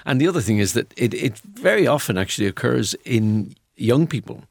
And 0.06 0.20
the 0.20 0.28
other 0.28 0.42
thing 0.42 0.58
is 0.58 0.74
that 0.74 0.94
it, 0.98 1.14
it 1.14 1.38
very 1.40 1.86
often 1.86 2.18
actually 2.18 2.48
occurs 2.48 2.94
in 3.06 3.56
young 3.76 4.08
people. 4.08 4.44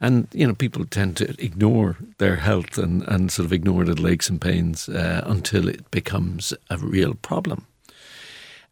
And, 0.00 0.28
you 0.32 0.46
know, 0.46 0.54
people 0.54 0.84
tend 0.84 1.16
to 1.16 1.34
ignore 1.42 1.96
their 2.18 2.36
health 2.36 2.76
and, 2.76 3.02
and 3.08 3.32
sort 3.32 3.46
of 3.46 3.52
ignore 3.52 3.84
the 3.84 4.06
aches 4.06 4.28
and 4.28 4.40
pains 4.40 4.88
uh, 4.88 5.22
until 5.26 5.68
it 5.68 5.90
becomes 5.90 6.52
a 6.68 6.76
real 6.78 7.14
problem. 7.14 7.66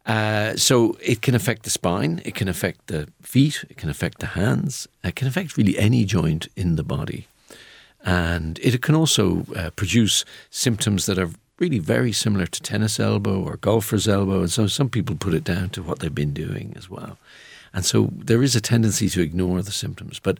Uh, 0.05 0.55
so 0.55 0.95
it 1.01 1.21
can 1.23 1.33
affect 1.33 1.63
the 1.63 1.69
spine, 1.71 2.21
it 2.23 2.35
can 2.35 2.47
affect 2.47 2.87
the 2.87 3.07
feet, 3.21 3.65
it 3.69 3.77
can 3.77 3.89
affect 3.89 4.19
the 4.19 4.27
hands, 4.27 4.87
it 5.03 5.15
can 5.15 5.27
affect 5.27 5.57
really 5.57 5.77
any 5.79 6.05
joint 6.05 6.47
in 6.55 6.75
the 6.75 6.83
body. 6.83 7.27
And 8.03 8.59
it 8.59 8.83
can 8.83 8.93
also 8.93 9.47
uh, 9.55 9.71
produce 9.71 10.23
symptoms 10.51 11.07
that 11.07 11.17
are 11.17 11.31
really 11.57 11.79
very 11.79 12.11
similar 12.11 12.45
to 12.45 12.61
tennis 12.61 12.99
elbow 12.99 13.41
or 13.41 13.57
golfer's 13.57 14.07
elbow. 14.07 14.41
And 14.41 14.51
so 14.51 14.67
some 14.67 14.89
people 14.89 15.15
put 15.15 15.33
it 15.33 15.43
down 15.43 15.69
to 15.69 15.81
what 15.81 15.99
they've 15.99 16.13
been 16.13 16.33
doing 16.33 16.73
as 16.77 16.87
well. 16.87 17.17
And 17.75 17.83
so 17.83 18.09
there 18.13 18.41
is 18.41 18.55
a 18.55 18.61
tendency 18.61 19.09
to 19.09 19.21
ignore 19.21 19.61
the 19.61 19.73
symptoms. 19.73 20.17
But 20.17 20.39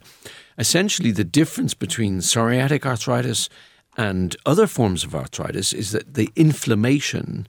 essentially, 0.56 1.12
the 1.12 1.22
difference 1.22 1.74
between 1.74 2.20
psoriatic 2.20 2.86
arthritis 2.86 3.50
and 3.98 4.34
other 4.46 4.66
forms 4.66 5.04
of 5.04 5.14
arthritis 5.14 5.74
is 5.74 5.92
that 5.92 6.14
the 6.14 6.30
inflammation 6.34 7.46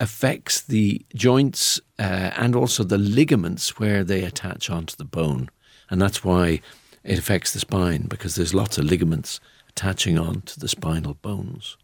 affects 0.00 0.60
the 0.60 1.06
joints 1.14 1.80
uh, 1.98 2.32
and 2.36 2.56
also 2.56 2.82
the 2.82 2.98
ligaments 2.98 3.78
where 3.78 4.02
they 4.02 4.24
attach 4.24 4.68
onto 4.68 4.96
the 4.96 5.04
bone. 5.04 5.48
And 5.90 6.02
that's 6.02 6.24
why 6.24 6.60
it 7.04 7.18
affects 7.18 7.52
the 7.52 7.60
spine 7.60 8.06
because 8.08 8.34
there's 8.34 8.54
lots 8.54 8.78
of 8.78 8.84
ligaments 8.84 9.38
attaching 9.68 10.18
onto 10.18 10.58
the 10.58 10.68
spinal 10.68 11.14
bones. 11.14 11.76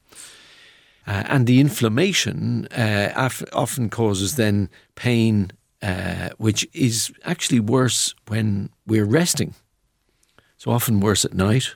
Uh, 1.06 1.22
and 1.28 1.46
the 1.46 1.60
inflammation 1.60 2.66
uh, 2.76 3.12
af- 3.14 3.44
often 3.52 3.88
causes 3.88 4.34
then 4.34 4.68
pain, 4.96 5.52
uh, 5.82 6.30
which 6.38 6.66
is 6.72 7.12
actually 7.24 7.60
worse 7.60 8.14
when 8.28 8.70
we're 8.86 9.04
resting. 9.04 9.54
So 10.56 10.70
often 10.70 11.00
worse 11.00 11.24
at 11.24 11.34
night, 11.34 11.74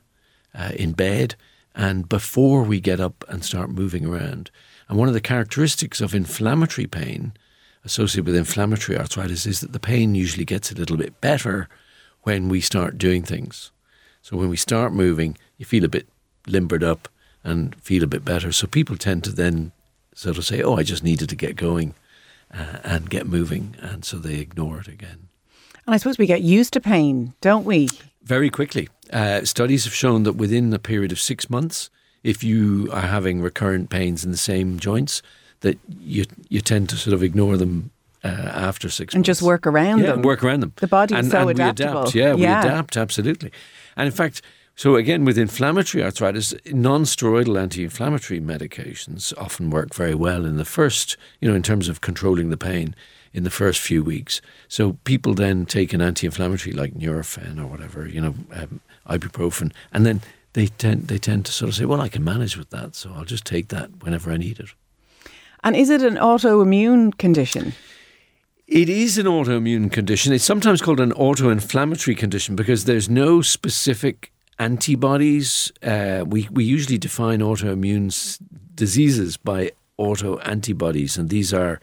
uh, 0.54 0.72
in 0.74 0.92
bed, 0.92 1.34
and 1.74 2.08
before 2.08 2.62
we 2.62 2.80
get 2.80 3.00
up 3.00 3.24
and 3.28 3.44
start 3.44 3.70
moving 3.70 4.06
around. 4.06 4.50
And 4.88 4.98
one 4.98 5.08
of 5.08 5.14
the 5.14 5.20
characteristics 5.20 6.00
of 6.00 6.14
inflammatory 6.14 6.86
pain 6.86 7.32
associated 7.84 8.26
with 8.26 8.36
inflammatory 8.36 8.98
arthritis 8.98 9.46
is 9.46 9.60
that 9.60 9.72
the 9.72 9.80
pain 9.80 10.14
usually 10.14 10.44
gets 10.44 10.70
a 10.70 10.74
little 10.74 10.96
bit 10.96 11.20
better 11.20 11.68
when 12.22 12.48
we 12.48 12.60
start 12.60 12.98
doing 12.98 13.22
things. 13.22 13.70
So 14.22 14.36
when 14.36 14.48
we 14.48 14.56
start 14.56 14.92
moving, 14.92 15.38
you 15.56 15.64
feel 15.64 15.84
a 15.84 15.88
bit 15.88 16.08
limbered 16.46 16.84
up 16.84 17.08
and 17.42 17.74
feel 17.76 18.02
a 18.02 18.08
bit 18.08 18.24
better. 18.24 18.52
So 18.52 18.66
people 18.66 18.96
tend 18.96 19.24
to 19.24 19.32
then 19.32 19.72
sort 20.14 20.36
of 20.36 20.44
say, 20.44 20.62
"Oh, 20.62 20.76
I 20.76 20.82
just 20.82 21.04
needed 21.04 21.28
to 21.30 21.36
get 21.36 21.56
going 21.56 21.94
uh, 22.52 22.78
and 22.84 23.10
get 23.10 23.26
moving," 23.26 23.76
and 23.80 24.04
so 24.04 24.18
they 24.18 24.38
ignore 24.38 24.80
it 24.80 24.88
again. 24.88 25.28
And 25.86 25.94
I 25.94 25.98
suppose 25.98 26.18
we 26.18 26.26
get 26.26 26.42
used 26.42 26.72
to 26.74 26.80
pain, 26.80 27.34
don't 27.40 27.64
we? 27.64 27.88
Very 28.22 28.50
quickly. 28.50 28.88
Uh, 29.12 29.44
studies 29.44 29.84
have 29.84 29.94
shown 29.94 30.22
that 30.24 30.34
within 30.34 30.72
a 30.72 30.78
period 30.78 31.10
of 31.10 31.18
six 31.18 31.50
months, 31.50 31.90
if 32.22 32.44
you 32.44 32.88
are 32.92 33.00
having 33.00 33.40
recurrent 33.40 33.90
pains 33.90 34.24
in 34.24 34.30
the 34.30 34.36
same 34.36 34.78
joints, 34.78 35.22
that 35.60 35.78
you 36.00 36.24
you 36.48 36.60
tend 36.60 36.88
to 36.90 36.96
sort 36.96 37.14
of 37.14 37.22
ignore 37.22 37.56
them 37.56 37.90
uh, 38.22 38.28
after 38.28 38.88
six 38.88 39.14
and 39.14 39.20
months. 39.20 39.26
just 39.26 39.42
work 39.42 39.66
around 39.66 40.00
yeah, 40.00 40.12
them. 40.12 40.22
work 40.22 40.44
around 40.44 40.60
them. 40.60 40.72
The 40.76 40.86
body 40.86 41.14
is 41.14 41.20
and, 41.20 41.30
so 41.30 41.48
and 41.48 41.50
adaptable. 41.50 41.92
We 41.92 42.00
adapt. 42.00 42.14
Yeah, 42.14 42.34
we 42.34 42.44
adapt 42.44 42.96
absolutely. 42.96 43.50
And 43.96 44.06
in 44.06 44.12
fact, 44.12 44.42
so 44.80 44.96
again 44.96 45.26
with 45.26 45.36
inflammatory 45.36 46.02
arthritis, 46.02 46.54
non-steroidal 46.64 47.60
anti-inflammatory 47.60 48.40
medications 48.40 49.36
often 49.36 49.68
work 49.68 49.94
very 49.94 50.14
well 50.14 50.46
in 50.46 50.56
the 50.56 50.64
first, 50.64 51.18
you 51.38 51.46
know, 51.50 51.54
in 51.54 51.62
terms 51.62 51.86
of 51.86 52.00
controlling 52.00 52.48
the 52.48 52.56
pain 52.56 52.94
in 53.34 53.44
the 53.44 53.50
first 53.50 53.78
few 53.78 54.02
weeks. 54.02 54.40
So 54.68 54.94
people 55.04 55.34
then 55.34 55.66
take 55.66 55.92
an 55.92 56.00
anti-inflammatory 56.00 56.72
like 56.74 56.94
Nurofen 56.94 57.60
or 57.60 57.66
whatever, 57.66 58.08
you 58.08 58.22
know, 58.22 58.34
um, 58.54 58.80
ibuprofen, 59.06 59.70
and 59.92 60.06
then 60.06 60.22
they 60.54 60.68
tend 60.68 61.08
they 61.08 61.18
tend 61.18 61.44
to 61.44 61.52
sort 61.52 61.68
of 61.68 61.74
say, 61.74 61.84
well, 61.84 62.00
I 62.00 62.08
can 62.08 62.24
manage 62.24 62.56
with 62.56 62.70
that, 62.70 62.94
so 62.94 63.12
I'll 63.14 63.26
just 63.26 63.44
take 63.44 63.68
that 63.68 64.02
whenever 64.02 64.32
I 64.32 64.38
need 64.38 64.60
it. 64.60 64.70
And 65.62 65.76
is 65.76 65.90
it 65.90 66.00
an 66.00 66.14
autoimmune 66.14 67.18
condition? 67.18 67.74
It 68.66 68.88
is 68.88 69.18
an 69.18 69.26
autoimmune 69.26 69.92
condition. 69.92 70.32
It's 70.32 70.42
sometimes 70.42 70.80
called 70.80 71.00
an 71.00 71.12
autoinflammatory 71.12 72.16
condition 72.16 72.56
because 72.56 72.86
there's 72.86 73.10
no 73.10 73.42
specific 73.42 74.32
antibodies. 74.60 75.72
Uh, 75.82 76.22
we, 76.26 76.46
we 76.52 76.62
usually 76.62 76.98
define 76.98 77.40
autoimmune 77.40 78.38
diseases 78.74 79.36
by 79.36 79.72
auto 79.96 80.38
antibodies, 80.38 81.18
and 81.18 81.30
these 81.30 81.52
are 81.52 81.80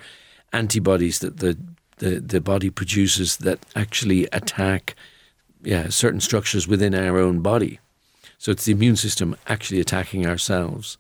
antibodies 0.53 1.19
that 1.19 1.38
the, 1.38 1.57
the, 1.97 2.19
the 2.19 2.39
body 2.39 2.69
produces 2.69 3.38
that 3.38 3.59
actually 3.75 4.28
attack 4.32 4.95
yeah, 5.63 5.89
certain 5.89 6.21
structures 6.21 6.67
within 6.67 6.95
our 6.95 7.17
own 7.17 7.41
body. 7.41 7.80
So 8.38 8.51
it's 8.51 8.65
the 8.65 8.71
immune 8.71 8.95
system 8.95 9.36
actually 9.47 9.80
attacking 9.80 10.28
ourselves. 10.28 10.97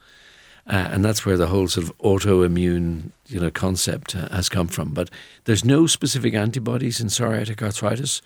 Uh, 0.65 0.89
and 0.91 1.05
that's 1.05 1.25
where 1.25 1.37
the 1.37 1.47
whole 1.47 1.67
sort 1.67 1.87
of 1.87 1.97
autoimmune, 1.99 3.11
you 3.27 3.39
know, 3.39 3.51
concept 3.51 4.15
uh, 4.15 4.27
has 4.29 4.49
come 4.49 4.67
from. 4.67 4.89
But 4.93 5.09
there's 5.45 5.63
no 5.63 5.87
specific 5.87 6.33
antibodies 6.33 6.99
in 6.99 7.07
psoriatic 7.07 7.61
arthritis, 7.61 8.21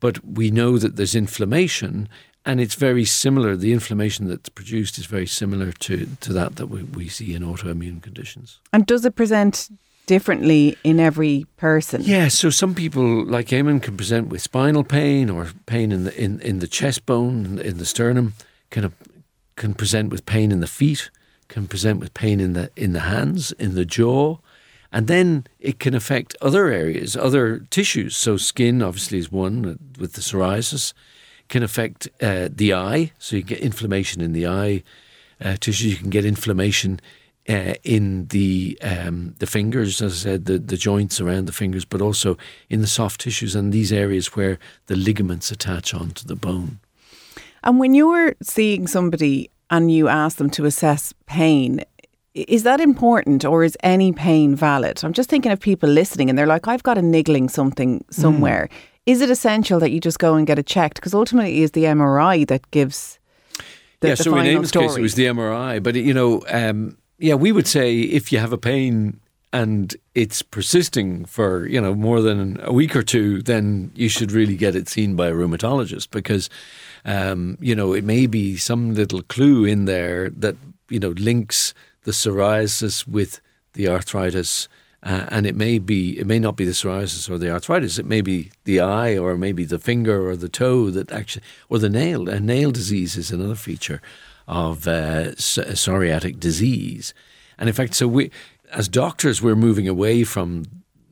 but 0.00 0.22
we 0.24 0.50
know 0.50 0.76
that 0.78 0.96
there's 0.96 1.14
inflammation, 1.14 2.08
and 2.48 2.60
it's 2.60 2.74
very 2.74 3.04
similar. 3.04 3.56
The 3.56 3.74
inflammation 3.74 4.26
that's 4.26 4.48
produced 4.48 4.98
is 4.98 5.04
very 5.04 5.26
similar 5.26 5.70
to, 5.70 6.08
to 6.20 6.32
that 6.32 6.56
that 6.56 6.68
we, 6.68 6.82
we 6.82 7.08
see 7.08 7.34
in 7.34 7.42
autoimmune 7.42 8.02
conditions. 8.02 8.58
And 8.72 8.86
does 8.86 9.04
it 9.04 9.14
present 9.14 9.68
differently 10.06 10.76
in 10.82 10.98
every 10.98 11.46
person? 11.58 12.00
Yeah, 12.02 12.28
so 12.28 12.48
some 12.48 12.74
people, 12.74 13.26
like 13.26 13.48
Eamon, 13.48 13.82
can 13.82 13.98
present 13.98 14.28
with 14.28 14.40
spinal 14.40 14.82
pain 14.82 15.28
or 15.28 15.48
pain 15.66 15.92
in 15.92 16.04
the 16.04 16.24
in, 16.24 16.40
in 16.40 16.60
the 16.60 16.66
chest 16.66 17.04
bone, 17.04 17.58
in 17.58 17.76
the 17.76 17.84
sternum, 17.84 18.32
can 18.70 18.92
can 19.56 19.74
present 19.74 20.10
with 20.10 20.24
pain 20.24 20.50
in 20.50 20.60
the 20.60 20.66
feet, 20.66 21.10
can 21.48 21.66
present 21.66 22.00
with 22.00 22.14
pain 22.14 22.40
in 22.40 22.54
the 22.54 22.70
in 22.76 22.94
the 22.94 23.00
hands, 23.00 23.52
in 23.52 23.74
the 23.74 23.84
jaw, 23.84 24.38
and 24.90 25.06
then 25.06 25.46
it 25.60 25.78
can 25.78 25.94
affect 25.94 26.34
other 26.40 26.68
areas, 26.68 27.14
other 27.14 27.58
tissues. 27.70 28.16
So 28.16 28.38
skin 28.38 28.80
obviously 28.82 29.18
is 29.18 29.30
one 29.30 29.66
uh, 29.66 29.74
with 30.00 30.14
the 30.14 30.22
psoriasis, 30.22 30.94
can 31.48 31.62
affect 31.62 32.08
uh, 32.20 32.48
the 32.50 32.74
eye. 32.74 33.12
So 33.18 33.36
you 33.36 33.42
get 33.42 33.60
inflammation 33.60 34.20
in 34.20 34.32
the 34.32 34.46
eye 34.46 34.82
uh, 35.42 35.56
tissue. 35.60 35.88
You 35.88 35.96
can 35.96 36.10
get 36.10 36.24
inflammation 36.24 37.00
uh, 37.48 37.74
in 37.82 38.26
the 38.26 38.78
um, 38.82 39.34
the 39.38 39.46
fingers, 39.46 40.02
as 40.02 40.12
I 40.12 40.30
said, 40.30 40.44
the, 40.44 40.58
the 40.58 40.76
joints 40.76 41.20
around 41.20 41.46
the 41.46 41.52
fingers, 41.52 41.84
but 41.84 42.02
also 42.02 42.36
in 42.68 42.80
the 42.80 42.86
soft 42.86 43.22
tissues 43.22 43.54
and 43.54 43.72
these 43.72 43.92
areas 43.92 44.36
where 44.36 44.58
the 44.86 44.96
ligaments 44.96 45.50
attach 45.50 45.94
onto 45.94 46.26
the 46.26 46.36
bone. 46.36 46.80
And 47.64 47.78
when 47.78 47.94
you're 47.94 48.34
seeing 48.42 48.86
somebody 48.86 49.50
and 49.70 49.90
you 49.90 50.08
ask 50.08 50.36
them 50.36 50.50
to 50.50 50.64
assess 50.66 51.14
pain, 51.26 51.84
is 52.34 52.62
that 52.62 52.80
important 52.80 53.44
or 53.44 53.64
is 53.64 53.76
any 53.82 54.12
pain 54.12 54.54
valid? 54.54 55.02
I'm 55.02 55.12
just 55.12 55.30
thinking 55.30 55.50
of 55.50 55.58
people 55.58 55.88
listening 55.88 56.28
and 56.28 56.38
they're 56.38 56.46
like, 56.46 56.68
I've 56.68 56.82
got 56.82 56.98
a 56.98 57.02
niggling 57.02 57.48
something 57.48 58.04
somewhere. 58.10 58.68
Is 59.08 59.22
it 59.22 59.30
essential 59.30 59.80
that 59.80 59.90
you 59.90 60.00
just 60.00 60.18
go 60.18 60.34
and 60.34 60.46
get 60.46 60.58
it 60.58 60.66
checked? 60.66 60.96
Because 60.96 61.14
ultimately, 61.14 61.60
it 61.60 61.62
is 61.62 61.70
the 61.70 61.84
MRI 61.84 62.46
that 62.46 62.70
gives 62.72 63.18
the, 64.00 64.08
yeah, 64.08 64.14
the 64.14 64.22
so 64.22 64.36
in 64.36 64.44
Eamon's 64.44 64.68
story. 64.68 64.88
case, 64.88 64.96
it 64.98 65.00
was 65.00 65.14
the 65.14 65.24
MRI. 65.24 65.82
But, 65.82 65.94
you 65.94 66.12
know, 66.12 66.44
um, 66.50 66.98
yeah, 67.18 67.32
we 67.32 67.50
would 67.50 67.66
say 67.66 68.00
if 68.00 68.30
you 68.30 68.38
have 68.38 68.52
a 68.52 68.58
pain 68.58 69.18
and 69.50 69.96
it's 70.14 70.42
persisting 70.42 71.24
for, 71.24 71.66
you 71.66 71.80
know, 71.80 71.94
more 71.94 72.20
than 72.20 72.60
a 72.62 72.70
week 72.70 72.94
or 72.94 73.02
two, 73.02 73.40
then 73.40 73.92
you 73.94 74.10
should 74.10 74.30
really 74.30 74.56
get 74.56 74.76
it 74.76 74.90
seen 74.90 75.16
by 75.16 75.28
a 75.28 75.32
rheumatologist 75.32 76.10
because, 76.10 76.50
um, 77.06 77.56
you 77.62 77.74
know, 77.74 77.94
it 77.94 78.04
may 78.04 78.26
be 78.26 78.58
some 78.58 78.92
little 78.92 79.22
clue 79.22 79.64
in 79.64 79.86
there 79.86 80.28
that, 80.28 80.56
you 80.90 81.00
know, 81.00 81.14
links 81.16 81.72
the 82.02 82.12
psoriasis 82.12 83.08
with 83.08 83.40
the 83.72 83.88
arthritis. 83.88 84.68
Uh, 85.02 85.26
and 85.30 85.46
it 85.46 85.54
may 85.54 85.78
be, 85.78 86.18
it 86.18 86.26
may 86.26 86.38
not 86.38 86.56
be 86.56 86.64
the 86.64 86.72
psoriasis 86.72 87.30
or 87.30 87.38
the 87.38 87.50
arthritis. 87.50 87.98
It 87.98 88.06
may 88.06 88.20
be 88.20 88.50
the 88.64 88.80
eye, 88.80 89.16
or 89.16 89.36
maybe 89.36 89.64
the 89.64 89.78
finger 89.78 90.28
or 90.28 90.36
the 90.36 90.48
toe 90.48 90.90
that 90.90 91.12
actually, 91.12 91.44
or 91.68 91.78
the 91.78 91.88
nail. 91.88 92.28
And 92.28 92.46
nail 92.46 92.72
disease 92.72 93.16
is 93.16 93.30
another 93.30 93.54
feature 93.54 94.02
of 94.48 94.88
uh, 94.88 95.32
psoriatic 95.36 96.40
disease. 96.40 97.14
And 97.58 97.68
in 97.68 97.74
fact, 97.74 97.94
so 97.94 98.08
we, 98.08 98.30
as 98.72 98.88
doctors, 98.88 99.40
we're 99.40 99.54
moving 99.54 99.86
away 99.86 100.24
from 100.24 100.64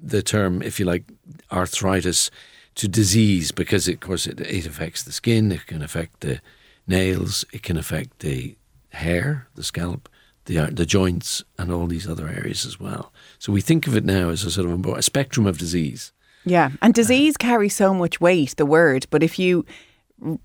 the 0.02 0.22
term, 0.22 0.62
if 0.62 0.80
you 0.80 0.86
like, 0.86 1.04
arthritis 1.52 2.30
to 2.76 2.88
disease 2.88 3.52
because, 3.52 3.88
of 3.88 4.00
course, 4.00 4.26
it, 4.26 4.40
it 4.40 4.66
affects 4.66 5.02
the 5.02 5.12
skin, 5.12 5.52
it 5.52 5.66
can 5.66 5.82
affect 5.82 6.20
the 6.20 6.40
nails, 6.86 7.44
it 7.52 7.62
can 7.62 7.76
affect 7.76 8.20
the 8.20 8.56
hair, 8.90 9.48
the 9.54 9.64
scalp, 9.64 10.08
the 10.44 10.70
the 10.72 10.86
joints, 10.86 11.42
and 11.58 11.72
all 11.72 11.86
these 11.86 12.08
other 12.08 12.28
areas 12.28 12.64
as 12.64 12.78
well. 12.78 13.12
So 13.46 13.52
we 13.52 13.60
think 13.60 13.86
of 13.86 13.96
it 13.96 14.04
now 14.04 14.30
as 14.30 14.42
a 14.42 14.50
sort 14.50 14.68
of 14.68 14.84
a, 14.84 14.94
a 14.94 15.02
spectrum 15.02 15.46
of 15.46 15.56
disease. 15.56 16.10
Yeah, 16.44 16.70
and 16.82 16.90
uh, 16.90 17.00
disease 17.00 17.36
carries 17.36 17.76
so 17.76 17.94
much 17.94 18.20
weight, 18.20 18.56
the 18.56 18.66
word, 18.66 19.06
but 19.08 19.22
if 19.22 19.38
you 19.38 19.64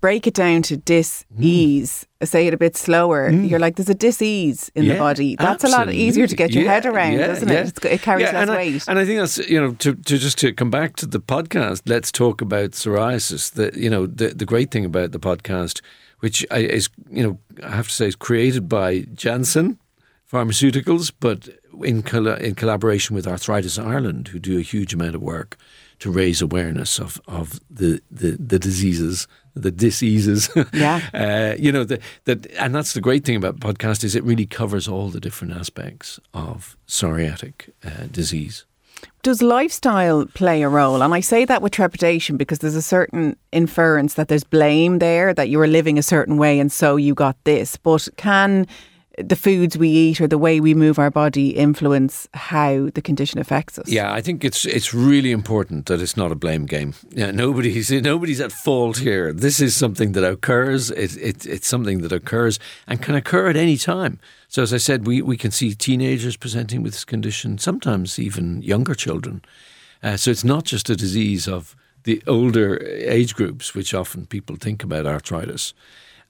break 0.00 0.28
it 0.28 0.34
down 0.34 0.62
to 0.62 0.76
dis-ease, 0.76 2.06
hmm. 2.20 2.22
uh, 2.22 2.26
say 2.26 2.46
it 2.46 2.54
a 2.54 2.56
bit 2.56 2.76
slower, 2.76 3.28
hmm. 3.28 3.44
you're 3.44 3.58
like, 3.58 3.74
there's 3.74 3.88
a 3.88 3.94
dis-ease 3.94 4.70
in 4.76 4.86
the 4.86 4.94
body. 4.94 5.34
That's 5.34 5.64
a 5.64 5.68
lot 5.68 5.92
easier 5.92 6.28
to 6.28 6.36
get 6.36 6.50
absolutely. 6.50 6.62
your 6.62 6.70
head 6.72 6.86
around, 6.86 7.12
yeah, 7.14 7.26
doesn't 7.26 7.48
yeah. 7.48 7.54
it? 7.54 7.68
It's, 7.70 7.84
it 7.84 8.02
carries 8.02 8.22
Yeah, 8.22 8.34
less 8.34 8.48
and 8.48 8.50
weight. 8.56 8.84
I, 8.86 8.92
and 8.92 8.98
I 9.00 9.04
think 9.04 9.18
that's 9.18 9.38
you 9.50 9.60
know 9.60 9.72
to, 9.72 9.96
to 9.96 10.18
just 10.18 10.38
to 10.38 10.52
come 10.52 10.70
back 10.70 10.94
to 10.96 11.06
the 11.06 11.20
podcast. 11.20 11.82
Let's 11.86 12.12
talk 12.12 12.40
about 12.40 12.70
psoriasis. 12.70 13.50
The 13.50 13.72
you 13.74 13.90
know 13.90 14.06
the 14.06 14.28
the 14.28 14.46
great 14.46 14.70
thing 14.70 14.84
about 14.84 15.10
the 15.10 15.18
podcast, 15.18 15.80
which 16.20 16.46
I, 16.52 16.58
is 16.58 16.88
you 17.10 17.24
know 17.24 17.38
I 17.64 17.74
have 17.74 17.88
to 17.88 17.94
say 17.94 18.06
is 18.06 18.14
created 18.14 18.68
by 18.68 19.00
Janssen 19.12 19.80
Pharmaceuticals, 20.32 21.12
but 21.20 21.48
in 21.82 22.02
colla 22.02 22.36
in 22.36 22.54
collaboration 22.54 23.14
with 23.14 23.26
Arthritis 23.26 23.78
Ireland, 23.78 24.28
who 24.28 24.38
do 24.38 24.58
a 24.58 24.62
huge 24.62 24.94
amount 24.94 25.14
of 25.14 25.22
work 25.22 25.58
to 25.98 26.10
raise 26.10 26.40
awareness 26.40 26.98
of 26.98 27.20
of 27.28 27.60
the 27.70 28.00
the, 28.10 28.32
the 28.32 28.58
diseases. 28.58 29.28
The 29.54 29.70
diseases, 29.70 30.48
Yeah. 30.72 31.02
uh, 31.12 31.56
you 31.58 31.70
know 31.70 31.84
that 31.84 32.00
that, 32.24 32.46
and 32.52 32.74
that's 32.74 32.94
the 32.94 33.02
great 33.02 33.26
thing 33.26 33.36
about 33.36 33.60
podcast 33.60 34.02
is 34.02 34.14
it 34.14 34.24
really 34.24 34.46
covers 34.46 34.88
all 34.88 35.10
the 35.10 35.20
different 35.20 35.52
aspects 35.52 36.18
of 36.32 36.74
psoriatic 36.88 37.68
uh, 37.84 38.06
disease. 38.10 38.64
Does 39.22 39.42
lifestyle 39.42 40.24
play 40.26 40.62
a 40.62 40.68
role? 40.68 41.02
And 41.02 41.12
I 41.12 41.20
say 41.20 41.44
that 41.44 41.60
with 41.60 41.72
trepidation 41.72 42.36
because 42.38 42.60
there's 42.60 42.74
a 42.74 42.82
certain 42.82 43.36
inference 43.52 44.14
that 44.14 44.28
there's 44.28 44.44
blame 44.44 44.98
there, 44.98 45.34
that 45.34 45.48
you 45.48 45.58
were 45.58 45.66
living 45.66 45.98
a 45.98 46.02
certain 46.02 46.38
way 46.38 46.58
and 46.58 46.72
so 46.72 46.96
you 46.96 47.14
got 47.14 47.36
this. 47.44 47.76
But 47.76 48.08
can 48.16 48.66
the 49.18 49.36
foods 49.36 49.76
we 49.76 49.88
eat 49.88 50.20
or 50.20 50.26
the 50.26 50.38
way 50.38 50.60
we 50.60 50.74
move 50.74 50.98
our 50.98 51.10
body 51.10 51.50
influence 51.50 52.28
how 52.34 52.88
the 52.94 53.02
condition 53.02 53.38
affects 53.38 53.78
us. 53.78 53.88
Yeah, 53.88 54.12
I 54.12 54.20
think 54.20 54.44
it's 54.44 54.64
it's 54.64 54.94
really 54.94 55.30
important 55.30 55.86
that 55.86 56.00
it's 56.00 56.16
not 56.16 56.32
a 56.32 56.34
blame 56.34 56.66
game. 56.66 56.94
Yeah, 57.10 57.30
nobody's 57.30 57.90
nobody's 57.90 58.40
at 58.40 58.52
fault 58.52 58.98
here. 58.98 59.32
This 59.32 59.60
is 59.60 59.76
something 59.76 60.12
that 60.12 60.24
occurs. 60.24 60.90
It, 60.90 61.16
it, 61.16 61.46
it's 61.46 61.66
something 61.66 62.00
that 62.02 62.12
occurs 62.12 62.58
and 62.86 63.02
can 63.02 63.14
occur 63.14 63.48
at 63.48 63.56
any 63.56 63.76
time. 63.76 64.18
So 64.48 64.62
as 64.62 64.74
I 64.74 64.78
said, 64.78 65.06
we, 65.06 65.22
we 65.22 65.36
can 65.36 65.50
see 65.50 65.74
teenagers 65.74 66.36
presenting 66.36 66.82
with 66.82 66.92
this 66.92 67.04
condition, 67.04 67.58
sometimes 67.58 68.18
even 68.18 68.60
younger 68.60 68.94
children. 68.94 69.42
Uh, 70.02 70.16
so 70.16 70.30
it's 70.30 70.44
not 70.44 70.64
just 70.64 70.90
a 70.90 70.96
disease 70.96 71.48
of 71.48 71.74
the 72.04 72.22
older 72.26 72.82
age 72.84 73.34
groups, 73.34 73.74
which 73.74 73.94
often 73.94 74.26
people 74.26 74.56
think 74.56 74.82
about 74.82 75.06
arthritis. 75.06 75.72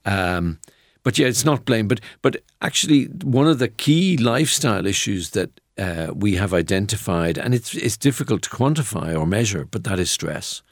Um, 0.04 0.58
but 1.02 1.18
yeah, 1.18 1.26
it's 1.26 1.44
not 1.44 1.64
blame. 1.64 1.88
But 1.88 2.00
but 2.22 2.36
actually, 2.60 3.06
one 3.24 3.48
of 3.48 3.58
the 3.58 3.68
key 3.68 4.16
lifestyle 4.16 4.86
issues 4.86 5.30
that 5.30 5.50
uh, 5.78 6.12
we 6.14 6.36
have 6.36 6.54
identified, 6.54 7.38
and 7.38 7.54
it's 7.54 7.74
it's 7.74 7.96
difficult 7.96 8.42
to 8.42 8.50
quantify 8.50 9.18
or 9.18 9.26
measure, 9.26 9.64
but 9.64 9.84
that 9.84 9.98
is 9.98 10.10
stress. 10.10 10.62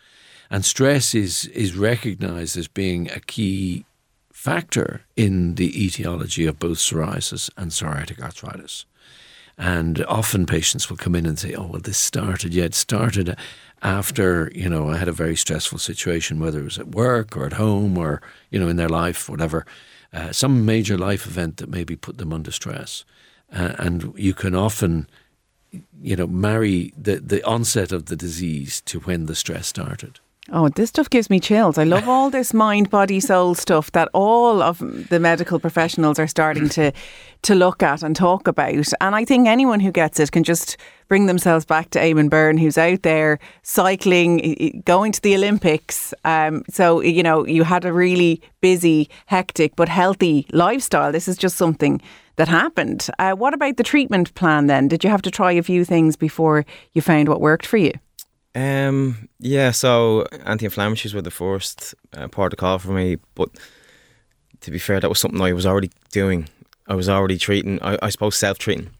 And 0.51 0.65
stress 0.65 1.15
is 1.15 1.47
is 1.47 1.77
recognised 1.77 2.57
as 2.57 2.69
being 2.69 3.11
a 3.11 3.21
key 3.21 3.85
factor 4.33 5.03
in 5.17 5.57
the 5.57 5.85
etiology 5.85 6.47
of 6.47 6.59
both 6.59 6.79
psoriasis 6.79 7.51
and 7.57 7.71
psoriatic 7.71 8.23
arthritis. 8.23 8.87
And 9.59 10.03
often 10.07 10.47
patients 10.47 10.89
will 10.89 10.97
come 10.97 11.15
in 11.15 11.27
and 11.27 11.39
say, 11.39 11.55
"Oh, 11.55 11.67
well, 11.67 11.81
this 11.81 11.99
started. 11.99 12.55
Yeah, 12.55 12.65
it 12.65 12.75
started 12.75 13.37
after 13.83 14.51
you 14.55 14.69
know 14.69 14.89
I 14.89 14.97
had 14.97 15.09
a 15.09 15.13
very 15.13 15.37
stressful 15.37 15.79
situation, 15.79 16.41
whether 16.41 16.61
it 16.61 16.65
was 16.65 16.79
at 16.79 16.95
work 16.95 17.37
or 17.37 17.47
at 17.47 17.55
home 17.55 17.99
or 17.99 18.23
you 18.51 18.61
know 18.61 18.69
in 18.69 18.77
their 18.77 18.89
life, 18.89 19.29
whatever." 19.29 19.65
Uh, 20.13 20.33
some 20.33 20.65
major 20.65 20.99
life 20.99 21.27
event 21.27 21.59
that 21.59 21.69
maybe 21.69 21.97
put 21.97 22.19
them 22.19 22.33
under 22.33 22.51
stress. 22.51 23.05
Uh, 23.53 23.75
and 23.79 24.13
you 24.17 24.35
can 24.35 24.55
often, 24.55 25.09
you 26.01 26.17
know, 26.17 26.27
marry 26.27 26.93
the, 26.97 27.17
the 27.21 27.43
onset 27.45 27.93
of 27.93 28.07
the 28.07 28.17
disease 28.17 28.81
to 28.83 29.01
when 29.01 29.27
the 29.27 29.35
stress 29.35 29.67
started. 29.67 30.21
Oh, 30.53 30.69
this 30.69 30.89
stuff 30.89 31.09
gives 31.09 31.31
me 31.31 31.39
chills. 31.39 31.79
I 31.79 31.85
love 31.85 32.09
all 32.09 32.29
this 32.29 32.53
mind, 32.53 32.91
body, 32.91 33.21
soul 33.21 33.55
stuff 33.55 33.93
that 33.93 34.09
all 34.13 34.61
of 34.63 34.79
the 35.09 35.21
medical 35.21 35.61
professionals 35.61 36.19
are 36.19 36.27
starting 36.27 36.69
to 36.71 36.91
to 37.43 37.55
look 37.55 37.85
at 37.85 38.03
and 38.03 38.17
talk 38.17 38.49
about. 38.49 38.93
And 39.01 39.15
I 39.15 39.25
think 39.25 39.47
anyone 39.47 39.79
who 39.79 39.93
gets 39.93 40.19
it 40.19 40.33
can 40.33 40.43
just 40.43 40.77
bring 41.07 41.27
themselves 41.27 41.65
back 41.65 41.91
to 41.91 42.01
Eamon 42.01 42.29
Byrne, 42.29 42.59
who's 42.59 42.77
out 42.77 43.03
there 43.03 43.39
cycling, 43.63 44.83
going 44.85 45.13
to 45.13 45.23
the 45.23 45.37
Olympics. 45.37 46.13
Um, 46.25 46.65
so 46.69 47.01
you 47.01 47.23
know, 47.23 47.47
you 47.47 47.63
had 47.63 47.85
a 47.85 47.93
really 47.93 48.43
busy, 48.61 49.09
hectic, 49.27 49.77
but 49.77 49.89
healthy 49.89 50.49
lifestyle. 50.53 51.13
This 51.13 51.29
is 51.29 51.37
just 51.37 51.59
something 51.59 52.03
that 52.37 52.49
happened. 52.49 53.09
Uh, 53.21 53.35
what 53.35 53.55
about 53.55 53.77
the 53.77 53.85
treatment 53.85 54.35
plan 54.35 54.67
then? 54.67 54.89
Did 54.89 55.05
you 55.05 55.11
have 55.11 55.23
to 55.23 55.31
try 55.31 55.53
a 55.53 55.63
few 55.63 55.85
things 55.85 56.17
before 56.17 56.67
you 56.93 57.03
found 57.03 57.29
what 57.29 57.41
worked 57.41 57.67
for 57.67 57.77
you? 57.77 57.93
Um, 58.55 59.29
yeah, 59.39 59.71
so 59.71 60.27
anti-inflammatories 60.45 61.15
were 61.15 61.23
the 61.23 61.31
first 61.31 61.95
uh, 62.13 62.29
part 62.29 62.53
of 62.53 62.59
call 62.59 62.79
for 62.79 62.91
me, 62.91 63.17
but 63.35 63.51
to 64.63 64.71
be 64.71 64.79
fair, 64.79 65.01
that 65.01 65.09
was 65.09 65.21
something 65.21 65.41
I 65.41 65.53
was 65.53 65.67
already 65.67 65.91
doing. 66.11 66.49
I 66.87 66.95
was 66.95 67.09
already 67.09 67.39
treating. 67.39 67.81
I, 67.83 67.97
I 68.03 68.11
suppose 68.11 68.37
self-treating. 68.37 68.91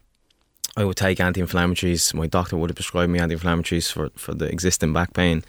I 0.77 0.85
would 0.85 0.95
take 0.95 1.19
anti-inflammatories. 1.19 2.13
My 2.13 2.27
doctor 2.27 2.55
would 2.55 2.69
have 2.69 2.77
prescribed 2.77 3.11
me 3.11 3.19
anti-inflammatories 3.19 3.91
for 3.91 4.09
for 4.15 4.33
the 4.33 4.45
existing 4.45 4.93
back 4.93 5.13
pain, 5.13 5.43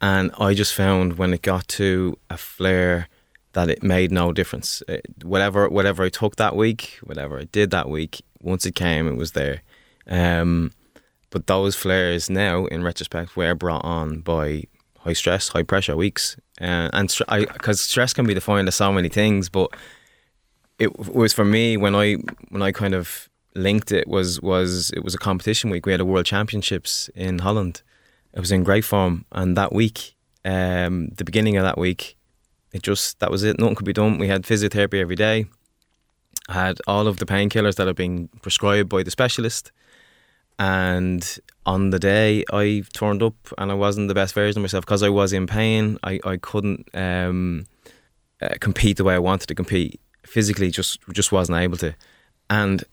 and 0.00 0.32
I 0.38 0.54
just 0.54 0.74
found 0.74 1.16
when 1.16 1.32
it 1.32 1.42
got 1.42 1.68
to 1.68 2.18
a 2.28 2.36
flare 2.36 3.08
that 3.52 3.70
it 3.70 3.82
made 3.82 4.10
no 4.10 4.32
difference. 4.32 4.82
It, 4.88 5.06
whatever 5.22 5.68
whatever 5.68 6.02
I 6.02 6.08
took 6.08 6.36
that 6.36 6.56
week, 6.56 6.98
whatever 7.04 7.38
I 7.38 7.44
did 7.44 7.70
that 7.70 7.88
week, 7.88 8.20
once 8.42 8.66
it 8.66 8.74
came, 8.74 9.06
it 9.06 9.16
was 9.16 9.32
there. 9.32 9.62
Um, 10.08 10.72
but 11.30 11.46
those 11.46 11.76
flares 11.76 12.30
now, 12.30 12.66
in 12.66 12.82
retrospect, 12.82 13.36
were 13.36 13.54
brought 13.54 13.84
on 13.84 14.20
by 14.20 14.64
high 15.00 15.12
stress, 15.12 15.48
high 15.48 15.62
pressure 15.62 15.96
weeks, 15.96 16.36
uh, 16.60 16.90
and 16.92 17.14
because 17.28 17.80
stress 17.80 18.12
can 18.12 18.26
be 18.26 18.34
defined 18.34 18.68
as 18.68 18.74
so 18.74 18.92
many 18.92 19.08
things, 19.08 19.48
but 19.48 19.70
it 20.78 20.96
was 20.98 21.32
for 21.32 21.44
me 21.44 21.76
when 21.76 21.94
I 21.94 22.16
when 22.50 22.62
I 22.62 22.72
kind 22.72 22.94
of 22.94 23.28
linked 23.54 23.90
it 23.92 24.06
was 24.06 24.40
was 24.40 24.90
it 24.90 25.04
was 25.04 25.14
a 25.14 25.18
competition 25.18 25.70
week. 25.70 25.86
We 25.86 25.92
had 25.92 26.00
a 26.00 26.04
World 26.04 26.26
Championships 26.26 27.10
in 27.14 27.40
Holland. 27.40 27.82
It 28.32 28.40
was 28.40 28.52
in 28.52 28.62
great 28.62 28.84
form, 28.84 29.24
and 29.32 29.56
that 29.56 29.72
week, 29.72 30.14
um, 30.44 31.08
the 31.16 31.24
beginning 31.24 31.56
of 31.56 31.64
that 31.64 31.78
week, 31.78 32.16
it 32.72 32.82
just 32.82 33.18
that 33.20 33.30
was 33.30 33.42
it. 33.42 33.58
Nothing 33.58 33.74
could 33.74 33.86
be 33.86 33.92
done. 33.92 34.18
We 34.18 34.28
had 34.28 34.42
physiotherapy 34.44 35.00
every 35.00 35.16
day. 35.16 35.46
I 36.48 36.54
had 36.54 36.78
all 36.86 37.06
of 37.06 37.18
the 37.18 37.26
painkillers 37.26 37.76
that 37.76 37.86
had 37.86 37.96
been 37.96 38.28
prescribed 38.42 38.88
by 38.88 39.02
the 39.02 39.10
specialist. 39.10 39.72
And 40.58 41.38
on 41.66 41.90
the 41.90 41.98
day 41.98 42.44
I 42.52 42.82
turned 42.92 43.22
up 43.22 43.34
and 43.58 43.70
I 43.70 43.74
wasn't 43.74 44.08
the 44.08 44.14
best 44.14 44.34
version 44.34 44.60
of 44.60 44.62
myself 44.62 44.84
because 44.84 45.02
I 45.02 45.08
was 45.08 45.32
in 45.32 45.46
pain. 45.46 45.98
I, 46.02 46.18
I 46.24 46.36
couldn't 46.36 46.88
um, 46.94 47.66
uh, 48.42 48.54
compete 48.60 48.96
the 48.96 49.04
way 49.04 49.14
I 49.14 49.18
wanted 49.18 49.46
to 49.46 49.54
compete 49.54 50.00
physically. 50.24 50.70
Just 50.70 51.00
just 51.12 51.32
wasn't 51.32 51.58
able 51.58 51.76
to. 51.78 51.94
And 52.50 52.84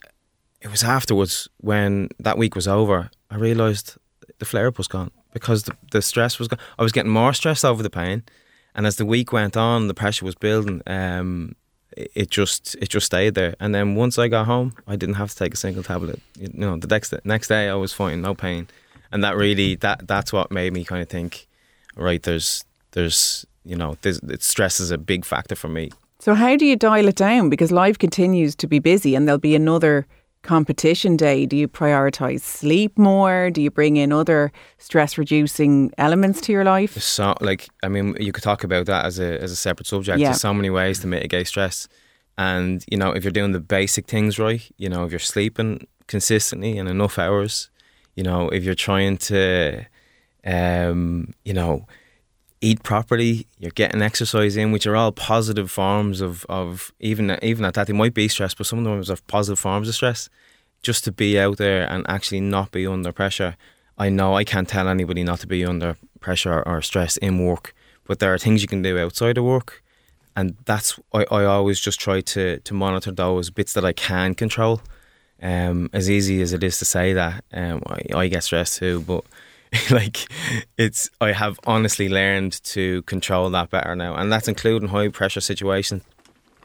it 0.62 0.70
was 0.70 0.84
afterwards 0.84 1.48
when 1.58 2.10
that 2.20 2.38
week 2.38 2.56
was 2.56 2.68
over. 2.68 3.10
I 3.30 3.36
realised 3.36 3.98
the 4.40 4.46
flare 4.46 4.68
up 4.68 4.78
was 4.78 4.88
gone 4.88 5.12
because 5.34 5.64
the, 5.64 5.76
the 5.92 6.02
stress 6.02 6.40
was 6.40 6.48
gone. 6.48 6.60
I 6.80 6.84
was 6.84 6.92
getting 6.92 7.12
more 7.12 7.34
stressed 7.34 7.66
over 7.66 7.84
the 7.84 7.90
pain, 7.90 8.24
and 8.74 8.86
as 8.86 8.96
the 8.98 9.06
week 9.06 9.32
went 9.32 9.56
on, 9.56 9.88
the 9.88 9.94
pressure 9.94 10.26
was 10.26 10.36
building. 10.36 10.82
Um, 10.88 11.56
it 11.96 12.30
just 12.30 12.76
it 12.82 12.90
just 12.90 13.06
stayed 13.06 13.36
there. 13.36 13.56
And 13.60 13.74
then 13.74 13.96
once 13.96 14.18
I 14.20 14.28
got 14.28 14.46
home, 14.46 14.74
I 14.88 14.96
didn't 14.96 15.16
have 15.16 15.30
to 15.32 15.36
take 15.36 15.54
a 15.54 15.58
single 15.58 15.84
tablet. 15.84 16.20
You 16.38 16.50
know, 16.54 16.78
the 16.78 16.88
next 16.88 17.14
next 17.24 17.48
day 17.48 17.70
I 17.70 17.76
was 17.76 17.94
fine, 17.94 18.22
no 18.22 18.36
pain, 18.36 18.68
and 19.12 19.24
that 19.24 19.36
really 19.36 19.76
that 19.76 20.08
that's 20.08 20.34
what 20.34 20.52
made 20.52 20.74
me 20.74 20.84
kind 20.84 21.02
of 21.02 21.10
think, 21.10 21.48
right? 21.96 22.22
There's 22.22 22.66
there's 22.92 23.46
you 23.66 23.76
know, 23.76 23.98
there's, 24.02 24.22
stress 24.40 24.80
is 24.80 24.92
a 24.92 24.98
big 24.98 25.26
factor 25.26 25.56
for 25.56 25.68
me. 25.68 25.92
So 26.20 26.34
how 26.34 26.56
do 26.56 26.66
you 26.66 26.76
dial 26.76 27.08
it 27.08 27.16
down? 27.16 27.50
Because 27.50 27.72
life 27.72 27.98
continues 27.98 28.56
to 28.58 28.68
be 28.68 28.80
busy, 28.80 29.16
and 29.16 29.28
there'll 29.28 29.40
be 29.40 29.56
another 29.56 30.08
competition 30.46 31.18
day, 31.18 31.46
do 31.46 31.58
you 31.58 31.68
prioritize 31.68 32.42
sleep 32.42 32.98
more? 32.98 33.50
Do 33.50 33.62
you 33.62 33.70
bring 33.70 33.98
in 33.98 34.14
other 34.14 34.52
stress 34.78 35.18
reducing 35.18 35.92
elements 35.98 36.40
to 36.42 36.54
your 36.54 36.64
life? 36.64 36.98
So, 37.02 37.36
like, 37.42 37.68
I 37.84 37.90
mean, 37.90 38.16
you 38.20 38.32
could 38.32 38.44
talk 38.44 38.64
about 38.64 38.86
that 38.86 39.06
as 39.06 39.20
a 39.20 39.42
as 39.42 39.52
a 39.52 39.56
separate 39.56 39.88
subject. 39.88 40.20
Yeah. 40.20 40.30
There's 40.30 40.42
so 40.42 40.54
many 40.54 40.70
ways 40.70 41.00
to 41.00 41.08
mitigate 41.08 41.48
stress, 41.48 41.88
and 42.38 42.84
you 42.90 42.98
know, 42.98 43.12
if 43.12 43.24
you're 43.24 43.32
doing 43.32 43.52
the 43.52 43.60
basic 43.60 44.08
things 44.08 44.40
right, 44.40 44.64
you 44.78 44.88
know, 44.88 45.04
if 45.04 45.12
you're 45.12 45.20
sleeping 45.20 45.88
consistently 46.08 46.78
and 46.78 46.88
enough 46.88 47.20
hours, 47.20 47.70
you 48.16 48.24
know, 48.24 48.50
if 48.50 48.64
you're 48.64 48.76
trying 48.76 49.18
to, 49.18 49.86
um, 50.46 51.34
you 51.44 51.54
know 51.54 51.86
eat 52.66 52.82
properly, 52.82 53.46
you're 53.60 53.72
getting 53.72 54.02
exercise 54.02 54.58
in, 54.58 54.72
which 54.72 54.88
are 54.88 54.96
all 54.96 55.12
positive 55.12 55.70
forms 55.70 56.20
of, 56.20 56.46
of 56.50 56.92
even 57.00 57.38
even 57.44 57.64
at 57.64 57.76
that 57.76 57.88
they 57.88 57.94
might 57.94 58.16
be 58.16 58.28
stress, 58.28 58.56
but 58.56 58.66
some 58.66 58.80
of 58.80 58.86
them 58.86 59.16
are 59.16 59.22
positive 59.28 59.60
forms 59.60 59.88
of 59.88 59.96
stress. 59.96 60.30
Just 60.82 61.04
to 61.04 61.12
be 61.12 61.40
out 61.40 61.58
there 61.58 61.90
and 61.92 62.06
actually 62.08 62.42
not 62.42 62.72
be 62.72 62.86
under 62.88 63.12
pressure. 63.12 63.56
I 63.98 64.10
know 64.10 64.36
I 64.36 64.44
can't 64.44 64.70
tell 64.70 64.88
anybody 64.88 65.24
not 65.24 65.40
to 65.40 65.48
be 65.48 65.66
under 65.66 65.96
pressure 66.20 66.62
or 66.64 66.82
stress 66.82 67.18
in 67.18 67.44
work, 67.46 67.74
but 68.08 68.20
there 68.20 68.34
are 68.34 68.38
things 68.40 68.62
you 68.62 68.68
can 68.68 68.82
do 68.82 69.00
outside 69.00 69.38
of 69.38 69.46
work, 69.46 69.84
and 70.36 70.56
that's 70.66 71.00
I, 71.14 71.26
I 71.32 71.46
always 71.46 71.80
just 71.80 72.00
try 72.00 72.22
to 72.22 72.60
to 72.60 72.74
monitor 72.74 73.12
those 73.12 73.52
bits 73.52 73.74
that 73.74 73.86
I 73.86 73.94
can 73.94 74.34
control. 74.36 74.82
Um, 75.42 75.90
as 75.94 76.10
easy 76.10 76.42
as 76.42 76.54
it 76.54 76.64
is 76.64 76.80
to 76.80 76.86
say 76.86 77.14
that, 77.14 77.44
um, 77.54 77.82
I, 77.88 78.00
I 78.22 78.28
get 78.28 78.44
stressed 78.44 78.80
too, 78.80 79.02
but 79.02 79.24
like 79.92 80.28
it's 80.78 81.10
I 81.22 81.32
have 81.32 81.60
honestly 81.66 82.10
learned 82.10 82.64
to 82.66 83.02
control 83.04 83.50
that 83.50 83.70
better 83.70 83.96
now, 83.96 84.16
and 84.16 84.32
that's 84.32 84.48
including 84.48 84.90
high 84.90 85.10
pressure 85.10 85.42
situations. 85.42 86.04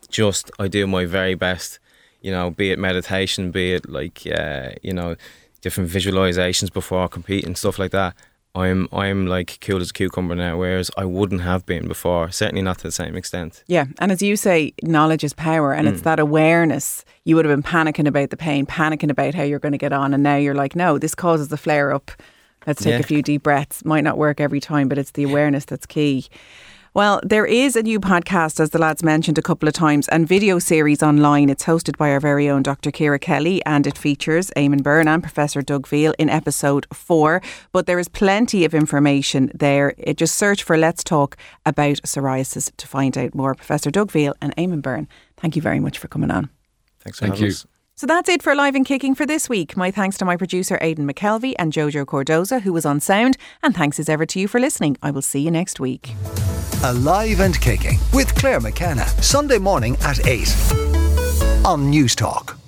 Just 0.08 0.50
I 0.58 0.68
do 0.68 0.86
my 0.86 1.04
very 1.04 1.34
best, 1.34 1.78
you 2.20 2.32
know, 2.32 2.50
be 2.50 2.70
it 2.72 2.78
meditation, 2.78 3.50
be 3.50 3.74
it 3.74 3.88
like 3.88 4.26
uh, 4.26 4.70
you 4.82 4.92
know, 4.92 5.16
different 5.60 5.90
visualizations 5.90 6.72
before 6.72 7.04
I 7.04 7.06
compete 7.06 7.44
and 7.44 7.56
stuff 7.56 7.78
like 7.78 7.92
that. 7.92 8.14
I'm 8.54 8.88
I'm 8.92 9.26
like 9.26 9.58
cool 9.60 9.80
as 9.80 9.90
a 9.90 9.92
cucumber 9.92 10.34
now, 10.34 10.58
whereas 10.58 10.90
I 10.96 11.04
wouldn't 11.04 11.42
have 11.42 11.64
been 11.66 11.86
before. 11.86 12.32
Certainly 12.32 12.62
not 12.62 12.78
to 12.78 12.84
the 12.84 12.92
same 12.92 13.14
extent. 13.14 13.62
Yeah, 13.68 13.84
and 14.00 14.10
as 14.10 14.22
you 14.22 14.34
say, 14.36 14.74
knowledge 14.82 15.22
is 15.22 15.32
power, 15.32 15.72
and 15.72 15.86
mm. 15.86 15.92
it's 15.92 16.02
that 16.02 16.18
awareness. 16.18 17.04
You 17.24 17.36
would 17.36 17.44
have 17.44 17.54
been 17.54 17.62
panicking 17.62 18.08
about 18.08 18.30
the 18.30 18.36
pain, 18.36 18.66
panicking 18.66 19.10
about 19.10 19.34
how 19.34 19.44
you're 19.44 19.60
going 19.60 19.72
to 19.72 19.78
get 19.78 19.92
on, 19.92 20.12
and 20.12 20.24
now 20.24 20.36
you're 20.36 20.54
like, 20.54 20.74
no, 20.74 20.98
this 20.98 21.14
causes 21.14 21.46
the 21.48 21.56
flare 21.56 21.92
up 21.92 22.10
Let's 22.66 22.82
take 22.82 22.92
yeah. 22.92 22.98
a 22.98 23.02
few 23.02 23.22
deep 23.22 23.42
breaths. 23.42 23.84
Might 23.84 24.04
not 24.04 24.18
work 24.18 24.40
every 24.40 24.60
time, 24.60 24.88
but 24.88 24.98
it's 24.98 25.12
the 25.12 25.24
awareness 25.24 25.64
that's 25.64 25.86
key. 25.86 26.28
Well, 26.92 27.20
there 27.22 27.46
is 27.46 27.76
a 27.76 27.84
new 27.84 28.00
podcast, 28.00 28.58
as 28.58 28.70
the 28.70 28.78
lads 28.78 29.04
mentioned 29.04 29.38
a 29.38 29.42
couple 29.42 29.68
of 29.68 29.74
times, 29.74 30.08
and 30.08 30.26
video 30.26 30.58
series 30.58 31.04
online. 31.04 31.48
It's 31.48 31.62
hosted 31.62 31.96
by 31.96 32.10
our 32.10 32.18
very 32.18 32.50
own 32.50 32.64
Dr. 32.64 32.90
Kira 32.90 33.20
Kelly, 33.20 33.64
and 33.64 33.86
it 33.86 33.96
features 33.96 34.50
Eamon 34.56 34.82
Byrne 34.82 35.06
and 35.06 35.22
Professor 35.22 35.62
Doug 35.62 35.86
Veale 35.86 36.14
in 36.18 36.28
episode 36.28 36.88
four. 36.92 37.42
But 37.70 37.86
there 37.86 38.00
is 38.00 38.08
plenty 38.08 38.64
of 38.64 38.74
information 38.74 39.52
there. 39.54 39.94
It 39.98 40.16
just 40.16 40.36
search 40.36 40.64
for 40.64 40.76
Let's 40.76 41.04
Talk 41.04 41.36
About 41.64 41.98
Psoriasis 41.98 42.72
to 42.76 42.88
find 42.88 43.16
out 43.16 43.36
more. 43.36 43.54
Professor 43.54 43.92
Doug 43.92 44.10
Veale 44.10 44.34
and 44.42 44.54
Eamon 44.56 44.82
Byrne, 44.82 45.06
thank 45.36 45.54
you 45.54 45.62
very 45.62 45.78
much 45.78 45.96
for 45.96 46.08
coming 46.08 46.32
on. 46.32 46.50
Thanks 46.98 47.20
for 47.20 47.26
Thank 47.26 47.34
having 47.34 47.46
you. 47.46 47.52
us. 47.52 47.66
So 48.00 48.06
that's 48.06 48.30
it 48.30 48.42
for 48.42 48.54
Live 48.54 48.74
and 48.74 48.86
Kicking 48.86 49.14
for 49.14 49.26
this 49.26 49.46
week. 49.46 49.76
My 49.76 49.90
thanks 49.90 50.16
to 50.16 50.24
my 50.24 50.34
producer 50.34 50.78
Aidan 50.80 51.06
McKelvey 51.06 51.52
and 51.58 51.70
Jojo 51.70 52.06
Cordoza, 52.06 52.62
who 52.62 52.72
was 52.72 52.86
on 52.86 52.98
sound, 52.98 53.36
and 53.62 53.76
thanks 53.76 54.00
as 54.00 54.08
ever 54.08 54.24
to 54.24 54.40
you 54.40 54.48
for 54.48 54.58
listening. 54.58 54.96
I 55.02 55.10
will 55.10 55.20
see 55.20 55.40
you 55.40 55.50
next 55.50 55.80
week. 55.80 56.14
Alive 56.82 57.40
and 57.40 57.60
Kicking 57.60 57.98
with 58.14 58.34
Claire 58.36 58.60
McKenna. 58.60 59.06
Sunday 59.20 59.58
morning 59.58 59.98
at 60.00 60.26
8 60.26 60.48
on 61.66 61.92
Newstalk. 61.92 62.59